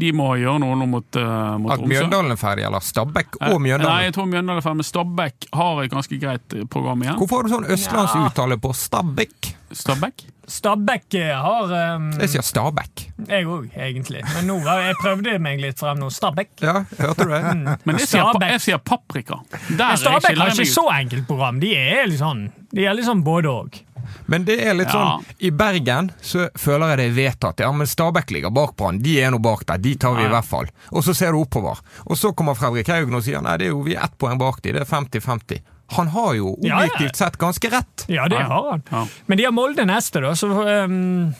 De 0.00 0.12
må 0.16 0.30
gjøre 0.40 0.62
noe 0.64 0.78
nå 0.80 0.88
mot, 0.90 1.20
uh, 1.20 1.56
mot 1.60 1.74
At 1.74 1.82
Tromsø. 1.82 1.92
Mjøndalen 1.94 2.36
er 2.36 2.40
ferdig, 2.40 2.68
eller 2.68 2.84
Stabæk 2.84 3.40
og 3.40 3.58
Mjøndalen? 3.60 3.90
Nei, 3.90 4.06
jeg 4.08 4.16
tror 4.16 4.30
Mjøndalen 4.30 4.62
er 4.62 4.68
ferdig, 4.68 4.82
men 4.82 4.90
Stabæk 4.92 5.50
har 5.60 5.82
et 5.84 5.96
ganske 5.96 6.20
greit 6.22 6.56
eh, 6.56 6.68
program 6.70 7.04
igjen. 7.04 7.18
Hvorfor 7.20 7.42
har 7.42 7.48
du 7.48 7.54
sånn 7.58 7.68
østlandsuttale 7.76 8.60
på 8.62 8.72
Stabæk? 8.78 9.52
Stabæk? 9.74 10.26
Stabæk 10.46 11.14
eh, 11.14 11.32
har 11.40 11.96
um, 11.96 12.10
Jeg 12.20 12.34
sier 12.34 12.44
Stabæk. 12.44 13.04
Jeg 13.28 13.46
òg, 13.48 13.70
egentlig. 13.80 14.20
Men 14.34 14.48
nå 14.50 14.58
jeg 14.64 14.96
prøvde 15.00 15.38
meg 15.42 15.62
litt 15.62 15.80
frem 15.80 15.98
nå. 16.00 16.10
Stabæk. 16.12 16.52
Ja, 16.62 16.82
hørte 16.98 17.24
du 17.24 17.32
det? 17.32 17.40
Men 17.84 18.00
jeg 18.00 18.10
sier, 18.10 18.28
jeg 18.44 18.60
sier 18.66 18.82
paprika. 18.94 19.40
Der 19.68 19.84
er 19.92 19.96
Stabæk 20.00 20.38
har 20.38 20.52
ikke 20.54 20.68
så 20.70 20.86
enkelt 20.94 21.26
program. 21.28 21.58
De 21.62 21.74
er 21.76 22.06
litt 22.10 22.20
sånn, 22.22 22.46
de 22.74 22.86
er 22.86 22.94
litt 22.94 23.06
sånn 23.08 23.24
både 23.26 23.50
òg. 23.52 23.80
Men 24.28 24.44
det 24.44 24.58
er 24.60 24.74
litt 24.76 24.88
Ja. 24.92 25.18
sånn 25.18 25.24
I 25.40 25.50
Bergen 25.50 26.10
så 26.22 26.48
føler 26.60 26.92
jeg 26.92 26.98
det 26.98 27.06
er 27.08 27.14
vedtatt. 27.16 27.60
Ja, 27.64 27.72
men 27.72 27.86
Stabæk 27.86 28.30
ligger 28.30 28.52
bak 28.52 28.76
Brann. 28.76 28.98
De 29.02 29.16
er 29.20 29.30
nå 29.32 29.38
bak 29.42 29.64
der. 29.66 29.78
De 29.78 29.94
tar 29.96 30.14
vi 30.14 30.22
Ja, 30.22 30.28
i 30.28 30.32
hvert 30.32 30.44
fall. 30.48 30.66
Og 30.92 31.02
så 31.04 31.14
ser 31.14 31.32
du 31.32 31.38
oppover. 31.40 31.80
Og 32.06 32.16
så 32.16 32.34
kommer 32.36 32.54
Fredrik 32.54 32.86
Haugen 32.88 33.14
og 33.14 33.22
sier 33.24 33.40
nei, 33.42 33.56
det 33.56 33.66
er 33.66 33.70
jo 33.72 33.82
vi 33.82 33.94
er 33.96 34.04
ett 34.04 34.16
poeng 34.18 34.38
bak 34.38 34.60
de. 34.62 34.72
Det 34.72 34.80
er 34.82 34.84
50-50. 34.84 35.60
Han 35.96 36.08
har 36.08 36.34
jo 36.34 36.54
objektivt 36.56 37.16
sett 37.16 37.36
ganske 37.38 37.70
rett. 37.70 38.04
Ja, 38.08 38.28
det 38.28 38.38
har 38.40 38.70
han. 38.90 39.08
Men 39.26 39.38
de 39.38 39.44
har 39.44 39.52
Molde 39.52 39.84
neste, 39.84 40.20
da, 40.24 40.32
så 40.34 40.48
um, 40.84 41.34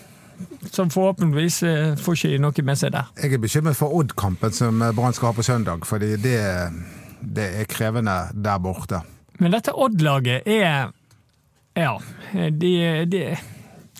som 0.70 0.90
forhåpentligvis 0.90 1.62
eh, 1.62 1.94
får 1.96 2.14
ikke 2.18 2.40
noe 2.42 2.62
med 2.66 2.76
seg 2.80 2.92
der. 2.92 3.06
Jeg 3.22 3.32
er 3.34 3.38
bekymret 3.38 3.76
for 3.78 3.92
Odd-kampen 3.94 4.52
som 4.52 4.78
Brann 4.96 5.12
skal 5.16 5.30
ha 5.30 5.32
på 5.36 5.44
søndag, 5.46 5.84
fordi 5.86 6.16
det, 6.16 6.36
det 7.26 7.48
er 7.60 7.64
krevende 7.70 8.14
der 8.34 8.58
borte. 8.62 9.00
Men 9.40 9.50
dette 9.56 9.72
Odd-laget 9.74 10.46
er 10.46 10.92
Ja, 11.74 11.96
de, 12.32 12.70
de, 13.10 13.22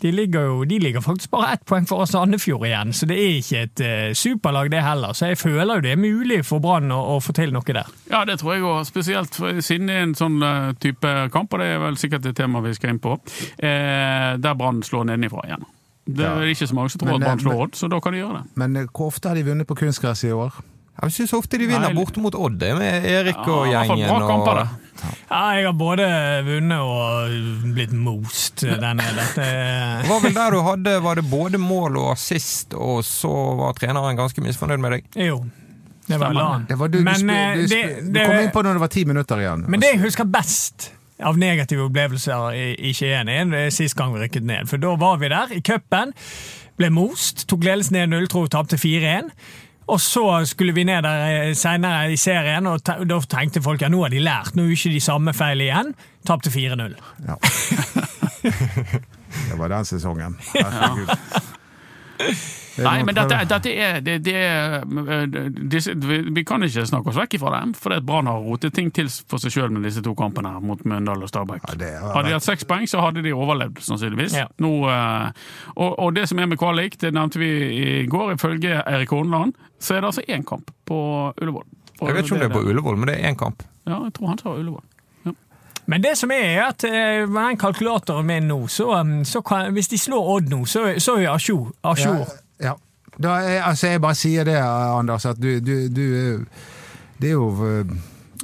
de 0.03 0.11
ligger 0.15 0.45
jo 0.47 0.65
De 0.65 0.79
ligger 0.79 1.01
faktisk 1.03 1.31
bare 1.33 1.53
ett 1.57 1.65
poeng 1.67 1.87
for 1.89 2.05
Sandefjord 2.07 2.67
igjen, 2.69 2.93
så 2.95 3.07
det 3.11 3.17
er 3.19 3.39
ikke 3.41 3.63
et 3.67 3.83
uh, 3.83 4.13
superlag, 4.15 4.71
det 4.71 4.83
heller. 4.85 5.13
Så 5.13 5.27
jeg 5.33 5.39
føler 5.41 5.75
jo 5.81 5.85
det 5.87 5.93
er 5.93 5.99
mulig 5.99 6.45
for 6.47 6.63
Brann 6.63 6.93
å, 6.95 7.01
å 7.17 7.21
få 7.25 7.35
til 7.35 7.51
noe 7.55 7.67
der. 7.67 7.91
Ja, 8.13 8.23
det 8.29 8.39
tror 8.43 8.55
jeg 8.55 8.63
òg. 8.63 8.85
Spesielt 8.87 9.35
siden 9.65 9.91
det 9.91 9.97
er 9.99 10.07
en 10.07 10.15
sånn 10.19 10.39
eh, 10.45 10.73
type 10.83 11.15
kamp, 11.35 11.53
og 11.55 11.63
det 11.65 11.73
er 11.75 11.83
vel 11.83 11.99
sikkert 11.99 12.27
et 12.31 12.37
tema 12.39 12.63
vi 12.63 12.75
skal 12.79 12.95
inn 12.95 13.01
på, 13.03 13.17
eh, 13.59 14.37
der 14.39 14.55
Brann 14.61 14.83
slår 14.87 15.09
nedenifra 15.11 15.43
igjen. 15.49 15.67
Det 16.07 16.21
Ja. 16.29 16.35
er 16.37 16.51
ikke 16.53 16.67
så 16.69 16.75
mange 16.77 16.91
som 16.93 17.01
tror 17.01 17.15
Men, 17.15 17.23
at 17.23 17.27
Brann 17.29 17.41
slår 17.41 17.63
Odd, 17.65 17.75
så 17.81 17.89
da 17.89 17.99
kan 18.05 18.13
de 18.13 18.19
gjøre 18.21 18.43
det. 18.43 18.45
Men 18.61 18.75
hvor 18.93 19.09
ofte 19.09 19.29
har 19.33 19.35
de 19.41 19.43
vunnet 19.47 19.67
på 19.67 19.75
kunstgress 19.83 20.23
i 20.29 20.33
år? 20.37 20.53
Jeg 21.03 21.11
syns 21.13 21.33
ofte 21.35 21.59
de 21.59 21.67
vinner 21.67 21.95
borte 21.97 22.21
mot 22.23 22.35
Odd, 22.39 22.55
det 22.61 22.71
med 22.79 23.05
Erik 23.11 23.41
og 23.51 23.67
Ja, 23.67 23.83
gjengen. 23.85 24.09
bra 24.09 24.29
kamper, 24.29 24.61
Og. 24.63 24.81
Ja, 25.29 25.41
jeg 25.59 25.65
har 25.67 25.73
både 25.75 26.05
vunnet 26.47 26.79
og 26.79 27.73
blitt 27.75 27.93
most. 27.93 28.63
der 28.63 28.95
nede. 28.95 29.25
det 29.35 30.09
var 30.09 30.21
vel 30.23 30.35
der 30.37 30.51
du 30.55 30.61
hadde 30.63 30.93
Var 31.03 31.15
det 31.19 31.25
både 31.31 31.59
mål 31.59 31.97
og 31.99 32.13
assist, 32.13 32.75
og 32.75 33.03
så 33.05 33.33
var 33.59 33.75
treneren 33.75 34.17
ganske 34.17 34.41
misfornøyd 34.41 34.81
med 34.81 34.91
deg? 34.93 35.05
Jo. 35.27 35.41
Det 36.07 36.19
var. 36.21 36.33
LAN. 36.37 36.67
Det 36.69 36.79
var 36.79 36.89
du, 36.89 36.99
du, 36.99 37.05
Men, 37.05 37.31
eh, 37.31 37.55
du, 37.57 37.67
det- 37.67 38.13
du 38.13 38.21
kom 38.21 38.39
inn 38.39 38.51
på 38.55 38.63
når 38.63 38.73
det 38.79 38.81
var 38.85 38.89
ti 38.93 39.05
minutter 39.05 39.37
igjen. 39.41 39.65
Men 39.69 39.81
det 39.81 39.91
jeg 39.95 40.01
husker 40.05 40.25
best 40.25 40.93
av 41.25 41.37
negative 41.39 41.87
opplevelser 41.89 42.55
i, 42.55 42.65
i 42.91 42.93
Skien, 42.93 43.29
er 43.29 43.53
er 43.55 43.71
sist 43.71 43.97
gang 43.97 44.13
vi 44.15 44.21
rykket 44.21 44.43
ned. 44.45 44.69
For 44.69 44.77
da 44.79 44.95
var 45.01 45.17
vi 45.19 45.29
der 45.33 45.53
i 45.57 45.61
cupen, 45.65 46.13
ble 46.77 46.91
most, 46.91 47.47
tok 47.49 47.65
ledelsen 47.65 47.97
1-0, 47.97 48.27
tror 48.29 48.45
jeg 48.47 48.51
tapte 48.51 48.77
4-1. 48.77 49.31
Og 49.87 50.01
så 50.01 50.45
skulle 50.49 50.73
vi 50.73 50.85
ned 50.89 51.03
der 51.05 51.53
senere 51.59 52.13
i 52.13 52.17
serien, 52.17 52.67
og 52.67 52.81
da 52.85 53.21
tenkte 53.29 53.63
folk 53.63 53.83
ja, 53.85 53.91
nå 53.93 54.01
har 54.07 54.15
de 54.15 54.23
lært. 54.25 54.57
Nå 54.57 54.65
er 54.65 54.77
ikke 54.77 54.95
de 54.95 55.03
samme 55.05 55.35
feil 55.37 55.61
igjen. 55.67 55.93
Tapte 56.27 56.51
4-0. 56.51 56.97
Ja. 57.29 57.37
det 59.51 59.61
var 59.61 59.69
den 59.77 59.85
sesongen. 59.85 60.39
Herregud. 60.55 61.09
Nei, 62.83 62.97
men 63.07 63.15
dette, 63.15 63.39
dette 63.49 63.71
er, 63.71 64.01
det, 64.05 64.17
det 64.27 64.35
er 64.35 64.83
eh, 64.83 65.37
disse, 65.71 65.95
vi, 65.95 66.45
kan 66.47 66.65
ikke 66.67 66.87
snakke 66.89 67.13
oss 67.13 67.19
vekk 67.21 67.37
fra 67.43 67.53
dem, 67.57 67.75
for 67.79 67.95
Brann 68.07 68.31
har 68.31 68.41
rotet 68.43 68.75
ting 68.75 68.91
til 68.95 69.11
for 69.31 69.43
seg 69.43 69.55
sjøl 69.55 69.75
med 69.75 69.87
disse 69.87 70.03
to 70.05 70.15
kampene 70.19 70.55
her 70.57 70.65
mot 70.65 70.83
Møndal 70.89 71.23
og 71.23 71.31
Stabæk. 71.31 71.69
Ja, 71.79 71.93
hadde 72.15 72.33
de 72.33 72.37
hatt 72.37 72.47
seks 72.47 72.67
poeng, 72.69 72.89
så 72.91 73.03
hadde 73.05 73.23
de 73.25 73.35
overlevd, 73.37 73.83
sannsynligvis. 73.85 74.39
Ja. 74.41 74.49
Nå, 74.63 74.73
eh, 74.91 75.45
og, 75.77 75.91
og 75.93 76.17
det 76.17 76.27
som 76.31 76.43
er 76.43 76.51
med 76.51 76.61
kvalik, 76.61 76.99
det 77.03 77.15
nevnte 77.15 77.43
vi 77.43 77.53
i 77.75 77.93
går, 78.11 78.35
ifølge 78.39 78.81
Erik 78.83 79.15
Horneland, 79.15 79.55
så 79.79 79.97
er 79.97 80.03
det 80.03 80.11
altså 80.13 80.27
én 80.27 80.47
kamp 80.47 80.73
på 80.89 80.99
Ullevål. 81.37 81.69
Og 82.01 82.09
Jeg 82.09 82.17
vet 82.17 82.27
ikke 82.27 82.37
om 82.37 82.43
det 82.43 82.51
er 82.51 82.57
på 82.57 82.65
Ullevål, 82.65 82.99
men 82.99 83.13
det 83.13 83.21
er 83.21 83.31
én 83.31 83.39
kamp. 83.39 83.63
Ja, 83.85 84.01
jeg 84.03 84.17
tror 84.17 84.33
han 84.33 84.41
sa 84.41 84.57
Ullevål. 84.57 84.83
Men 85.87 86.03
det 86.03 86.17
som 86.17 86.31
er, 86.33 86.45
er 86.57 86.63
at 86.71 86.85
eh, 86.85 87.29
med 87.29 87.43
den 87.43 87.59
kalkulatoren 87.61 88.27
min 88.27 88.49
nå, 88.49 88.67
så, 88.73 88.89
um, 89.01 89.25
så 89.25 89.43
kan, 89.45 89.73
hvis 89.73 89.89
de 89.93 89.99
slår 90.01 90.31
Odd 90.37 90.49
nå, 90.49 90.65
så, 90.65 90.87
så 90.99 91.17
er 91.19 91.21
vi 91.21 91.27
a 91.29 91.37
jour. 91.49 91.73
à 91.83 91.95
jour. 91.99 92.25
Ja, 92.59 92.73
ja. 92.73 92.75
Da 93.21 93.37
jeg, 93.45 93.61
altså 93.63 93.93
jeg 93.93 94.03
bare 94.03 94.19
sier 94.19 94.49
det, 94.49 94.57
Anders, 94.59 95.27
at 95.27 95.39
du, 95.39 95.61
du, 95.63 95.89
du 95.89 96.07
Det 97.21 97.31
er 97.31 97.37
jo 97.37 97.51
eh, 97.69 97.95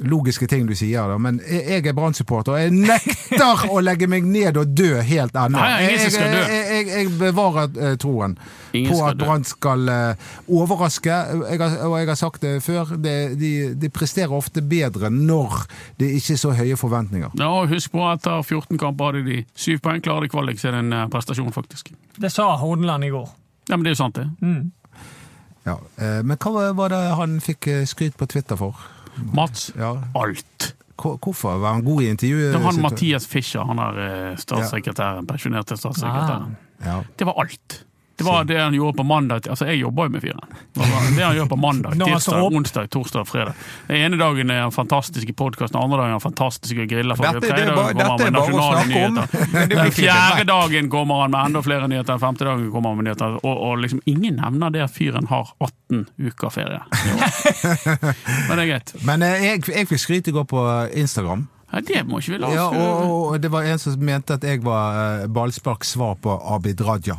logiske 0.01 0.47
ting 0.47 0.65
du 0.67 0.73
sier, 0.77 1.09
da, 1.11 1.17
men 1.21 1.39
jeg 1.45 1.85
er 1.85 1.93
Brann-supporter, 1.93 2.57
jeg 2.63 2.73
nekter 2.73 3.65
å 3.73 3.81
legge 3.83 4.07
meg 4.09 4.25
ned 4.25 4.57
og 4.57 4.71
dø 4.73 4.95
helt 5.05 5.35
ennå. 5.37 5.61
Jeg, 5.61 5.99
jeg, 6.07 6.37
jeg, 6.49 6.87
jeg 6.89 7.11
bevarer 7.19 7.69
eh, 7.77 7.97
troen 8.01 8.37
Ingen 8.73 8.93
på 8.93 9.01
at. 9.05 9.19
Brann 9.19 9.43
skal 9.47 9.91
eh, 9.91 10.29
overraske. 10.49 11.17
Jeg 11.51 11.59
har, 11.61 11.75
og 11.89 11.97
jeg 11.99 12.09
har 12.09 12.19
sagt 12.19 12.45
det 12.45 12.55
før, 12.65 12.95
det, 13.03 13.15
de, 13.41 13.51
de 13.77 13.91
presterer 13.93 14.33
ofte 14.33 14.63
bedre 14.63 15.11
når 15.13 15.65
det 16.01 16.13
ikke 16.17 16.37
er 16.37 16.41
så 16.45 16.55
høye 16.57 16.79
forventninger. 16.79 17.35
Ja, 17.37 17.51
og 17.51 17.69
Husk 17.71 17.93
på 17.93 18.05
at 18.07 18.21
etter 18.21 18.41
14 18.45 18.79
kamper 18.81 19.11
hadde 19.11 19.25
de 19.27 19.43
syv 19.57 19.83
poeng. 19.85 20.01
Klarer 20.03 20.25
de 20.25 20.33
kvalik, 20.33 20.59
så 20.61 20.71
er 20.71 20.79
det 20.79 20.85
en 20.87 20.97
eh, 20.97 21.07
prestasjon, 21.11 21.53
faktisk. 21.55 21.93
Det 22.21 22.31
sa 22.33 22.47
Hordaland 22.61 23.05
i 23.05 23.13
går. 23.13 23.29
Ja, 23.71 23.77
men 23.77 23.85
det 23.87 23.93
er 23.93 23.95
jo 23.95 24.01
sant, 24.03 24.19
det. 24.19 24.27
Ja. 25.65 25.77
eh, 25.97 26.21
Men 26.27 26.37
hva 26.41 26.71
var 26.75 26.89
det 26.93 27.01
han 27.17 27.37
fikk 27.43 27.67
eh, 27.71 27.83
skryt 27.87 28.17
på 28.19 28.27
Twitter 28.27 28.57
for? 28.59 28.75
Mats, 29.33 29.71
Ja. 29.77 29.95
alt. 30.15 30.73
Hvorfor? 31.01 31.57
Var 31.57 31.73
han 31.73 31.83
god 31.85 32.01
i 32.03 32.09
intervjuet? 32.11 32.51
Det 32.53 32.59
var 32.61 32.71
han 32.73 32.81
Mathias 32.83 33.25
Fischer, 33.27 33.63
han 33.65 33.79
er 33.81 33.97
eh, 34.05 34.35
statssekretæren, 34.37 35.25
pensjonerte 35.27 35.77
statssekretæren. 35.77 36.55
Ja. 36.85 36.99
Det 37.17 37.25
var 37.25 37.39
alt. 37.41 37.85
Det 38.21 38.27
var 38.29 38.43
det 38.49 38.57
han 38.61 38.75
gjorde 38.77 38.97
på 39.01 39.05
mandag. 39.09 39.47
Altså, 39.49 39.65
jeg 39.71 39.81
jobber 39.81 40.07
jo 40.07 40.13
med 40.15 40.21
fyren. 40.23 40.57
Det 41.17 41.23
han 41.25 41.35
gjør 41.39 41.49
på 41.51 41.57
mandag, 41.59 41.95
Når 41.99 42.11
tirsdag, 42.13 42.45
onsdag, 42.61 42.89
torsdag 42.93 43.25
fredag. 43.27 43.53
Den 43.87 43.97
ene 44.05 44.19
dagen 44.21 44.53
er 44.53 44.61
han 44.65 44.71
fantastisk 44.75 45.29
i 45.29 45.35
podkasten, 45.37 45.75
den 45.79 45.83
andre 45.87 45.97
dagen 46.03 46.13
er 46.13 46.17
han 46.19 46.23
fantastisk 46.23 46.81
og 46.83 46.89
griller. 46.91 47.19
Dette- 47.21 47.41
det 47.41 47.65
er 47.65 47.73
bare- 47.75 47.97
dette 47.97 48.29
er 48.29 48.39
å 48.39 48.45
snakke 48.47 49.05
om. 49.05 49.19
nyheter. 49.19 49.39
Men 49.53 49.69
det 49.69 49.75
blir 49.75 49.83
Den 49.83 49.95
fjerde 49.97 50.45
dagen 50.51 50.89
kommer 50.93 51.21
han 51.25 51.31
med 51.33 51.49
enda 51.51 51.61
flere 51.65 51.87
nyheter. 51.91 52.13
Den 52.13 52.23
femte 52.27 52.45
dagen 52.47 52.69
kommer 52.71 52.93
han 52.93 53.01
med 53.01 53.09
nyheter. 53.09 53.39
Og, 53.41 53.55
og 53.69 53.77
liksom 53.83 54.01
ingen 54.05 54.37
nevner 54.39 54.69
det 54.77 54.85
at 54.85 54.93
fyren 54.95 55.27
har 55.31 55.49
18 55.59 56.05
uker 56.29 56.53
ferie. 56.53 56.81
Men 58.47 58.55
det 58.57 58.63
er 58.63 58.69
greit. 58.75 58.93
Men 59.07 59.25
eh, 59.25 59.37
jeg, 59.49 59.63
jeg 59.71 59.89
fikk 59.89 60.01
skryt 60.05 60.29
i 60.31 60.35
går 60.35 60.47
på 60.49 60.63
Instagram. 61.01 61.47
Ja, 61.71 61.79
det 61.87 62.01
må 62.03 62.19
ikke 62.19 62.33
vi 62.33 62.37
la 62.41 62.49
oss 62.49 62.55
Ja, 62.57 62.65
og, 62.67 63.11
og 63.31 63.35
det 63.39 63.47
var 63.53 63.63
en 63.63 63.79
som 63.79 63.95
mente 64.03 64.35
at 64.35 64.43
jeg 64.43 64.59
var 64.65 65.21
ballsparksvar 65.31 66.17
svar 66.17 66.17
på 66.19 66.33
Abid 66.55 66.81
Raja. 66.83 67.15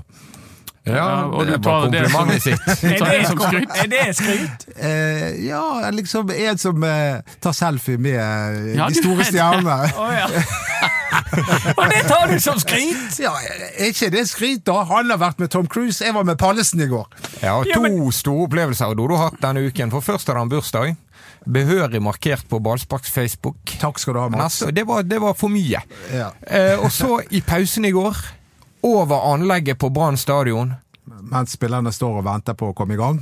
Ja, 0.84 1.24
og 1.30 1.44
du 1.46 1.52
det 1.52 1.60
tar 1.64 1.84
var 1.84 1.90
det 1.94 2.10
som-. 2.10 2.28
Er 2.28 2.32
det 2.32 2.98
det, 3.06 3.26
skryt. 3.28 3.76
er 3.76 3.90
det 3.92 4.16
skryt? 4.18 4.64
Eh, 4.76 5.46
ja, 5.46 5.90
liksom 5.94 6.30
en 6.34 6.58
som 6.58 6.82
eh, 6.84 7.20
tar 7.40 7.54
selfie 7.54 7.98
med 8.02 8.18
eh, 8.18 8.72
Ja, 8.80 8.88
de 8.90 8.98
store 9.02 9.24
stjernene. 9.30 9.78
Ja. 10.18 10.26
Og 11.76 11.84
det 11.92 12.00
tar 12.08 12.28
du 12.32 12.38
som 12.40 12.58
skryt! 12.60 13.18
Ja, 13.20 13.30
er 13.76 13.90
ikke 13.92 14.08
det 14.12 14.24
skryt, 14.30 14.62
da? 14.66 14.78
Han 14.88 15.10
har 15.12 15.20
vært 15.20 15.40
med 15.42 15.50
Tom 15.52 15.66
Cruise, 15.68 16.00
jeg 16.04 16.14
var 16.16 16.24
med 16.28 16.38
Pallesen 16.40 16.80
i 16.80 16.88
går. 16.88 17.06
Ja, 17.42 17.54
og 17.60 17.66
Ja, 17.68 17.76
to 17.76 17.82
men- 17.84 17.98
store 18.12 18.46
opplevelser 18.48 18.90
har 18.90 18.96
Dodo 18.98 19.16
hatt 19.20 19.36
denne 19.42 19.60
uken. 19.68 19.92
For 19.92 20.00
først 20.04 20.28
hadde 20.28 20.40
han 20.40 20.48
bursdag. 20.52 20.94
Behørig 21.52 22.00
markert 22.02 22.44
på 22.48 22.60
Ballsparks 22.62 23.10
Facebook. 23.12 23.56
Takk 23.80 23.98
skal 24.00 24.14
du 24.16 24.20
ha, 24.22 24.28
Mats. 24.32 24.60
Neste, 24.62 24.72
det, 24.76 24.84
var, 24.88 25.02
det 25.02 25.20
var 25.20 25.34
for 25.36 25.52
mye. 25.52 25.80
Ja. 26.12 26.30
Eh, 26.46 26.78
og 26.80 26.92
så, 26.94 27.20
i 27.30 27.40
pausen 27.44 27.84
i 27.88 27.90
går, 27.92 28.16
over 28.82 29.32
anlegget 29.32 29.78
på 29.78 29.90
Brann 29.94 30.16
stadion 30.16 30.74
Mens 31.04 31.52
spillerne 31.56 31.90
står 31.92 32.20
og 32.20 32.24
venter 32.26 32.54
på 32.54 32.68
å 32.70 32.74
komme 32.78 32.94
i 32.94 32.98
gang. 32.98 33.18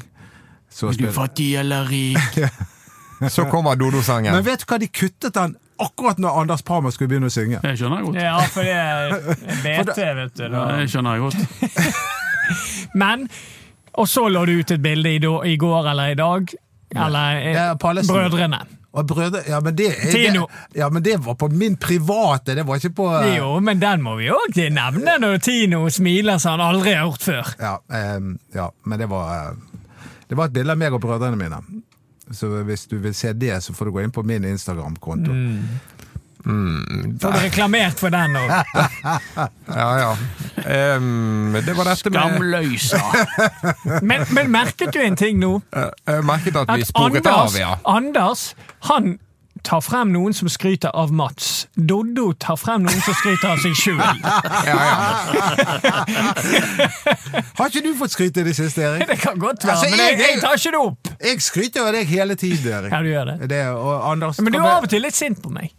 Så 0.70 0.86
Er 0.88 0.90
du 0.92 0.94
spiller- 0.98 1.12
fattig 1.16 1.54
eller 1.60 1.84
rik? 1.88 2.38
Så 3.34 3.44
kommer 3.50 3.76
Dodo-sangen. 3.76 4.32
Men 4.32 4.44
vet 4.44 4.60
du 4.62 4.64
hva, 4.70 4.78
de 4.80 4.88
kuttet 4.88 5.34
den 5.36 5.56
akkurat 5.80 6.18
når 6.20 6.38
Anders 6.42 6.62
Parma 6.62 6.90
skulle 6.92 7.08
begynne 7.12 7.28
å 7.28 7.34
synge. 7.34 7.60
Det 7.64 7.72
skjønner 7.80 8.00
jeg 8.00 8.06
godt. 8.06 8.20
Ja, 8.22 8.38
for 8.52 8.68
det 8.68 8.76
er 8.76 9.16
BT, 9.64 10.00
vet 10.20 10.34
du. 10.36 10.44
Da. 10.52 10.64
det 10.76 10.86
skjønner 10.92 11.16
jeg 11.16 11.24
godt. 11.26 12.10
Men 13.00 13.28
Og 13.98 14.08
så 14.08 14.28
lå 14.30 14.44
du 14.46 14.52
ut 14.60 14.70
et 14.70 14.82
bilde 14.82 15.10
i, 15.16 15.20
i 15.52 15.56
går 15.60 15.88
eller 15.92 16.12
i 16.14 16.18
dag. 16.20 16.52
Eller 16.94 17.40
eh, 17.40 17.52
Ja, 17.58 17.74
Brødrene. 17.76 18.60
Og 18.90 19.06
brødre, 19.06 19.44
ja, 19.46 19.60
men 19.62 19.76
det, 19.78 19.92
det, 20.12 20.46
ja, 20.74 20.88
men 20.90 21.04
det 21.04 21.20
var 21.22 21.36
på 21.38 21.48
min 21.48 21.76
private, 21.76 22.56
det 22.58 22.64
var 22.66 22.80
ikke 22.80 22.90
på 22.98 23.06
uh... 23.06 23.28
Jo, 23.36 23.52
men 23.62 23.78
den 23.78 24.02
må 24.02 24.16
vi 24.18 24.32
òg 24.34 24.58
nevne 24.74 25.14
når 25.22 25.38
Tino 25.46 25.84
smiler 25.94 26.40
som 26.42 26.56
han 26.56 26.64
aldri 26.72 26.96
har 26.96 27.06
gjort 27.06 27.26
før. 27.28 27.52
Ja, 27.60 27.76
um, 28.16 28.32
ja, 28.54 28.66
men 28.82 28.98
det 28.98 29.06
var 29.12 29.30
uh, 29.30 30.08
Det 30.26 30.38
var 30.38 30.50
et 30.50 30.58
bilde 30.58 30.74
av 30.74 30.82
meg 30.82 30.94
og 30.94 31.02
brødrene 31.04 31.38
mine. 31.38 31.62
Så 32.34 32.50
hvis 32.66 32.86
du 32.90 32.98
vil 33.02 33.14
se 33.14 33.32
det, 33.32 33.56
så 33.62 33.74
får 33.74 33.88
du 33.88 33.94
gå 33.94 34.02
inn 34.04 34.14
på 34.14 34.22
min 34.26 34.44
Instagram-konto. 34.46 35.34
Får 36.44 37.32
du 37.32 37.38
reklamert 37.44 37.98
for 38.00 38.08
den 38.14 38.36
òg? 38.40 38.50
Ja, 39.70 39.88
ja. 40.00 40.16
Um, 40.96 41.52
det 41.64 41.74
var 41.76 41.84
dette 41.88 42.10
med 42.10 42.20
Skamløysa. 42.20 43.00
Men, 44.10 44.24
men 44.34 44.50
merket 44.50 44.92
du 44.92 44.98
en 45.00 45.16
ting 45.16 45.38
nå? 45.40 45.60
Eh, 45.72 45.88
Jeg 46.10 46.24
merket 46.26 46.56
at 46.56 46.68
vi 46.74 46.82
At 46.82 46.88
sporet 46.90 47.26
Anders, 47.26 47.54
av, 47.54 47.58
ja. 47.60 47.74
Anders 47.86 48.42
han 48.90 49.18
tar 49.64 49.80
frem 49.84 50.08
noen 50.14 50.32
som 50.32 50.48
skryter 50.48 50.88
av 50.96 51.10
Mats. 51.12 51.66
Doddo 51.76 52.30
tar 52.40 52.56
frem 52.56 52.82
noen 52.86 53.00
som 53.04 53.14
skryter 53.18 53.50
av 53.52 53.58
seg 53.60 53.74
sjøl. 53.76 54.00
ja, 54.70 54.78
ja. 54.80 56.00
Har 57.58 57.68
ikke 57.68 57.82
du 57.84 57.90
fått 57.98 58.14
skryte 58.14 58.40
i 58.40 58.46
det 58.46 58.54
siste, 58.56 58.82
Erik? 58.86 59.04
Det 59.10 59.18
kan 59.20 59.38
godt 59.38 59.64
være, 59.66 59.74
Altså, 59.76 59.90
men 59.90 60.00
jeg, 60.00 60.18
jeg- 60.18 60.30
jeg 60.34 60.40
tar 60.44 60.56
ikke 60.56 60.72
det 60.76 60.80
opp. 60.86 61.12
Jeg 61.28 61.42
skryter 61.44 61.86
av 61.86 61.92
deg 61.98 62.06
hele 62.08 62.34
tiden, 62.40 62.72
Erik. 62.72 62.92
Ja, 62.92 63.02
du 63.04 63.08
gjør 63.12 63.24
det. 63.34 63.48
det 63.50 63.60
og 63.74 64.10
Anders 64.12 64.40
Men 64.40 64.52
du 64.52 64.58
er 64.62 64.70
av 64.78 64.82
og 64.88 64.90
til 64.90 65.02
litt 65.04 65.14
sint 65.18 65.42
på 65.44 65.50
meg. 65.52 65.70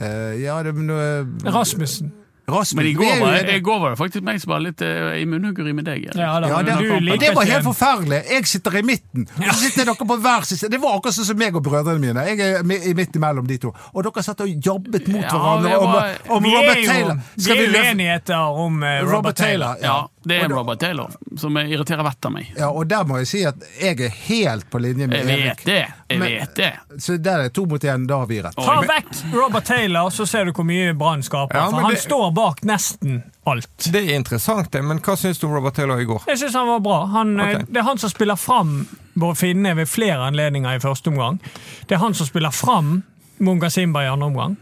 Eh, 0.00 0.42
ja, 0.42 0.62
det, 0.62 0.72
men, 0.74 0.90
eh, 0.90 1.52
Rasmussen. 1.54 2.12
Rasmus, 2.48 2.74
Men 2.78 2.86
i 2.86 2.92
går, 2.94 3.20
var, 3.20 3.32
enige. 3.40 3.56
i 3.56 3.60
går 3.60 3.78
var 3.82 3.90
det 3.90 3.98
faktisk 3.98 4.24
meg 4.24 4.40
som 4.40 4.52
var 4.52 4.60
litt 4.62 4.82
uh, 4.86 5.14
i 5.18 5.24
munnhuggeri 5.26 5.72
med 5.74 5.84
deg. 5.88 6.04
Erik. 6.06 6.14
Ja, 6.20 6.40
da, 6.40 6.48
Ja, 6.52 6.62
det, 6.62 6.76
du 6.78 7.16
det 7.18 7.32
var 7.34 7.44
helt 7.48 7.64
forferdelig. 7.66 8.20
Jeg 8.30 8.46
sitter 8.46 8.76
i 8.78 8.82
midten, 8.86 9.26
og 9.36 9.48
så 9.50 9.56
sitter 9.64 9.84
dere 9.90 10.06
på 10.06 10.18
hver 10.22 10.46
siste. 10.46 10.68
Det 10.70 10.78
var 10.82 10.94
akkurat 11.00 11.16
sånn 11.18 11.26
som 11.32 11.38
meg 11.40 11.56
og 11.58 11.64
brødrene 11.66 11.98
mine. 11.98 12.26
Jeg 12.28 12.40
er 12.40 12.90
i 12.90 12.94
midt 12.94 13.16
imellom 13.18 13.46
de 13.50 13.58
to. 13.66 13.72
Og 13.92 14.06
dere 14.06 14.22
satt 14.22 14.40
og 14.46 14.48
jobbet 14.70 15.08
mot 15.10 15.24
Ja, 15.26 15.32
hverandre 15.34 15.78
om, 15.78 16.36
om 16.38 16.42
Vi 16.46 16.54
er 16.54 16.60
Robert 16.60 16.82
jo 16.84 16.90
Taylor. 16.92 17.18
vi 17.34 17.50
er 17.56 17.80
uenigheter 17.82 18.60
om 18.66 18.82
uh, 18.82 18.88
Robert, 18.88 19.12
Robert 19.16 19.36
Taylor. 19.42 19.74
Taylor? 19.74 19.86
Ja, 19.86 20.08
det 20.26 20.36
er 20.42 20.48
da- 20.48 20.54
Robert 20.60 20.80
Taylor 20.80 21.10
som 21.38 21.56
irriterer 21.58 22.02
vettet 22.06 22.26
av 22.30 22.32
meg. 22.34 22.52
Ja, 22.58 22.70
og 22.70 22.86
der 22.90 23.04
må 23.06 23.18
jeg 23.22 23.28
si 23.30 23.42
at 23.46 23.58
jeg 23.82 24.00
er 24.06 24.14
helt 24.26 24.70
på 24.72 24.78
linje 24.82 25.06
med 25.10 25.18
Jeg 25.18 25.26
vet 25.26 25.46
Erik. 25.50 25.64
det. 25.66 25.82
Jeg 26.10 26.18
Men- 26.18 26.28
vet 26.38 26.54
det. 26.56 26.72
Så 27.02 27.16
der 27.22 27.44
er 27.44 27.48
to 27.50 27.64
mot 27.66 27.82
én, 27.82 28.06
da 28.06 28.18
har 28.22 28.26
vi 28.30 28.40
rett. 28.42 28.54
Ta 28.56 28.80
vekk 28.86 29.34
Robert 29.34 29.64
Taylor, 29.66 30.10
så 30.14 30.26
ser 30.26 30.44
du 30.46 30.52
hvor 30.52 30.64
mye 30.66 30.94
Brann 30.94 31.22
skaper. 31.26 31.54
Ja, 31.58 31.66
for 31.70 31.80
han 31.90 31.96
står 31.96 32.30
bak 32.36 32.60
nesten 32.68 33.22
alt. 33.48 33.88
Det 33.92 34.02
er 34.04 34.14
interessant, 34.18 34.68
det. 34.74 34.82
Men 34.84 35.00
hva 35.04 35.16
syns 35.18 35.40
du 35.40 35.46
om 35.48 35.54
Robert 35.56 35.76
Taylor 35.78 36.00
i 36.02 36.06
går? 36.08 36.22
Jeg 36.30 36.40
syns 36.44 36.54
han 36.58 36.68
var 36.68 36.84
bra. 36.84 36.98
Han, 37.16 37.34
okay. 37.40 37.64
Det 37.68 37.80
er 37.82 37.88
han 37.88 37.98
som 38.02 38.12
spiller 38.12 38.38
fram 38.40 38.76
Bård 39.16 39.38
Finne 39.40 39.72
ved 39.78 39.88
flere 39.88 40.28
anledninger 40.28 40.76
i 40.78 40.82
første 40.84 41.10
omgang. 41.12 41.40
Det 41.88 41.96
er 41.96 42.02
han 42.04 42.14
som 42.14 42.28
spiller 42.28 42.52
fram 42.54 42.98
Munga 43.44 43.70
Simba 43.72 44.04
i 44.04 44.08
andre 44.12 44.30
omgang. 44.30 44.56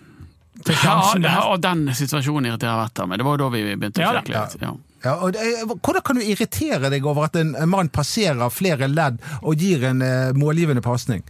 Til 0.64 0.74
Ja, 0.78 0.80
sjansen 0.80 1.24
og 1.50 1.60
den 1.64 1.88
situasjonen 1.98 2.46
irriterer 2.52 2.78
Vetter 2.84 3.04
av 3.04 3.08
meg. 3.10 3.18
Det 3.20 3.26
var 3.26 3.34
jo 3.38 3.42
da 3.44 3.48
vi 3.56 3.62
begynte 3.74 4.00
å 4.00 4.04
da. 4.06 4.20
kjekke 4.22 4.34
litt. 4.38 4.58
Ja. 4.62 4.74
Ja, 5.04 5.14
og 5.20 5.34
det, 5.36 5.42
hvordan 5.84 6.00
kan 6.06 6.16
du 6.16 6.22
irritere 6.24 6.88
deg 6.88 7.04
over 7.04 7.26
at 7.26 7.34
en 7.36 7.50
en 7.60 7.68
mann 7.68 7.90
passerer 7.92 8.48
flere 8.54 8.86
ledd 8.88 9.18
og 9.42 9.60
gir 9.60 9.82
en 9.90 10.00
eh, 10.00 10.30
målgivende 10.32 10.80
pasning? 10.80 11.20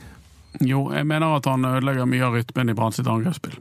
Jo, 0.63 0.85
jeg 0.95 1.09
mener 1.11 1.33
at 1.41 1.49
han 1.51 1.65
ødelegger 1.67 2.07
mye 2.07 2.23
av 2.29 2.37
rytmen 2.39 2.71
i 2.71 2.75
Brann 2.79 2.95
sitt 2.95 3.09
angrepsspill. 3.11 3.57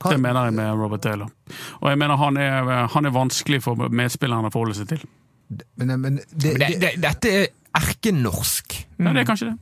Hva- 0.00 0.10
Det 0.14 0.20
mener 0.20 0.44
jeg 0.48 0.54
med 0.56 0.78
Robert 0.80 1.02
Taylor. 1.04 1.28
Og 1.82 1.88
jeg 1.90 1.98
mener 2.00 2.16
han 2.16 2.36
er, 2.40 2.70
han 2.94 3.06
er 3.06 3.10
vanskelig 3.12 3.62
for 3.62 3.74
medspillerne 3.90 4.48
å 4.48 4.54
forholde 4.54 4.74
seg 4.80 4.88
til. 4.94 5.02
Men, 5.76 5.96
men 6.00 6.16
det, 6.16 6.30
Det, 6.40 6.54
det, 6.58 6.68
det, 6.80 6.92
dette 7.02 7.32
er 7.42 7.48
erkenorsk. 7.80 8.78
Ja, 8.98 9.12
det 9.12 9.20
er 9.24 9.28
kanskje 9.28 9.50
det. 9.50 9.56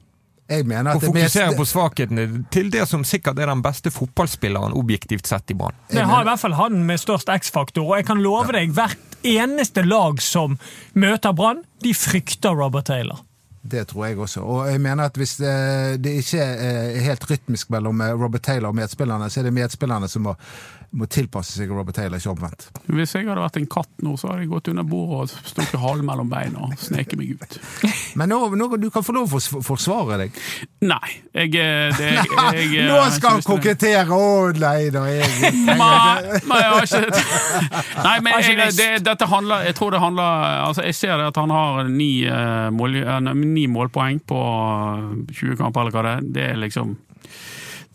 jeg 0.48 0.64
mener 0.68 0.92
Å 0.92 0.94
at 0.96 1.00
det 1.02 1.08
er 1.08 1.12
fokusere 1.12 1.48
mest 1.50 1.58
på 1.60 1.66
svakhetene 1.68 2.26
til 2.54 2.70
det 2.72 2.86
som 2.88 3.02
sikkert 3.04 3.38
er 3.42 3.50
den 3.50 3.60
beste 3.64 3.90
fotballspilleren 3.92 4.72
objektivt 4.78 5.26
sett 5.28 5.50
i 5.52 5.56
Brann. 5.58 5.74
Det 5.92 6.04
har 6.08 6.22
i 6.24 6.28
hvert 6.30 6.40
fall 6.40 6.54
han 6.56 6.78
med 6.88 7.00
størst 7.02 7.28
X-faktor, 7.34 7.84
og 7.84 7.96
jeg 7.98 8.06
kan 8.08 8.22
love 8.24 8.52
deg 8.56 8.72
hvert 8.76 9.18
eneste 9.28 9.82
lag 9.84 10.20
som 10.24 10.54
møter 10.94 11.34
Brann, 11.36 11.64
de 11.84 11.92
frykter 11.94 12.54
Robert 12.56 12.86
Taylor. 12.88 13.20
Det 13.70 13.86
tror 13.90 14.06
jeg 14.06 14.18
også. 14.18 14.40
Og 14.40 14.70
jeg 14.70 14.80
mener 14.80 15.04
at 15.04 15.16
hvis 15.16 15.36
det, 15.36 16.04
det 16.04 16.18
ikke 16.22 16.38
er 16.38 17.00
helt 17.04 17.30
rytmisk 17.30 17.70
mellom 17.70 18.00
eh, 18.00 18.14
Robert 18.22 18.42
Taylor 18.42 18.68
og 18.72 18.78
medspillerne, 18.78 19.30
så 19.30 19.40
er 19.40 19.48
det 19.48 19.52
medspillerne 19.52 20.08
som 20.08 20.22
må, 20.28 20.34
må 20.96 21.08
tilpasse 21.12 21.58
seg 21.58 21.70
Robert 21.72 21.96
Taylor, 21.98 22.20
ikke 22.20 22.32
omvendt. 22.32 22.68
Hvis 22.88 23.14
jeg 23.14 23.28
hadde 23.28 23.42
vært 23.42 23.58
en 23.60 23.68
katt 23.70 23.90
nå, 24.04 24.16
så 24.16 24.30
hadde 24.30 24.46
jeg 24.46 24.52
gått 24.52 24.70
under 24.72 24.86
bordet 24.88 25.36
og 25.36 25.50
stukket 25.50 25.80
halen 25.82 26.06
mellom 26.08 26.30
beina 26.32 26.68
og 26.68 26.76
sneket 26.80 27.18
meg 27.20 27.36
ut. 27.36 27.58
Men 28.18 28.32
nå, 28.32 28.40
nå 28.56 28.70
du 28.80 28.88
kan 28.94 29.04
få 29.04 29.14
lov 29.16 29.28
å 29.28 29.40
for, 29.42 29.62
forsvare 29.66 30.20
deg. 30.24 30.38
Nei, 30.88 31.12
jeg, 31.34 31.52
eh, 31.60 31.92
det, 31.98 32.12
jeg, 32.16 32.32
jeg 32.56 32.84
eh, 32.84 32.88
Nå 32.88 33.00
skal 33.14 33.38
han 33.38 33.46
kokettere! 33.46 34.06
Å 34.08 34.52
nei 34.56 34.88
da, 34.94 35.04
jeg 35.10 35.28
jeg, 35.28 35.54
nei, 35.66 36.60
jeg 36.62 36.70
har 36.72 36.86
ikke 36.86 37.00
Nei, 38.06 38.14
men 38.24 38.38
jeg, 38.42 38.72
det, 38.78 38.88
dette 39.06 39.28
handler 39.28 39.66
Jeg 39.68 39.76
tror 39.78 39.94
det 39.94 40.00
handler 40.02 40.46
Altså, 40.68 40.84
jeg 40.86 40.96
ser 40.98 41.24
at 41.24 41.40
han 41.40 41.52
har 41.52 41.90
ni, 41.90 42.10
eh, 42.28 42.68
mål, 42.74 42.96
eh, 43.02 43.32
ni 43.38 43.66
målpoeng 43.70 44.22
på 44.28 44.40
20 45.32 45.58
kamper, 45.58 45.84
eller 45.84 45.94
hva 45.94 46.04
det 46.04 46.14
er. 46.14 46.26
Det 46.38 46.46
er 46.52 46.60
liksom 46.62 46.96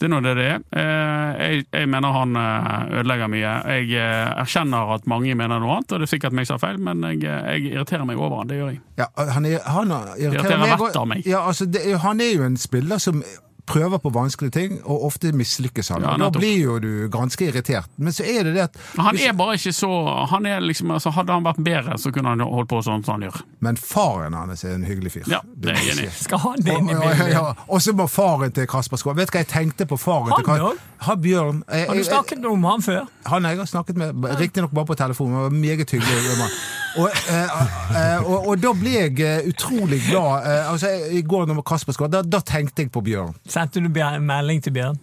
det 0.03 0.09
er 0.09 0.11
nå 0.11 0.19
det 0.19 0.31
det 0.35 0.45
er. 0.51 0.63
Eh, 0.75 1.43
Jeg, 1.43 1.65
jeg 1.71 1.87
mener 1.87 2.11
han 2.11 2.35
eh, 2.35 2.97
ødelegger 2.99 3.29
mye. 3.31 3.53
Jeg 3.71 3.93
eh, 3.95 4.33
erkjenner 4.43 4.91
at 4.97 5.07
mange 5.07 5.31
mener 5.39 5.63
noe 5.63 5.77
annet, 5.77 5.93
og 5.95 6.01
det 6.01 6.09
er 6.09 6.11
sikkert 6.11 6.35
meg 6.35 6.49
som 6.49 6.57
har 6.59 6.63
feil, 6.65 6.81
men 6.83 7.05
jeg, 7.07 7.21
jeg 7.23 7.71
irriterer 7.71 8.03
meg 8.09 8.19
over 8.19 8.41
han. 8.41 8.51
Det 8.51 8.59
gjør 8.59 8.73
jeg. 8.73 8.81
Ja, 8.99 9.07
han, 9.31 9.47
er, 9.47 9.63
han 9.63 9.95
irriterer, 9.95 10.27
Irriterer 10.27 10.61
meg 10.65 10.85
av 10.99 11.07
meg. 11.07 11.23
Ja, 11.29 11.45
altså, 11.47 11.69
det, 11.71 11.85
han 12.03 12.19
er 12.19 12.33
jo 12.35 12.43
en 12.49 12.59
spiller 12.59 12.99
som 12.99 13.23
prøver 13.65 13.97
på 14.03 14.09
vanskelige 14.13 14.51
ting, 14.51 14.73
og 14.83 15.05
ofte 15.07 15.31
mislykkes 15.31 15.89
han. 15.93 16.03
Ja, 16.03 16.17
da 16.19 16.29
blir 16.35 16.57
jo 16.59 16.79
du 16.83 17.07
ganske 17.11 17.47
irritert. 17.47 17.87
Men 17.97 18.13
så 18.15 18.25
er 18.27 18.43
det 18.43 18.53
det 18.57 18.61
at 18.67 18.77
Han 18.97 19.17
er 19.17 19.33
bare 19.37 19.55
ikke 19.55 19.73
så 19.73 19.89
han 20.29 20.45
er 20.45 20.59
liksom, 20.59 20.91
altså 20.91 21.09
Hadde 21.15 21.33
han 21.33 21.45
vært 21.45 21.61
bedre, 21.63 21.97
så 22.01 22.11
kunne 22.11 22.33
han 22.33 22.43
holdt 22.43 22.69
på 22.69 22.81
sånn 22.83 23.03
som 23.05 23.15
han 23.17 23.27
gjør. 23.29 23.41
Men 23.63 23.77
faren 23.79 24.33
hans 24.35 24.63
er 24.63 24.75
en 24.75 24.83
hyggelig 24.87 25.11
fyr. 25.15 25.29
Ja, 25.31 25.39
det 25.55 25.71
er 25.71 25.79
jeg 25.79 25.85
jeg 25.93 25.97
enig 25.97 26.09
i. 26.09 26.23
Skal 26.23 26.43
han 26.43 26.59
det 26.65 26.77
inn 26.77 26.89
i 26.89 26.97
bildet? 26.99 27.31
ja. 27.31 27.45
og 27.67 27.81
så 27.81 27.93
må 27.95 28.07
faren 28.11 28.51
til 28.51 28.67
Kasper 28.67 28.99
Skål 28.99 29.15
Vet 29.21 29.31
du 29.31 29.37
hva 29.37 29.43
jeg 29.45 29.51
tenkte 29.53 29.87
på 29.89 29.97
faren 30.01 30.31
Han 30.33 30.41
til 30.41 30.49
Kasper? 30.51 31.17
Bjørn. 31.23 31.63
Jeg, 31.69 31.87
Har 31.87 31.93
du 31.93 31.99
jeg- 31.99 32.05
snakket 32.11 32.45
om 32.45 32.63
han 32.63 32.81
før? 32.81 33.07
Han 33.25 33.43
jeg 33.43 33.57
har 33.57 33.65
snakket 33.65 33.97
med, 33.97 34.23
riktignok 34.39 34.71
bare 34.71 34.85
på 34.85 34.95
telefon, 34.95 35.27
men 35.31 35.35
han 35.41 35.51
var 35.51 35.59
meget 35.59 35.91
hyggelig. 35.91 36.37
mann. 36.39 36.49
Og, 36.97 37.09
eh, 37.09 38.21
og, 38.21 38.27
og, 38.29 38.47
og 38.51 38.59
da 38.61 38.71
ble 38.77 38.91
jeg 38.93 39.19
eh, 39.25 39.47
utrolig 39.49 39.99
glad. 40.09 40.45
Eh, 40.45 40.71
altså, 40.71 40.91
I 41.11 41.21
går 41.25 41.47
når 41.49 41.63
Kasper 41.65 41.95
skåret, 41.95 42.11
da, 42.13 42.21
da 42.21 42.39
tenkte 42.45 42.83
jeg 42.85 42.91
på 42.93 43.01
Bjørn. 43.01 43.33
Sendte 43.53 43.83
du 43.83 43.89
melding 44.19 44.63
til 44.65 44.73
Bjørn? 44.73 44.95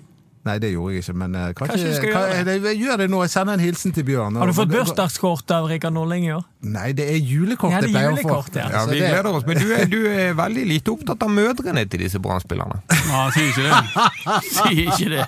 Nei, 0.49 0.55
det 0.59 0.71
gjorde 0.73 0.95
jeg 0.95 1.03
ikke, 1.05 1.15
men 1.21 1.35
uh, 1.37 1.41
kanskje, 1.53 1.75
Kanskje 1.77 1.97
skal 1.99 2.13
kan- 2.15 2.31
gjøre 2.33 2.53
jeg, 2.55 2.63
jeg 2.65 2.79
gjør 2.81 2.97
det 3.03 3.09
nå. 3.13 3.19
Jeg 3.27 3.31
sender 3.35 3.59
en 3.59 3.61
hilsen 3.61 3.93
til 3.93 4.05
Bjørn. 4.09 4.39
Har 4.41 4.49
du 4.49 4.55
fått 4.57 4.71
bursdagskort 4.73 5.53
av 5.53 5.67
Rikard 5.69 5.93
Norling 5.93 6.25
i 6.31 6.33
år? 6.33 6.47
Nei, 6.61 6.91
det 6.93 7.07
er 7.09 7.17
julekort 7.25 7.73
Ja, 7.73 7.81
det 7.81 7.89
er 7.89 7.93
jeg 7.93 7.95
pleier 7.95 8.09
å 8.09 8.17
få. 8.17 8.21
julekort, 8.21 8.57
ja. 8.57 8.67
Ja, 8.73 8.81
Vi 8.89 8.99
gleder 9.01 9.29
oss, 9.37 9.45
men 9.49 9.61
du 9.61 9.71
er, 9.77 9.85
du 9.89 9.99
er 10.09 10.35
veldig 10.37 10.65
lite 10.69 10.93
opptatt 10.93 11.23
av 11.25 11.31
mødrene 11.33 11.85
til 11.93 12.03
disse 12.05 12.21
brannspillerne. 12.21 12.81
Ja, 13.11 13.23
sier 13.33 13.49
ikke 13.49 13.65
det. 13.69 13.75
Sier 14.49 14.83
ikke 14.89 15.09
det. 15.13 15.25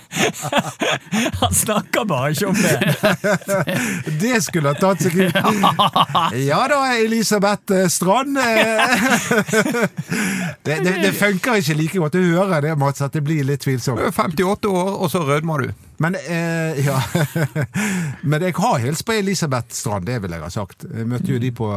Han 1.41 1.57
snakker 1.57 2.05
bare 2.09 2.33
ikke 2.33 2.49
om 2.49 2.57
det. 2.57 2.77
Det 4.23 4.43
skulle 4.45 4.73
ha 4.73 4.77
tatt 4.81 5.05
seg 5.05 5.17
ut. 5.19 5.37
Ja 6.53 6.61
da, 6.71 6.81
Elisabeth 7.01 7.73
Strand. 7.93 8.37
Det, 10.63 10.77
det, 10.85 10.95
det 11.03 11.13
funker 11.17 11.59
ikke 11.61 11.75
like 11.79 11.99
godt. 11.99 12.13
Du 12.17 12.37
hører 12.37 12.61
det, 12.65 12.77
Mats, 12.79 13.03
at 13.05 13.13
det 13.17 13.23
blir 13.27 13.45
litt 13.47 13.65
tvilsomt. 13.65 14.01
er 14.01 14.13
58 14.15 14.69
år, 14.71 14.93
og 15.03 15.11
så 15.11 15.22
rødmer 15.26 15.66
du. 15.66 15.72
Men, 16.03 16.14
eh, 16.14 16.78
ja. 16.86 17.00
Men 18.30 18.42
jeg 18.42 18.55
har 18.59 18.78
hilst 18.78 19.05
på 19.07 19.12
Elisabeth 19.18 19.74
Strand, 19.74 20.07
det 20.07 20.20
vil 20.22 20.34
jeg 20.34 20.44
ha 20.44 20.50
sagt. 20.50 20.86
Jeg 20.86 21.09
møtte 21.11 21.32
jo 21.32 21.40
de 21.42 21.50
på 21.55 21.70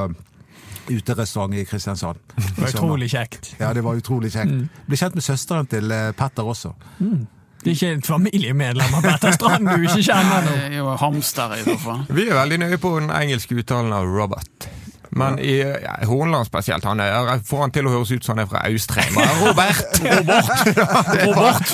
uterestaurant 0.90 1.56
i 1.58 1.66
Kristiansand. 1.66 2.20
Det 2.36 2.62
var 2.62 2.70
utrolig 2.70 3.10
kjekt. 3.10 3.56
Ja, 3.60 3.74
det 3.74 3.82
var 3.84 3.98
utrolig 3.98 4.30
kjekt. 4.34 4.54
Ble 4.86 5.00
kjent 5.00 5.18
med 5.18 5.26
søsteren 5.26 5.70
til 5.70 5.92
eh, 5.92 6.12
Petter 6.18 6.46
også. 6.46 6.76
Det 7.00 7.72
er 7.72 7.74
ikke 7.74 7.92
et 7.98 8.08
familiemedlem 8.08 8.94
av 9.00 9.06
Petter 9.10 9.34
Strand 9.34 9.66
du 9.66 9.88
ikke 9.88 10.04
kjenner 10.06 10.46
nå. 10.46 10.56
Jeg 10.62 10.72
er 10.76 10.80
jo 10.84 10.96
hamster 11.02 11.58
i 11.58 11.64
hvert 11.66 11.82
fall. 11.82 12.06
Vi 12.14 12.28
er 12.30 12.38
veldig 12.38 12.62
nøye 12.62 12.82
på 12.82 12.94
den 13.00 13.10
engelske 13.10 13.58
uttalen 13.58 13.96
av 13.96 14.06
Robert. 14.06 14.70
Men 15.16 15.40
i 15.40 15.62
ja, 15.62 15.96
Hornland 16.06 16.46
spesielt, 16.48 16.84
han 16.84 17.00
er, 17.00 17.40
får 17.48 17.62
han 17.62 17.74
til 17.74 17.88
å 17.88 17.94
høres 17.94 18.12
ut 18.12 18.26
som 18.26 18.36
han 18.36 18.44
er 18.44 18.50
fra 18.52 18.66
Austrheim. 18.68 19.16
Robert! 19.46 20.02
Robert! 20.04 20.66
Robert 21.24 21.72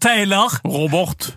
Taylor! 0.00 0.52
Robert! 0.64 1.34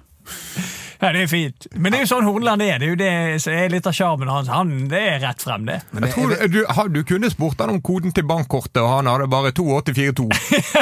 Ja, 1.02 1.10
det 1.16 1.24
er 1.24 1.28
fint. 1.32 1.66
Men 1.74 1.90
det 1.92 1.98
er 1.98 2.04
jo 2.04 2.10
sånn 2.12 2.26
Hornland 2.30 2.62
er. 2.62 2.76
Det 2.78 2.86
er 2.86 2.92
jo 2.92 2.98
det 3.00 3.14
som 3.42 3.56
er 3.58 3.72
litt 3.74 3.88
av 3.90 3.94
sjarmen 3.98 4.30
hans. 4.30 4.52
Han, 4.54 4.70
det 4.92 5.00
er 5.02 5.16
rett 5.24 5.42
frem, 5.42 5.64
det. 5.66 5.80
Men 5.96 6.04
Jeg 6.06 6.12
det, 6.12 6.12
tror 6.14 6.52
du, 6.54 6.60
har- 6.78 6.92
du 6.94 7.00
kunne 7.10 7.32
spurt 7.34 7.58
han 7.64 7.72
om 7.74 7.80
koden 7.82 8.14
til 8.14 8.28
bankkortet, 8.30 8.78
og 8.84 8.92
han 9.00 9.10
hadde 9.10 9.26
bare 9.32 9.50
2842. 9.50 10.28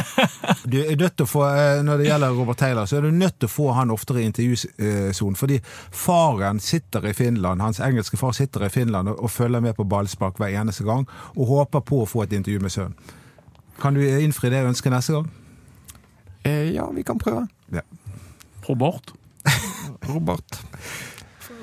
du 0.74 0.76
er 0.82 1.00
nødt 1.00 1.16
til 1.16 1.24
å 1.24 1.30
få, 1.32 1.46
eh, 1.48 1.80
når 1.88 2.02
det 2.04 2.10
gjelder 2.10 2.36
Robert 2.36 2.60
Taylor, 2.60 2.86
så 2.92 3.00
er 3.00 3.08
du 3.08 3.16
nødt 3.16 3.40
til 3.40 3.48
å 3.48 3.54
få 3.54 3.70
han 3.80 3.96
oftere 3.96 4.20
i 4.20 4.28
intervjusonen. 4.28 5.40
Fordi 5.40 5.62
faren 6.04 6.60
sitter 6.60 7.08
i 7.08 7.16
Finland, 7.16 7.64
hans 7.64 7.80
engelske 7.80 8.20
far 8.20 8.36
sitter 8.36 8.68
i 8.68 8.74
Finland 8.76 9.14
og, 9.14 9.24
og 9.24 9.32
følger 9.32 9.64
med 9.64 9.80
på 9.80 9.88
ballspark 9.88 10.36
hver 10.44 10.52
eneste 10.60 10.84
gang, 10.84 11.08
og 11.38 11.48
håper 11.48 11.80
på 11.88 12.04
å 12.04 12.10
få 12.12 12.28
et 12.28 12.36
intervju 12.36 12.60
med 12.68 12.76
sønnen. 12.76 13.16
Kan 13.80 13.96
du 13.96 14.04
innfri 14.04 14.52
det 14.52 14.66
ønsket 14.68 14.92
neste 14.92 15.16
gang? 15.16 15.32
Eh, 16.46 16.72
ja, 16.76 16.86
vi 16.96 17.04
kan 17.04 17.20
prøve. 17.20 17.48
Ja. 17.74 17.82
Robert? 18.70 19.12
Robert. 20.14 20.60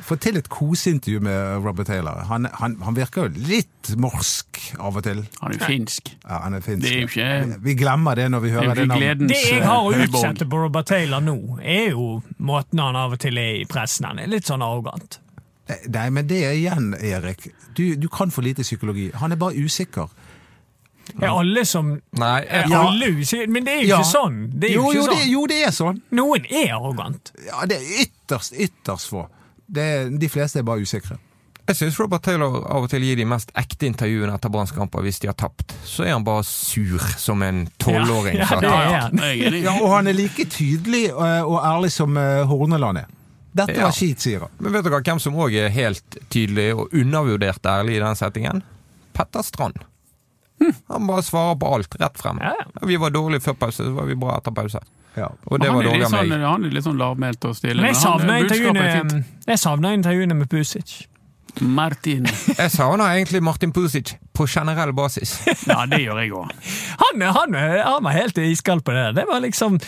Få 0.06 0.14
til 0.22 0.36
et 0.38 0.46
koseintervju 0.52 1.18
med 1.24 1.64
Robert 1.64 1.86
Taylor. 1.88 2.20
Han, 2.28 2.46
han, 2.60 2.76
han 2.84 2.94
virker 2.94 3.26
jo 3.26 3.46
litt 3.48 3.90
morsk 3.98 4.60
av 4.78 4.98
og 5.00 5.02
til. 5.06 5.24
Han 5.40 5.50
er 5.54 5.58
jo 5.58 5.66
finsk. 5.66 6.12
Ja, 6.22 6.38
han 6.44 6.54
er 6.54 6.62
finsk. 6.62 6.84
Det 6.86 6.92
er 6.92 7.00
jo 7.00 7.08
ikke- 7.10 7.58
Vi 7.64 7.74
glemmer 7.74 8.14
det 8.14 8.28
når 8.30 8.40
vi 8.44 8.50
Det 8.50 8.56
er 8.56 8.62
hører 8.68 8.74
det 8.74 8.88
navnet. 8.92 9.28
Det 9.32 9.40
jeg 9.50 9.64
har 9.66 9.82
å 9.82 9.92
utsette 9.96 10.46
på 10.52 10.62
Robert 10.62 10.86
Taylor 10.86 11.20
nå, 11.26 11.36
er 11.62 11.90
jo 11.90 12.22
måten 12.38 12.78
han 12.84 12.96
av 12.96 13.16
og 13.16 13.18
til 13.18 13.38
er 13.38 13.62
i 13.62 13.64
pressen. 13.64 14.06
Han 14.06 14.18
er 14.22 14.26
litt 14.30 14.46
sånn 14.46 14.62
arrogant. 14.62 15.18
Nei, 15.90 16.10
men 16.14 16.26
det 16.30 16.44
er 16.46 16.52
igjen, 16.54 16.92
Erik. 17.02 17.48
Du, 17.74 17.96
du 17.98 18.06
kan 18.08 18.30
for 18.30 18.42
lite 18.46 18.62
psykologi. 18.62 19.10
Han 19.18 19.32
er 19.32 19.36
bare 19.36 19.58
usikker. 19.58 20.06
Er 21.22 21.28
alle 21.30 21.64
som 21.64 22.00
Nei, 22.18 22.40
er 22.48 22.66
Ja. 22.68 22.80
alle 22.88 23.07
usikre? 23.20 23.46
Men 23.48 23.64
det 23.64 23.72
er 23.74 23.82
jo 23.82 23.88
Ja. 23.88 23.98
ikke 24.00 24.12
sånn. 24.12 24.50
Det 24.61 24.70
er 24.70 24.74
jo, 24.74 24.82
jo, 24.82 24.92
jo, 24.92 25.02
ikke 25.02 25.11
det, 25.11 25.18
sånn. 25.22 25.30
jo, 25.30 25.46
det 25.46 25.61
er 25.66 25.70
sånn. 25.70 26.00
Noen 26.12 26.46
er 26.50 26.72
arrogant. 26.74 27.32
Ja, 27.46 27.64
det 27.66 27.76
er 27.76 28.04
ytterst, 28.07 28.52
ytterst 28.52 29.09
få. 29.09 29.28
Det, 29.68 30.18
de 30.18 30.28
fleste 30.28 30.59
er 30.59 30.62
bare 30.62 30.80
usikre. 30.80 31.18
jeg 31.68 31.76
syns 31.76 31.98
Robert 31.98 32.22
Taylor 32.22 32.62
av 32.70 32.84
og 32.84 32.90
til 32.90 33.00
gir 33.02 33.16
de 33.16 33.24
mest 33.24 33.50
ekte 33.59 33.86
intervjuene 33.88 34.32
etter 34.34 34.48
Brannskamper 34.48 35.02
hvis 35.02 35.18
de 35.18 35.26
har 35.26 35.34
tapt. 35.34 35.74
Så 35.84 36.04
er 36.07 36.12
han 36.12 36.22
bare 36.24 36.44
sur 36.44 36.98
som 37.18 37.42
en 37.42 37.68
tolvåring. 37.78 38.36
Ja, 38.38 38.61
ja, 38.62 39.11
Ja, 39.11 39.72
Og 39.82 39.90
han 39.90 40.07
er 40.07 40.12
like 40.12 40.44
tydelig 40.46 41.09
eh, 41.11 41.42
og 41.42 41.61
ærlig 41.64 41.90
som 41.90 42.16
eh, 42.16 42.44
Horneland 42.46 42.98
er. 42.98 43.07
Dette 43.54 43.74
Ja. 43.74 43.84
var 43.84 43.92
skit, 43.92 44.18
sier 44.20 44.40
han. 44.40 44.48
Men 44.61 44.72
vet 44.72 44.84
dere 44.84 45.00
hvem 45.02 45.18
som 45.18 45.34
òg 45.34 45.54
er 45.57 45.68
helt 45.70 46.18
tydelig 46.30 46.74
og 46.76 46.90
undervurdert 46.92 47.62
ærlig 47.64 47.96
i 47.96 48.04
den 48.04 48.14
settingen? 48.14 48.62
Petter 49.14 49.42
Strand. 49.42 49.74
Han 50.88 51.09
bare 51.09 51.22
svarer 51.22 51.59
på 51.61 51.74
alt, 51.74 51.96
rett 52.00 52.20
frem. 52.20 52.38
Ja, 52.42 52.54
ja. 52.59 52.86
Vi 52.86 52.96
var 53.00 53.12
dårlige 53.14 53.44
før 53.48 53.59
pause, 53.66 53.84
så 53.84 53.92
var 53.96 54.09
vi 54.09 54.16
bra 54.18 54.38
etter 54.38 54.54
pause. 54.57 54.80
Ja. 55.16 55.30
Og 55.44 55.61
det 55.61 55.68
han, 55.68 55.76
var 55.78 55.88
dårlig 55.88 56.07
av 56.07 56.12
sånn, 56.12 56.30
meg. 56.32 56.44
han 56.44 56.64
er 56.64 56.76
litt 56.76 56.86
sånn 56.86 56.98
lavmælt 57.00 57.44
og 57.48 57.57
stille. 57.57 57.80
Men 57.80 57.92
jeg 57.94 58.00
savna 58.02 58.36
er 58.36 58.46
intervjuene, 58.46 59.92
intervjuene 60.00 60.38
med 60.40 60.50
Pusic. 60.52 60.96
Martin. 61.61 62.26
Jeg 62.59 62.70
savner 62.74 63.14
egentlig 63.14 63.40
Martin 63.40 63.72
Pusic 63.72 64.11
på 64.36 64.44
generell 64.44 64.92
basis. 64.92 65.38
Ja, 65.64 65.86
det 65.88 66.02
gjør 66.02 66.18
jeg 66.20 66.34
òg. 66.36 66.50
Han, 67.00 67.22
han, 67.32 67.57
han 67.57 68.04
var 68.04 68.12
helt 68.12 68.36
iskald 68.44 68.84
på 68.84 68.92
det. 68.92 69.07
Det 69.16 69.24
var 69.24 69.40
liksom 69.40 69.78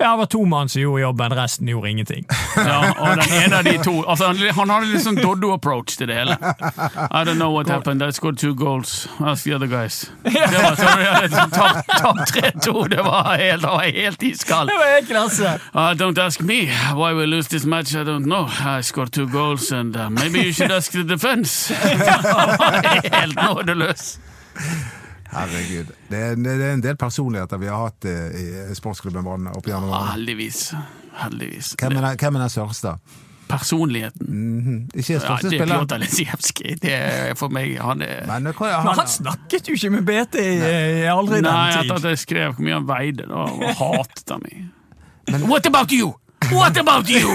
Ja, 0.00 0.10
det 0.10 0.16
var 0.16 0.26
to 0.26 0.44
mann 0.44 0.68
som 0.68 0.82
gjorde 0.82 1.02
jobben, 1.02 1.32
resten 1.32 1.68
gjorde 1.68 1.90
ingenting. 1.90 2.24
Ja, 2.56 2.92
og 2.98 3.16
den 3.16 3.32
ene 3.42 3.58
av 3.58 3.64
de 3.64 3.78
to 3.82 3.94
altså, 4.04 4.28
han, 4.30 4.70
hadde 4.70 4.90
litt 4.92 5.02
sånn 5.02 5.18
Doddo-approach 5.18 5.96
til 5.98 6.10
det 6.10 6.20
hele. 6.20 6.36
I 6.38 7.24
don't 7.26 7.40
know 7.40 7.50
what 7.50 7.68
happened, 7.68 8.02
I 8.02 8.12
scored 8.14 8.38
two 8.38 8.54
goals. 8.54 9.08
Ask 9.18 9.44
the 9.44 9.54
other 9.56 9.66
guys. 9.66 10.04
Det 10.22 10.62
var 10.62 10.78
sånn, 10.78 11.50
Tapt 11.50 11.90
tapt 11.90 12.34
3-2, 12.36 12.88
det 12.94 13.02
var 13.02 13.34
helt, 13.40 13.66
helt 13.98 14.22
iskald. 14.22 14.70
Det 14.70 14.78
var 14.78 14.94
helt 14.94 15.08
klasse! 15.10 15.58
Uh, 15.74 15.90
don't 15.98 16.18
ask 16.18 16.40
me 16.40 16.66
why 16.94 17.12
we 17.12 17.26
lose 17.26 17.48
this 17.48 17.64
match. 17.64 17.94
I 17.94 18.04
don't 18.04 18.26
know. 18.26 18.46
I 18.46 18.80
scored 18.82 19.12
two 19.12 19.26
goals, 19.26 19.72
and 19.72 19.96
uh, 19.96 20.10
maybe 20.10 20.40
you 20.40 20.52
should 20.52 20.70
ask 20.70 20.92
the 20.92 21.04
defense. 21.04 21.68
Helt 23.12 23.34
nådeløs. 23.34 24.18
Herregud. 25.32 25.86
Det 26.10 26.18
er, 26.18 26.34
det 26.40 26.52
er 26.56 26.72
en 26.72 26.82
del 26.82 26.96
personligheter 26.96 27.58
vi 27.60 27.66
har 27.68 27.82
hatt 27.88 28.04
eh, 28.08 28.70
i 28.72 28.74
sportsklubben 28.78 29.24
Brann 29.26 29.46
opp 29.52 29.66
gjennom 29.68 29.90
årene. 29.92 30.12
heldigvis. 30.16 30.60
Heldigvis. 31.22 31.74
Hvem 31.80 31.96
er 31.96 32.00
den- 32.08 32.16
hvem 32.22 32.36
er 32.36 32.40
den 32.46 32.52
største? 32.54 32.94
Personligheten. 33.48 34.26
Mhm. 34.28 34.88
Ikke 34.94 35.12
Ja, 35.14 35.36
det 35.40 35.92
er 35.92 35.98
Lisijevskij. 36.02 36.74
Det 36.82 36.92
er 36.92 37.34
for 37.34 37.48
meg 37.48 37.78
Han 37.80 38.02
er 38.02 38.26
Men, 38.26 38.46
hva- 38.52 38.60
Men 38.76 38.86
han, 38.86 38.94
han 38.98 39.06
snakket 39.08 39.68
jo 39.68 39.72
ikke 39.74 39.90
med 39.90 40.02
BT 40.04 40.34
i, 40.36 40.40
i 41.00 41.06
aldri 41.08 41.40
Nei, 41.40 41.72
den 41.72 41.80
etter 41.80 41.94
at 41.96 42.02
jeg 42.10 42.18
skrev 42.18 42.52
hvor 42.54 42.62
mye 42.66 42.74
han 42.76 42.86
veide, 42.88 43.24
da 43.28 43.46
hatet 43.80 44.28
han 44.30 44.40
meg. 44.44 44.68
What 45.48 45.66
about 45.66 45.92
you? 45.92 46.12
What 46.52 46.76
about 46.78 47.08
you? 47.10 47.28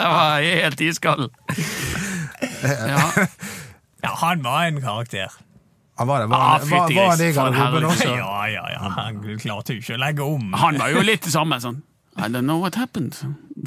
Jeg 0.00 0.08
var 0.10 0.40
helt 0.40 0.80
iskald. 0.80 1.28
Ja. 2.64 3.26
Ja, 4.02 4.14
han 4.20 4.42
var 4.42 4.64
en 4.66 4.80
karakter. 4.80 5.28
Han 5.98 6.06
var 6.08 6.20
det. 6.20 6.26
Var, 6.26 6.36
Ah, 6.36 6.58
han- 6.58 6.68
var, 6.70 6.94
var 6.94 7.10
han 7.10 7.20
i 7.20 7.24
en 7.28 7.34
garderoben 7.34 7.84
også? 7.84 8.08
Ja, 8.16 8.46
ja, 8.48 8.70
ja. 8.72 8.78
Han 8.96 9.38
klarte 9.38 9.72
jo 9.74 9.78
ikke 9.82 9.94
å 9.94 9.98
legge 10.00 10.22
om. 10.24 10.52
Han 10.52 10.78
var 10.78 10.88
jo 10.94 11.00
litt 11.04 11.22
det 11.22 11.30
samme. 11.32 11.60
sånn 11.60 11.82
I 12.16 12.22
don't 12.28 12.42
know 12.48 12.58
what 12.60 12.74
happened. 12.74 13.14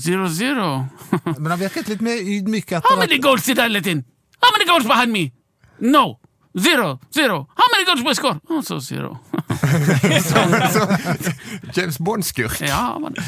Zero 0.02 0.28
zero. 0.30 0.88
Men 1.40 1.52
han 1.52 1.60
virket 1.60 1.88
litt 1.88 2.02
mer 2.02 2.18
ydmyk 2.18 2.72
How 2.84 2.98
many 3.00 3.18
goals 3.20 3.46
did 3.46 3.60
I 3.60 3.68
let 3.68 3.88
in? 3.88 4.04
How 4.42 4.52
many 4.52 4.66
goals 4.66 4.86
behind 4.86 5.12
me? 5.14 5.32
No. 5.80 6.20
Zero. 6.60 7.00
Zero. 7.14 7.48
How 7.56 7.66
many 7.74 7.86
goals 7.86 8.02
we 8.06 8.14
score? 8.14 8.40
Also 8.50 8.80
zero. 8.80 9.20
James 11.74 11.98
Bond-skurk. 12.00 12.62
ja, 12.62 12.98
var 13.00 13.10
det. 13.10 13.24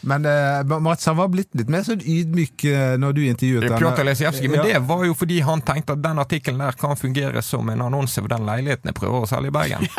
Men 0.00 0.24
uh, 0.26 0.78
Mats 0.80 1.06
han 1.06 1.16
var 1.16 1.28
blitt 1.28 1.52
litt 1.58 1.68
mer 1.72 1.82
sånn 1.84 2.00
ydmyk 2.00 2.64
uh, 2.70 2.94
når 3.00 3.16
du 3.16 3.22
intervjuet 3.26 3.66
ham. 3.68 3.80
Pjotr 3.82 4.06
Lesijevskij, 4.08 4.48
men 4.48 4.62
Ja. 4.62 4.66
det 4.68 4.78
var 4.88 5.04
jo 5.04 5.16
fordi 5.16 5.40
han 5.44 5.60
tenkte 5.66 5.96
at 5.96 6.04
den 6.04 6.22
artikkelen 6.22 6.62
der 6.64 6.78
kan 6.80 6.96
fungere 6.96 7.42
som 7.44 7.68
en 7.68 7.84
annonse 7.84 8.22
for 8.22 8.32
den 8.32 8.46
leiligheten 8.48 8.88
jeg 8.92 8.96
prøver 8.96 9.26
å 9.26 9.28
selge 9.28 9.52
i 9.52 9.56
Bergen. 9.56 9.84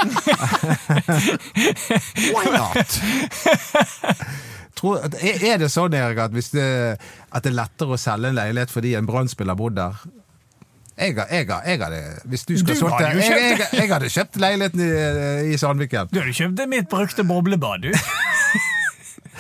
Why 2.34 2.46
not? 2.56 2.98
Tror, 4.82 5.04
er 5.22 5.62
det 5.62 5.70
sånn, 5.70 5.94
Erik, 5.94 6.18
at, 6.24 6.34
hvis 6.34 6.50
det, 6.56 6.66
at 6.98 7.46
det 7.46 7.52
er 7.52 7.58
lettere 7.60 7.94
å 7.94 8.02
selge 8.02 8.32
en 8.32 8.40
leilighet 8.40 8.74
fordi 8.74 8.96
en 8.98 9.06
brannspiller 9.06 9.58
bor 9.60 9.74
der? 9.76 10.02
Jeg, 11.02 11.16
jeg, 11.18 11.48
jeg 11.48 11.80
hadde 11.82 12.00
Hvis 12.30 12.44
du 12.46 12.52
skulle 12.60 12.76
Du 12.76 12.80
solgt 12.84 13.00
det 13.00 13.08
hadde 13.08 13.22
jo 13.22 13.24
jeg, 13.26 13.56
jeg, 13.56 13.70
jeg 13.80 13.90
hadde 13.90 14.10
kjøpt 14.12 14.38
leiligheten 14.44 14.84
i, 14.84 14.90
i 15.54 15.58
Sandviken. 15.58 16.12
Du 16.12 16.20
hadde 16.22 16.36
kjøpt 16.36 16.68
mitt 16.70 16.90
brukte 16.92 17.26
boblebad, 17.26 17.88
du. 17.88 17.94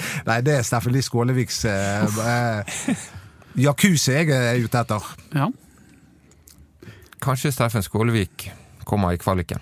Nei, 0.29 0.39
det 0.45 0.57
er 0.59 0.63
Steffen 0.67 0.93
Lie 0.95 1.01
Skåleviks 1.05 1.63
eh, 1.65 2.21
eh, 2.27 2.95
jacuzzi 3.65 4.11
jeg 4.19 4.29
er 4.35 4.61
ute 4.63 4.79
etter. 4.85 5.09
Ja. 5.35 5.49
Kanskje 7.21 7.51
Steffen 7.53 7.83
Skålevik 7.85 8.47
kommer 8.87 9.13
i 9.13 9.19
kvaliken 9.21 9.59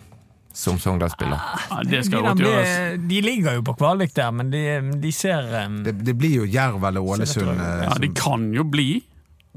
som 0.55 0.79
Sogndal-spiller. 0.81 1.39
ja, 1.69 1.81
det 1.85 1.91
De, 1.99 2.03
skal 2.03 2.23
godt 2.25 2.39
gjøres. 2.43 2.99
de 3.07 3.19
ligger 3.21 3.53
jo 3.59 3.61
på 3.67 3.73
kvalik 3.79 4.11
der, 4.17 4.31
men 4.35 4.49
de, 4.51 4.63
de 4.99 5.11
ser 5.15 5.45
um, 5.65 5.77
Det, 5.85 5.93
det 6.05 6.15
blir 6.19 6.41
jo 6.41 6.47
Jerv 6.49 6.83
eller 6.89 7.01
Ålesund. 7.05 7.51
eh, 7.53 7.83
Ja, 7.85 7.93
det 8.01 8.09
kan 8.17 8.49
jo 8.55 8.63
bli 8.67 9.03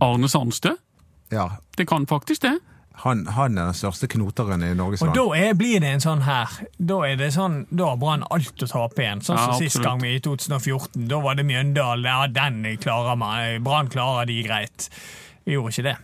Arne 0.02 0.28
Sandstø. 0.28 0.74
ja, 1.32 1.48
Det 1.78 1.86
kan 1.88 2.06
faktisk 2.06 2.42
det. 2.42 2.58
Han, 2.94 3.26
han 3.26 3.58
er 3.58 3.70
den 3.70 3.76
største 3.76 4.08
knoteren 4.12 4.62
i 4.62 4.74
Norges 4.76 5.02
Og 5.02 5.14
da 5.16 5.24
er, 5.38 5.54
blir 5.58 5.80
det 5.80 5.94
en 5.96 6.04
sånn 6.04 6.24
her 6.26 6.52
Da 6.76 7.00
er 7.08 7.16
det 7.20 7.32
sånn, 7.34 7.62
da 7.72 7.92
har 7.92 7.98
Brann 8.02 8.26
alt 8.30 8.62
å 8.62 8.68
tape 8.68 9.02
igjen. 9.02 9.24
Sånn 9.24 9.40
som 9.40 9.54
Ja, 9.54 9.58
sist 9.58 9.80
gang 9.82 10.04
i 10.06 10.18
2014. 10.22 11.08
Da 11.10 11.20
var 11.24 11.38
det 11.38 11.46
Mjøndalen. 11.48 12.06
Ja, 12.06 12.26
den 12.28 12.62
klarer 12.82 13.16
man. 13.18 13.62
Brann 13.64 13.90
klarer 13.92 14.28
de 14.28 14.42
greit. 14.44 14.88
Vi 15.46 15.56
gjorde 15.56 15.72
ikke 15.74 15.88
det. 15.90 15.96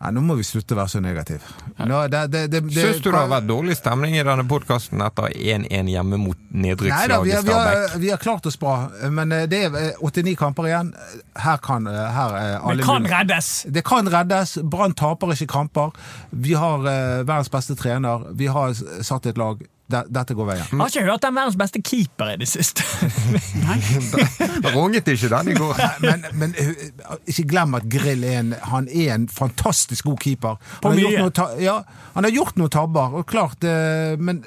Nei, 0.00 0.10
nå 0.16 0.20
må 0.24 0.32
vi 0.38 0.44
slutte 0.48 0.72
å 0.72 0.78
være 0.78 0.88
så 0.94 1.00
negativ. 1.04 1.42
Nå, 1.76 1.96
det, 2.08 2.20
det, 2.32 2.40
det, 2.48 2.60
det, 2.64 2.72
Syns 2.72 3.02
du 3.04 3.10
det 3.10 3.18
har 3.18 3.26
vært 3.28 3.44
dårlig 3.50 3.74
stemning 3.76 4.14
i 4.16 4.22
denne 4.24 4.46
podkasten 4.48 5.02
etter 5.04 5.26
1-1 5.36 5.90
hjemme 5.92 6.16
mot 6.22 6.38
nedrykkslaget 6.56 7.12
har- 7.12 7.26
vi, 7.26 7.34
Stabæk? 7.36 7.90
har, 7.92 7.98
vi 8.00 8.10
har 8.14 8.22
klart 8.22 8.48
oss 8.48 8.56
bra, 8.62 8.76
men 9.12 9.32
eh, 9.36 9.44
det 9.52 9.60
er 9.66 9.76
eh, 9.76 10.00
89 10.00 10.32
kamper 10.40 10.70
igjen. 10.70 10.94
Her 11.44 11.60
kan 11.60 11.84
eh, 11.90 11.98
her 12.16 12.36
er 12.38 12.54
alle 12.62 12.80
Det 12.80 12.86
kan 12.88 13.10
reddes. 13.12 13.50
Det 13.68 13.84
kan 13.84 14.08
reddes. 14.16 14.56
Brann 14.72 14.96
taper 14.96 15.34
ikke 15.36 15.50
kamper. 15.52 15.92
Vi 16.32 16.56
har 16.56 16.80
eh, 16.88 17.20
verdens 17.28 17.52
beste 17.52 17.76
trener. 17.76 18.24
Vi 18.40 18.48
har 18.48 18.72
satt 19.04 19.28
et 19.28 19.36
lag. 19.36 19.60
De, 19.90 20.02
dette 20.12 20.36
går 20.38 20.48
veien. 20.52 20.66
Jeg 20.70 20.80
har 20.80 20.92
ikke 20.92 21.06
hørt 21.08 21.24
den 21.24 21.36
verdens 21.38 21.58
beste 21.58 21.82
keeper 21.82 22.32
i 22.34 22.36
det 22.40 22.48
siste. 22.50 22.84
Runget 24.76 25.08
ikke 25.10 25.32
den 25.32 25.52
i 25.52 25.56
går? 25.58 25.82
Men, 26.04 26.24
men 26.38 26.54
ikke 27.26 27.48
glem 27.50 27.74
at 27.78 27.88
Grill 27.90 28.24
er 28.26 28.38
en, 28.44 28.54
han 28.72 28.88
er 28.88 29.16
en 29.16 29.26
fantastisk 29.32 30.06
god 30.10 30.22
keeper. 30.22 30.60
På 30.80 30.92
Han 30.92 31.02
har, 31.02 31.18
gjort 31.18 31.42
noe, 31.42 31.60
ja, 31.64 31.76
han 32.14 32.28
har 32.28 32.34
gjort 32.34 32.60
noen 32.60 32.72
tabber, 32.72 33.20
og 33.20 33.28
klart 33.30 33.66
men 34.20 34.44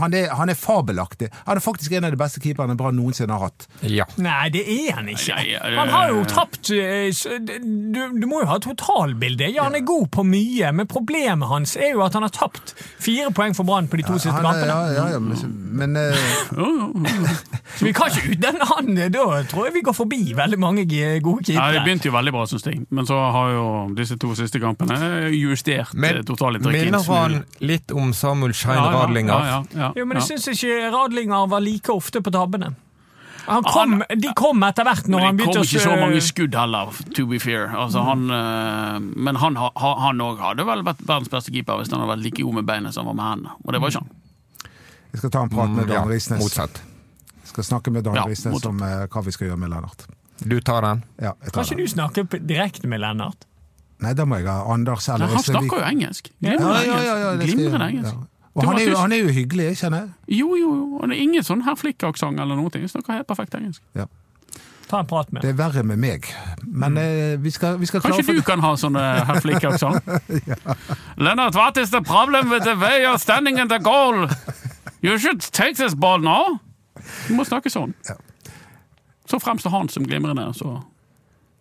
han 0.00 0.14
er, 0.14 0.28
han 0.36 0.52
er 0.52 0.58
fabelaktig. 0.58 1.30
Han 1.46 1.58
er 1.58 1.64
faktisk 1.64 1.94
en 1.98 2.08
av 2.08 2.14
de 2.14 2.20
beste 2.20 2.42
keeperne 2.44 2.76
Brann 2.78 2.96
noensinne 2.98 3.34
har 3.34 3.48
hatt. 3.48 3.68
Ja. 3.82 4.06
Nei, 4.20 4.48
det 4.54 4.64
er 4.72 4.98
han 4.98 5.10
ikke. 5.12 5.38
Han 5.78 5.92
har 5.92 6.12
jo 6.14 6.24
tapt 6.28 6.72
eh, 6.74 7.10
du, 7.38 8.00
du 8.18 8.26
må 8.28 8.42
jo 8.44 8.50
ha 8.50 8.58
totalbildet. 8.62 9.52
Ja, 9.54 9.68
han 9.68 9.78
er 9.78 9.84
god 9.86 10.08
på 10.14 10.24
mye, 10.26 10.72
men 10.74 10.88
problemet 10.90 11.50
hans 11.50 11.76
er 11.78 11.94
jo 11.94 12.04
at 12.06 12.16
han 12.16 12.26
har 12.26 12.34
tapt 12.34 12.74
fire 13.02 13.32
poeng 13.34 13.56
for 13.56 13.68
Brann 13.68 13.90
på 13.90 14.00
de 14.00 14.06
to 14.08 14.18
siste 14.18 14.38
kampene. 14.38 14.68
ja, 14.68 14.80
ja, 14.96 15.06
ja, 15.16 15.22
men, 15.22 15.56
men 15.78 15.96
uh... 15.98 17.08
Så 17.78 17.86
vi 17.86 17.92
kan 17.96 18.10
ikke 18.10 18.34
utnevne 18.34 18.68
han. 18.72 18.94
Da 19.12 19.26
tror 19.48 19.68
jeg 19.68 19.76
vi 19.78 19.84
går 19.86 19.96
forbi 19.96 20.22
veldig 20.36 20.58
mange 20.60 20.84
gode 20.88 21.18
gode 21.28 21.52
Ja, 21.52 21.72
Det 21.72 21.82
begynte 21.84 22.08
jo 22.08 22.14
veldig 22.14 22.32
bra, 22.34 22.44
syns 22.48 22.66
jeg. 22.66 22.82
Men 22.94 23.06
så 23.08 23.18
har 23.34 23.52
jo 23.54 23.64
disse 23.98 24.18
to 24.20 24.34
siste 24.38 24.60
kampene 24.62 25.28
justert 25.34 25.94
eh, 25.94 26.20
totalinntrykket. 26.26 26.88
minner 26.88 27.04
han 27.08 27.42
litt 27.64 27.92
om 27.94 28.12
Samuel 28.16 28.54
Schein 28.56 28.78
Ja, 28.78 28.88
ja, 28.88 29.02
Radlinger? 29.02 29.47
Ja, 29.48 29.62
ja, 29.72 29.80
ja, 29.80 29.88
Jo, 29.96 30.04
men 30.08 30.18
jeg 30.20 30.28
syns 30.38 30.46
ikke 30.52 30.90
Radlinger 30.94 31.48
var 31.50 31.64
like 31.64 31.92
ofte 31.94 32.20
på 32.24 32.32
tabbene. 32.34 32.74
Han 33.48 33.64
kom, 33.64 34.02
de 34.12 34.28
kom 34.36 34.60
etter 34.66 34.84
hvert 34.84 35.06
når 35.08 35.22
Men 35.24 35.28
å... 35.32 35.36
det 35.38 35.44
kom 35.48 35.62
ikke 35.64 35.80
så 35.80 35.92
mange 35.96 36.18
skudd 36.20 36.52
heller, 36.58 36.90
to 37.16 37.24
be 37.30 37.38
fair. 37.40 37.70
Altså, 37.72 38.02
han, 38.04 38.26
eh, 38.28 38.98
men 39.00 39.38
han 39.40 39.56
ha- 39.56 39.70
ha- 39.72 40.10
òg 40.12 40.42
hadde 40.42 40.66
vel 40.68 40.82
vært 40.84 41.00
verdens 41.08 41.30
beste 41.32 41.54
keeper 41.54 41.80
hvis 41.80 41.88
han 41.94 42.02
hadde 42.04 42.12
vært 42.12 42.26
like 42.26 42.42
god 42.44 42.58
med 42.60 42.66
beina 42.68 42.92
som 42.92 43.06
han 43.08 43.16
var 43.16 43.22
med 43.22 43.30
hendene. 43.32 43.56
Og 43.64 43.72
det 43.72 43.80
var 43.80 43.88
ikke 43.94 44.02
han. 44.04 44.12
jeg 45.14 45.22
skal 45.22 45.30
ta 45.38 45.42
en 45.46 45.48
prat 45.54 45.70
med 45.72 45.86
Mm, 45.86 45.92
ja, 45.94 46.02
Dan 46.02 46.12
Risnes. 46.12 46.42
motsatt. 46.44 46.82
Skal 47.48 47.64
snakke 47.64 47.90
med 47.90 48.04
Dan 48.04 48.14
Ja, 48.20 48.26
Risnes 48.28 48.52
motsatt. 48.52 48.68
om 48.74 48.82
eh, 48.84 49.06
hva 49.08 49.24
vi 49.24 49.32
skal 49.32 49.48
gjøre 49.48 49.58
med 49.64 49.70
Lennart. 49.72 50.04
Du 50.44 50.60
tar 50.60 50.82
den? 50.84 51.04
Ja, 51.18 51.32
jeg 51.42 51.52
tar 51.52 51.62
Kan 51.62 51.64
ikke 51.64 51.76
den. 51.76 51.86
du 51.86 51.92
snakke 51.96 52.46
direkte 52.52 52.86
med 52.86 53.00
Lennart? 53.00 53.48
Nei, 54.04 54.12
da 54.14 54.24
må 54.28 54.36
jeg 54.38 54.46
ha 54.46 54.60
Anders 54.74 55.08
eller 55.08 55.24
Øystein 55.26 55.56
han 55.56 55.64
snakker 55.64 55.80
jo 55.80 55.86
engelsk. 55.88 56.28
Ja, 56.44 56.52
ja, 56.52 56.82
ja, 56.84 56.98
ja, 57.02 57.32
jeg- 57.40 57.48
Glimrende 57.56 57.88
engelsk. 57.88 58.14
Ja. 58.58 58.64
Og 58.66 58.72
han 58.72 58.78
er, 58.80 58.88
jo, 58.90 58.96
han 58.98 59.12
er 59.12 59.20
jo 59.22 59.28
hyggelig, 59.32 59.66
kjenner 59.80 60.04
jeg. 60.04 60.38
Jo, 60.40 60.54
jo, 60.58 60.70
jo. 60.74 60.86
Og 60.98 61.08
det 61.10 61.16
er 61.18 61.22
ingen 61.22 61.44
sånn 61.46 61.62
herr 61.66 61.76
Flikk-aksent 61.78 62.40
eller 62.42 62.58
noe. 62.58 62.70
Han 62.74 62.88
snakker 62.90 63.20
helt 63.20 63.28
perfekt 63.30 63.54
engelsk. 63.58 63.82
Ta 64.88 65.02
en 65.02 65.06
prat 65.06 65.28
med 65.32 65.42
Det 65.44 65.50
er 65.52 65.56
verre 65.58 65.82
med 65.84 66.00
meg. 66.00 66.26
Men 66.64 66.96
eh, 66.96 67.36
vi, 67.40 67.50
skal, 67.52 67.76
vi 67.78 67.86
skal 67.86 68.00
klare 68.00 68.14
Mm. 68.16 68.24
Kanskje 68.24 68.36
du 68.40 68.46
kan 68.46 68.62
ha 68.64 68.70
sånne 68.80 69.02
eh, 69.04 69.24
herr 69.28 69.40
Flikk-aksent? 69.44 70.08
Leonard, 71.24 71.54
what 71.54 71.76
is 71.76 71.90
the 71.92 72.00
problem 72.00 72.48
with 72.50 72.64
the 72.64 72.74
way 72.80 73.02
you're 73.04 73.18
standing 73.20 73.58
in 73.58 73.68
the 73.68 73.78
goal? 73.78 74.26
You 75.02 75.18
should 75.18 75.40
take 75.52 75.76
this 75.76 75.94
ball 75.94 76.18
now. 76.18 76.58
Du 77.28 77.34
må 77.36 77.44
snakke 77.46 77.70
sånn. 77.70 77.92
Ja. 78.08 78.16
Så 79.28 79.38
fremstår 79.44 79.70
han 79.70 79.88
som 79.92 80.06
glimrende, 80.08 80.48
så 80.56 80.80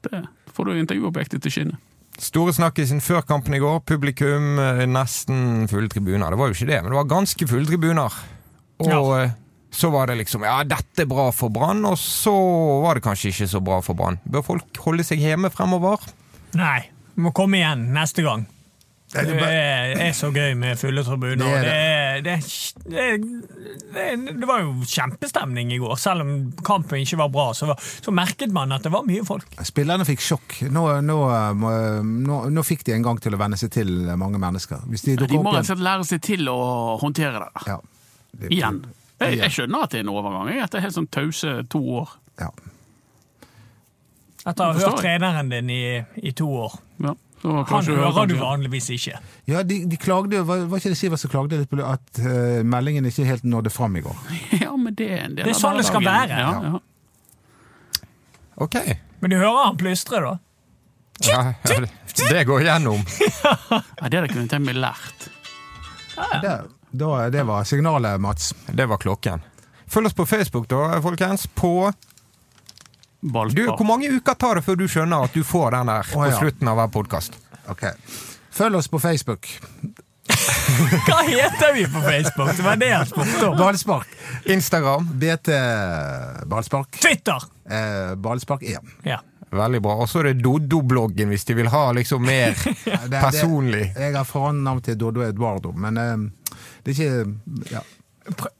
det 0.07 0.23
får 0.55 0.65
du 0.71 0.79
intervjuobjektet 0.79 1.43
til 1.43 1.51
skinne. 1.51 1.77
Store 2.17 2.53
snakkisen 2.55 3.01
før 3.03 3.21
kampen 3.27 3.53
i 3.53 3.61
går. 3.61 3.83
Publikum 3.85 4.57
eh, 4.61 4.85
nesten 4.89 5.67
fulle 5.69 5.89
tribuner. 5.91 6.33
Det 6.33 6.39
var 6.39 6.49
jo 6.49 6.57
ikke 6.57 6.69
det, 6.71 6.79
men 6.81 6.91
det 6.91 6.97
var 6.97 7.11
ganske 7.11 7.49
fulle 7.49 7.69
tribuner. 7.69 8.17
Og 8.81 8.89
ja. 8.89 9.29
så 9.73 9.89
var 9.93 10.09
det 10.09 10.19
liksom 10.19 10.45
Ja, 10.45 10.59
dette 10.65 11.05
er 11.05 11.09
bra 11.09 11.29
for 11.33 11.53
Brann, 11.53 11.85
og 11.85 11.97
så 12.01 12.33
var 12.83 12.97
det 12.97 13.05
kanskje 13.05 13.33
ikke 13.33 13.49
så 13.53 13.61
bra 13.61 13.79
for 13.85 13.97
Brann. 13.97 14.17
Bør 14.25 14.45
folk 14.49 14.81
holde 14.85 15.05
seg 15.05 15.21
hjemme 15.21 15.53
fremover? 15.53 16.01
Nei, 16.57 16.87
må 17.21 17.33
komme 17.37 17.61
igjen 17.61 17.89
neste 17.93 18.25
gang. 18.25 18.47
Det 19.07 19.21
det 19.23 19.35
er 19.37 19.39
bare- 19.95 20.13
så 20.13 20.27
gøy 20.35 20.53
med 20.59 20.77
fulle 20.77 21.03
tribuner. 21.07 21.61
Det 21.63 22.23
Det, 22.23 22.33
det, 22.91 23.03
det, 23.93 24.33
det 24.39 24.47
var 24.49 24.59
jo 24.65 24.73
kjempestemning 24.83 25.71
i 25.71 25.77
går. 25.79 25.95
Selv 26.01 26.21
om 26.25 26.31
kampen 26.65 26.99
ikke 27.05 27.17
var 27.21 27.29
bra, 27.31 27.45
så, 27.55 27.67
var, 27.69 27.77
så 27.79 28.11
merket 28.11 28.51
man 28.51 28.71
at 28.75 28.83
det 28.83 28.91
var 28.91 29.05
mye 29.07 29.23
folk. 29.23 29.45
Spillerne 29.63 30.03
fikk 30.07 30.19
sjokk. 30.25 30.57
Nå, 30.73 30.83
nå, 31.05 31.17
nå, 32.03 32.39
nå 32.51 32.63
fikk 32.67 32.83
de 32.89 32.95
en 32.97 33.05
gang 33.05 33.21
til 33.23 33.37
å 33.37 33.39
venne 33.39 33.55
seg 33.61 33.71
til 33.77 33.93
mange 34.19 34.41
mennesker. 34.41 34.83
Hvis 34.91 35.05
de 35.07 35.15
De 35.15 35.37
må 35.39 35.53
rett 35.53 35.63
og 35.63 35.69
slett 35.71 35.85
lære 35.87 36.03
seg 36.09 36.21
til 36.27 36.49
å 36.51 36.57
håndtere 36.99 37.45
det. 37.45 37.67
ja. 37.67 37.77
Det- 38.37 38.51
Igjen. 38.51 38.81
Jeg, 39.19 39.37
jeg 39.39 39.49
skjønner 39.55 39.83
at 39.87 39.89
det 39.95 40.01
er 40.01 40.03
en 40.03 40.09
overgang. 40.13 40.49
Jeg 40.53 40.61
etter 40.67 40.83
helt 40.83 40.93
sånn 40.93 41.07
tause 41.09 41.53
to 41.71 41.79
år. 42.03 42.09
Ja. 42.39 42.49
Etter 44.47 44.63
å 44.63 44.67
ha 44.73 44.73
hørt 44.77 44.99
treneren 45.01 45.49
din 45.51 45.69
i, 45.73 45.81
i 46.23 46.31
to 46.37 46.45
år. 46.65 46.75
Han 47.43 47.85
hører 47.85 48.25
du 48.27 48.35
vanligvis 48.39 48.89
ikke. 48.95 49.19
Ja, 49.45 49.61
de, 49.63 49.83
de 49.85 49.97
klagde 50.01 50.39
jo, 50.39 50.43
var, 50.47 50.63
var 50.71 50.81
ikke 50.81 50.91
det 50.93 50.97
Sivert 50.97 51.21
som 51.21 51.31
klagde 51.31 51.59
litt 51.61 51.69
på 51.69 51.77
det, 51.79 51.85
at 51.85 52.21
uh, 52.23 52.63
meldingen 52.65 53.05
ikke 53.05 53.27
helt 53.27 53.45
nådde 53.45 53.71
fram 53.73 53.97
i 53.99 54.03
går? 54.05 54.17
Ja, 54.63 54.73
men 54.75 54.95
det 54.97 55.09
er 55.11 55.25
en 55.27 55.37
del 55.37 55.45
av 55.45 55.51
Det 55.51 55.53
er 55.53 55.59
sånn 55.61 55.77
det 55.77 55.85
skal 55.87 56.05
være. 56.05 56.41
Ja, 56.41 56.51
ja. 56.65 56.81
Ok. 58.65 58.79
Men 59.21 59.33
du 59.33 59.37
hører 59.37 59.67
han 59.67 59.77
plystre, 59.77 60.21
da? 60.23 60.33
Ja, 61.27 61.39
ja, 61.65 61.77
det, 61.81 61.89
det 62.29 62.43
går 62.49 62.65
gjennom. 62.65 63.05
Ja, 63.69 64.09
det 64.09 64.19
hadde 64.19 64.29
kunne 64.31 64.49
tenkt 64.49 64.65
meg 64.65 64.77
lært. 64.81 65.29
Det, 66.41 66.53
da, 66.97 67.11
det 67.33 67.45
var 67.45 67.65
signalet, 67.69 68.21
Mats. 68.21 68.51
Det 68.69 68.85
var 68.89 69.01
klokken. 69.01 69.45
Følg 69.87 70.09
oss 70.09 70.17
på 70.17 70.25
Facebook, 70.29 70.67
da, 70.69 70.97
folkens. 71.01 71.47
På 71.47 71.91
du, 73.21 73.63
Hvor 73.65 73.85
mange 73.87 74.09
uker 74.13 74.33
tar 74.37 74.55
det 74.59 74.63
før 74.65 74.75
du 74.79 74.87
skjønner 74.87 75.23
at 75.25 75.33
du 75.33 75.43
får 75.43 75.71
den 75.77 75.89
der 75.91 76.09
på 76.13 76.25
ja. 76.27 76.37
slutten 76.39 76.67
av 76.69 76.77
hver 76.81 76.91
podkast? 76.93 77.37
Ok. 77.71 77.83
Følg 78.53 78.75
oss 78.79 78.87
på 78.87 78.99
Facebook. 79.01 79.47
Hva 81.07 81.21
heter 81.23 81.73
vi 81.73 81.85
på 81.87 82.01
Facebook? 82.03 82.51
Det 82.57 82.63
var 82.65 82.75
det 82.81 82.89
jeg 82.91 83.07
spurte 83.09 83.47
om. 83.47 83.57
Ballspark. 83.59 84.07
Instagram. 84.45 85.07
BT 85.21 85.49
Ballspark. 86.51 86.91
Twitter! 87.01 87.43
Eh, 87.69 88.13
ballspark 88.15 88.63
1. 88.63 88.93
Ja. 89.07 89.19
Veldig 89.51 89.79
bra. 89.81 89.95
Og 90.03 90.09
så 90.11 90.19
er 90.21 90.29
det 90.33 90.41
Doddo-bloggen, 90.43 91.29
hvis 91.31 91.45
de 91.47 91.55
vil 91.55 91.69
ha 91.71 91.85
liksom 91.95 92.25
mer 92.27 92.51
Det- 92.65 92.97
det- 93.07 93.21
personlig. 93.21 93.85
Jeg 93.95 94.15
har 94.15 94.27
fornavn 94.27 94.81
til 94.83 94.97
Doddo 94.99 95.23
Eduardo, 95.23 95.71
men 95.71 95.97
eh, 95.97 96.17
det 96.83 96.93
er 96.93 96.97
ikke 96.97 97.71
ja. 97.71 97.83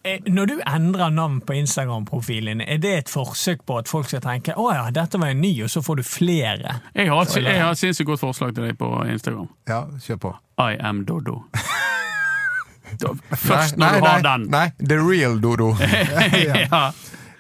Eh, 0.04 0.20
Når 0.32 0.46
du 0.48 0.54
endrer 0.66 1.10
navn 1.12 1.42
på 1.42 1.54
Instagram-profilen, 1.54 2.62
er 2.62 2.78
det 2.78 2.94
et 2.98 3.10
forsøk 3.12 3.66
på 3.68 3.78
at 3.82 3.88
folk 3.92 4.08
skal 4.08 4.22
tenke 4.24 4.54
å 4.56 4.70
ja, 4.74 4.86
dette 4.96 5.20
var 5.20 5.34
en 5.34 5.42
ny, 5.42 5.52
og 5.64 5.70
så 5.70 5.82
får 5.84 5.96
du 6.00 6.04
flere? 6.08 6.78
Jeg 6.96 7.10
har, 7.12 7.22
et- 7.22 7.44
jeg 7.44 7.62
har 7.62 7.72
et 7.72 7.78
sinnssykt 7.82 8.08
godt 8.08 8.20
forslag 8.24 8.56
til 8.56 8.64
deg 8.70 8.78
på 8.80 8.92
Instagram. 9.12 9.50
ja, 9.68 9.82
kjør 10.00 10.18
på. 10.24 10.36
I 10.60 10.78
am 10.80 11.04
Dodo. 11.06 11.44
Da- 13.00 13.14
Først 13.36 13.76
Nei, 13.78 13.92
når 13.92 14.00
du 14.00 14.06
har 14.06 14.22
nei, 14.22 14.32
den. 14.32 14.50
Nei, 14.50 14.70
the 14.80 14.98
real 15.04 15.40
Dodo. 15.42 15.74
ja. 16.72 16.92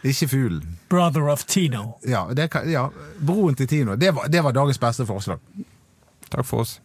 Ikke 0.03 0.27
fuglen. 0.27 0.77
Brother 0.89 1.29
of 1.29 1.43
Tino. 1.47 1.97
Ja, 2.07 2.25
det 2.35 2.49
ja, 2.71 2.89
broren 3.25 3.55
til 3.55 3.67
Tino. 3.67 3.95
Det 3.95 4.11
var, 4.15 4.27
det 4.27 4.43
var 4.43 4.51
dagens 4.51 4.77
beste 4.79 5.05
forslag. 5.05 5.39
Takk 6.31 6.45
for 6.45 6.59
oss. 6.65 6.79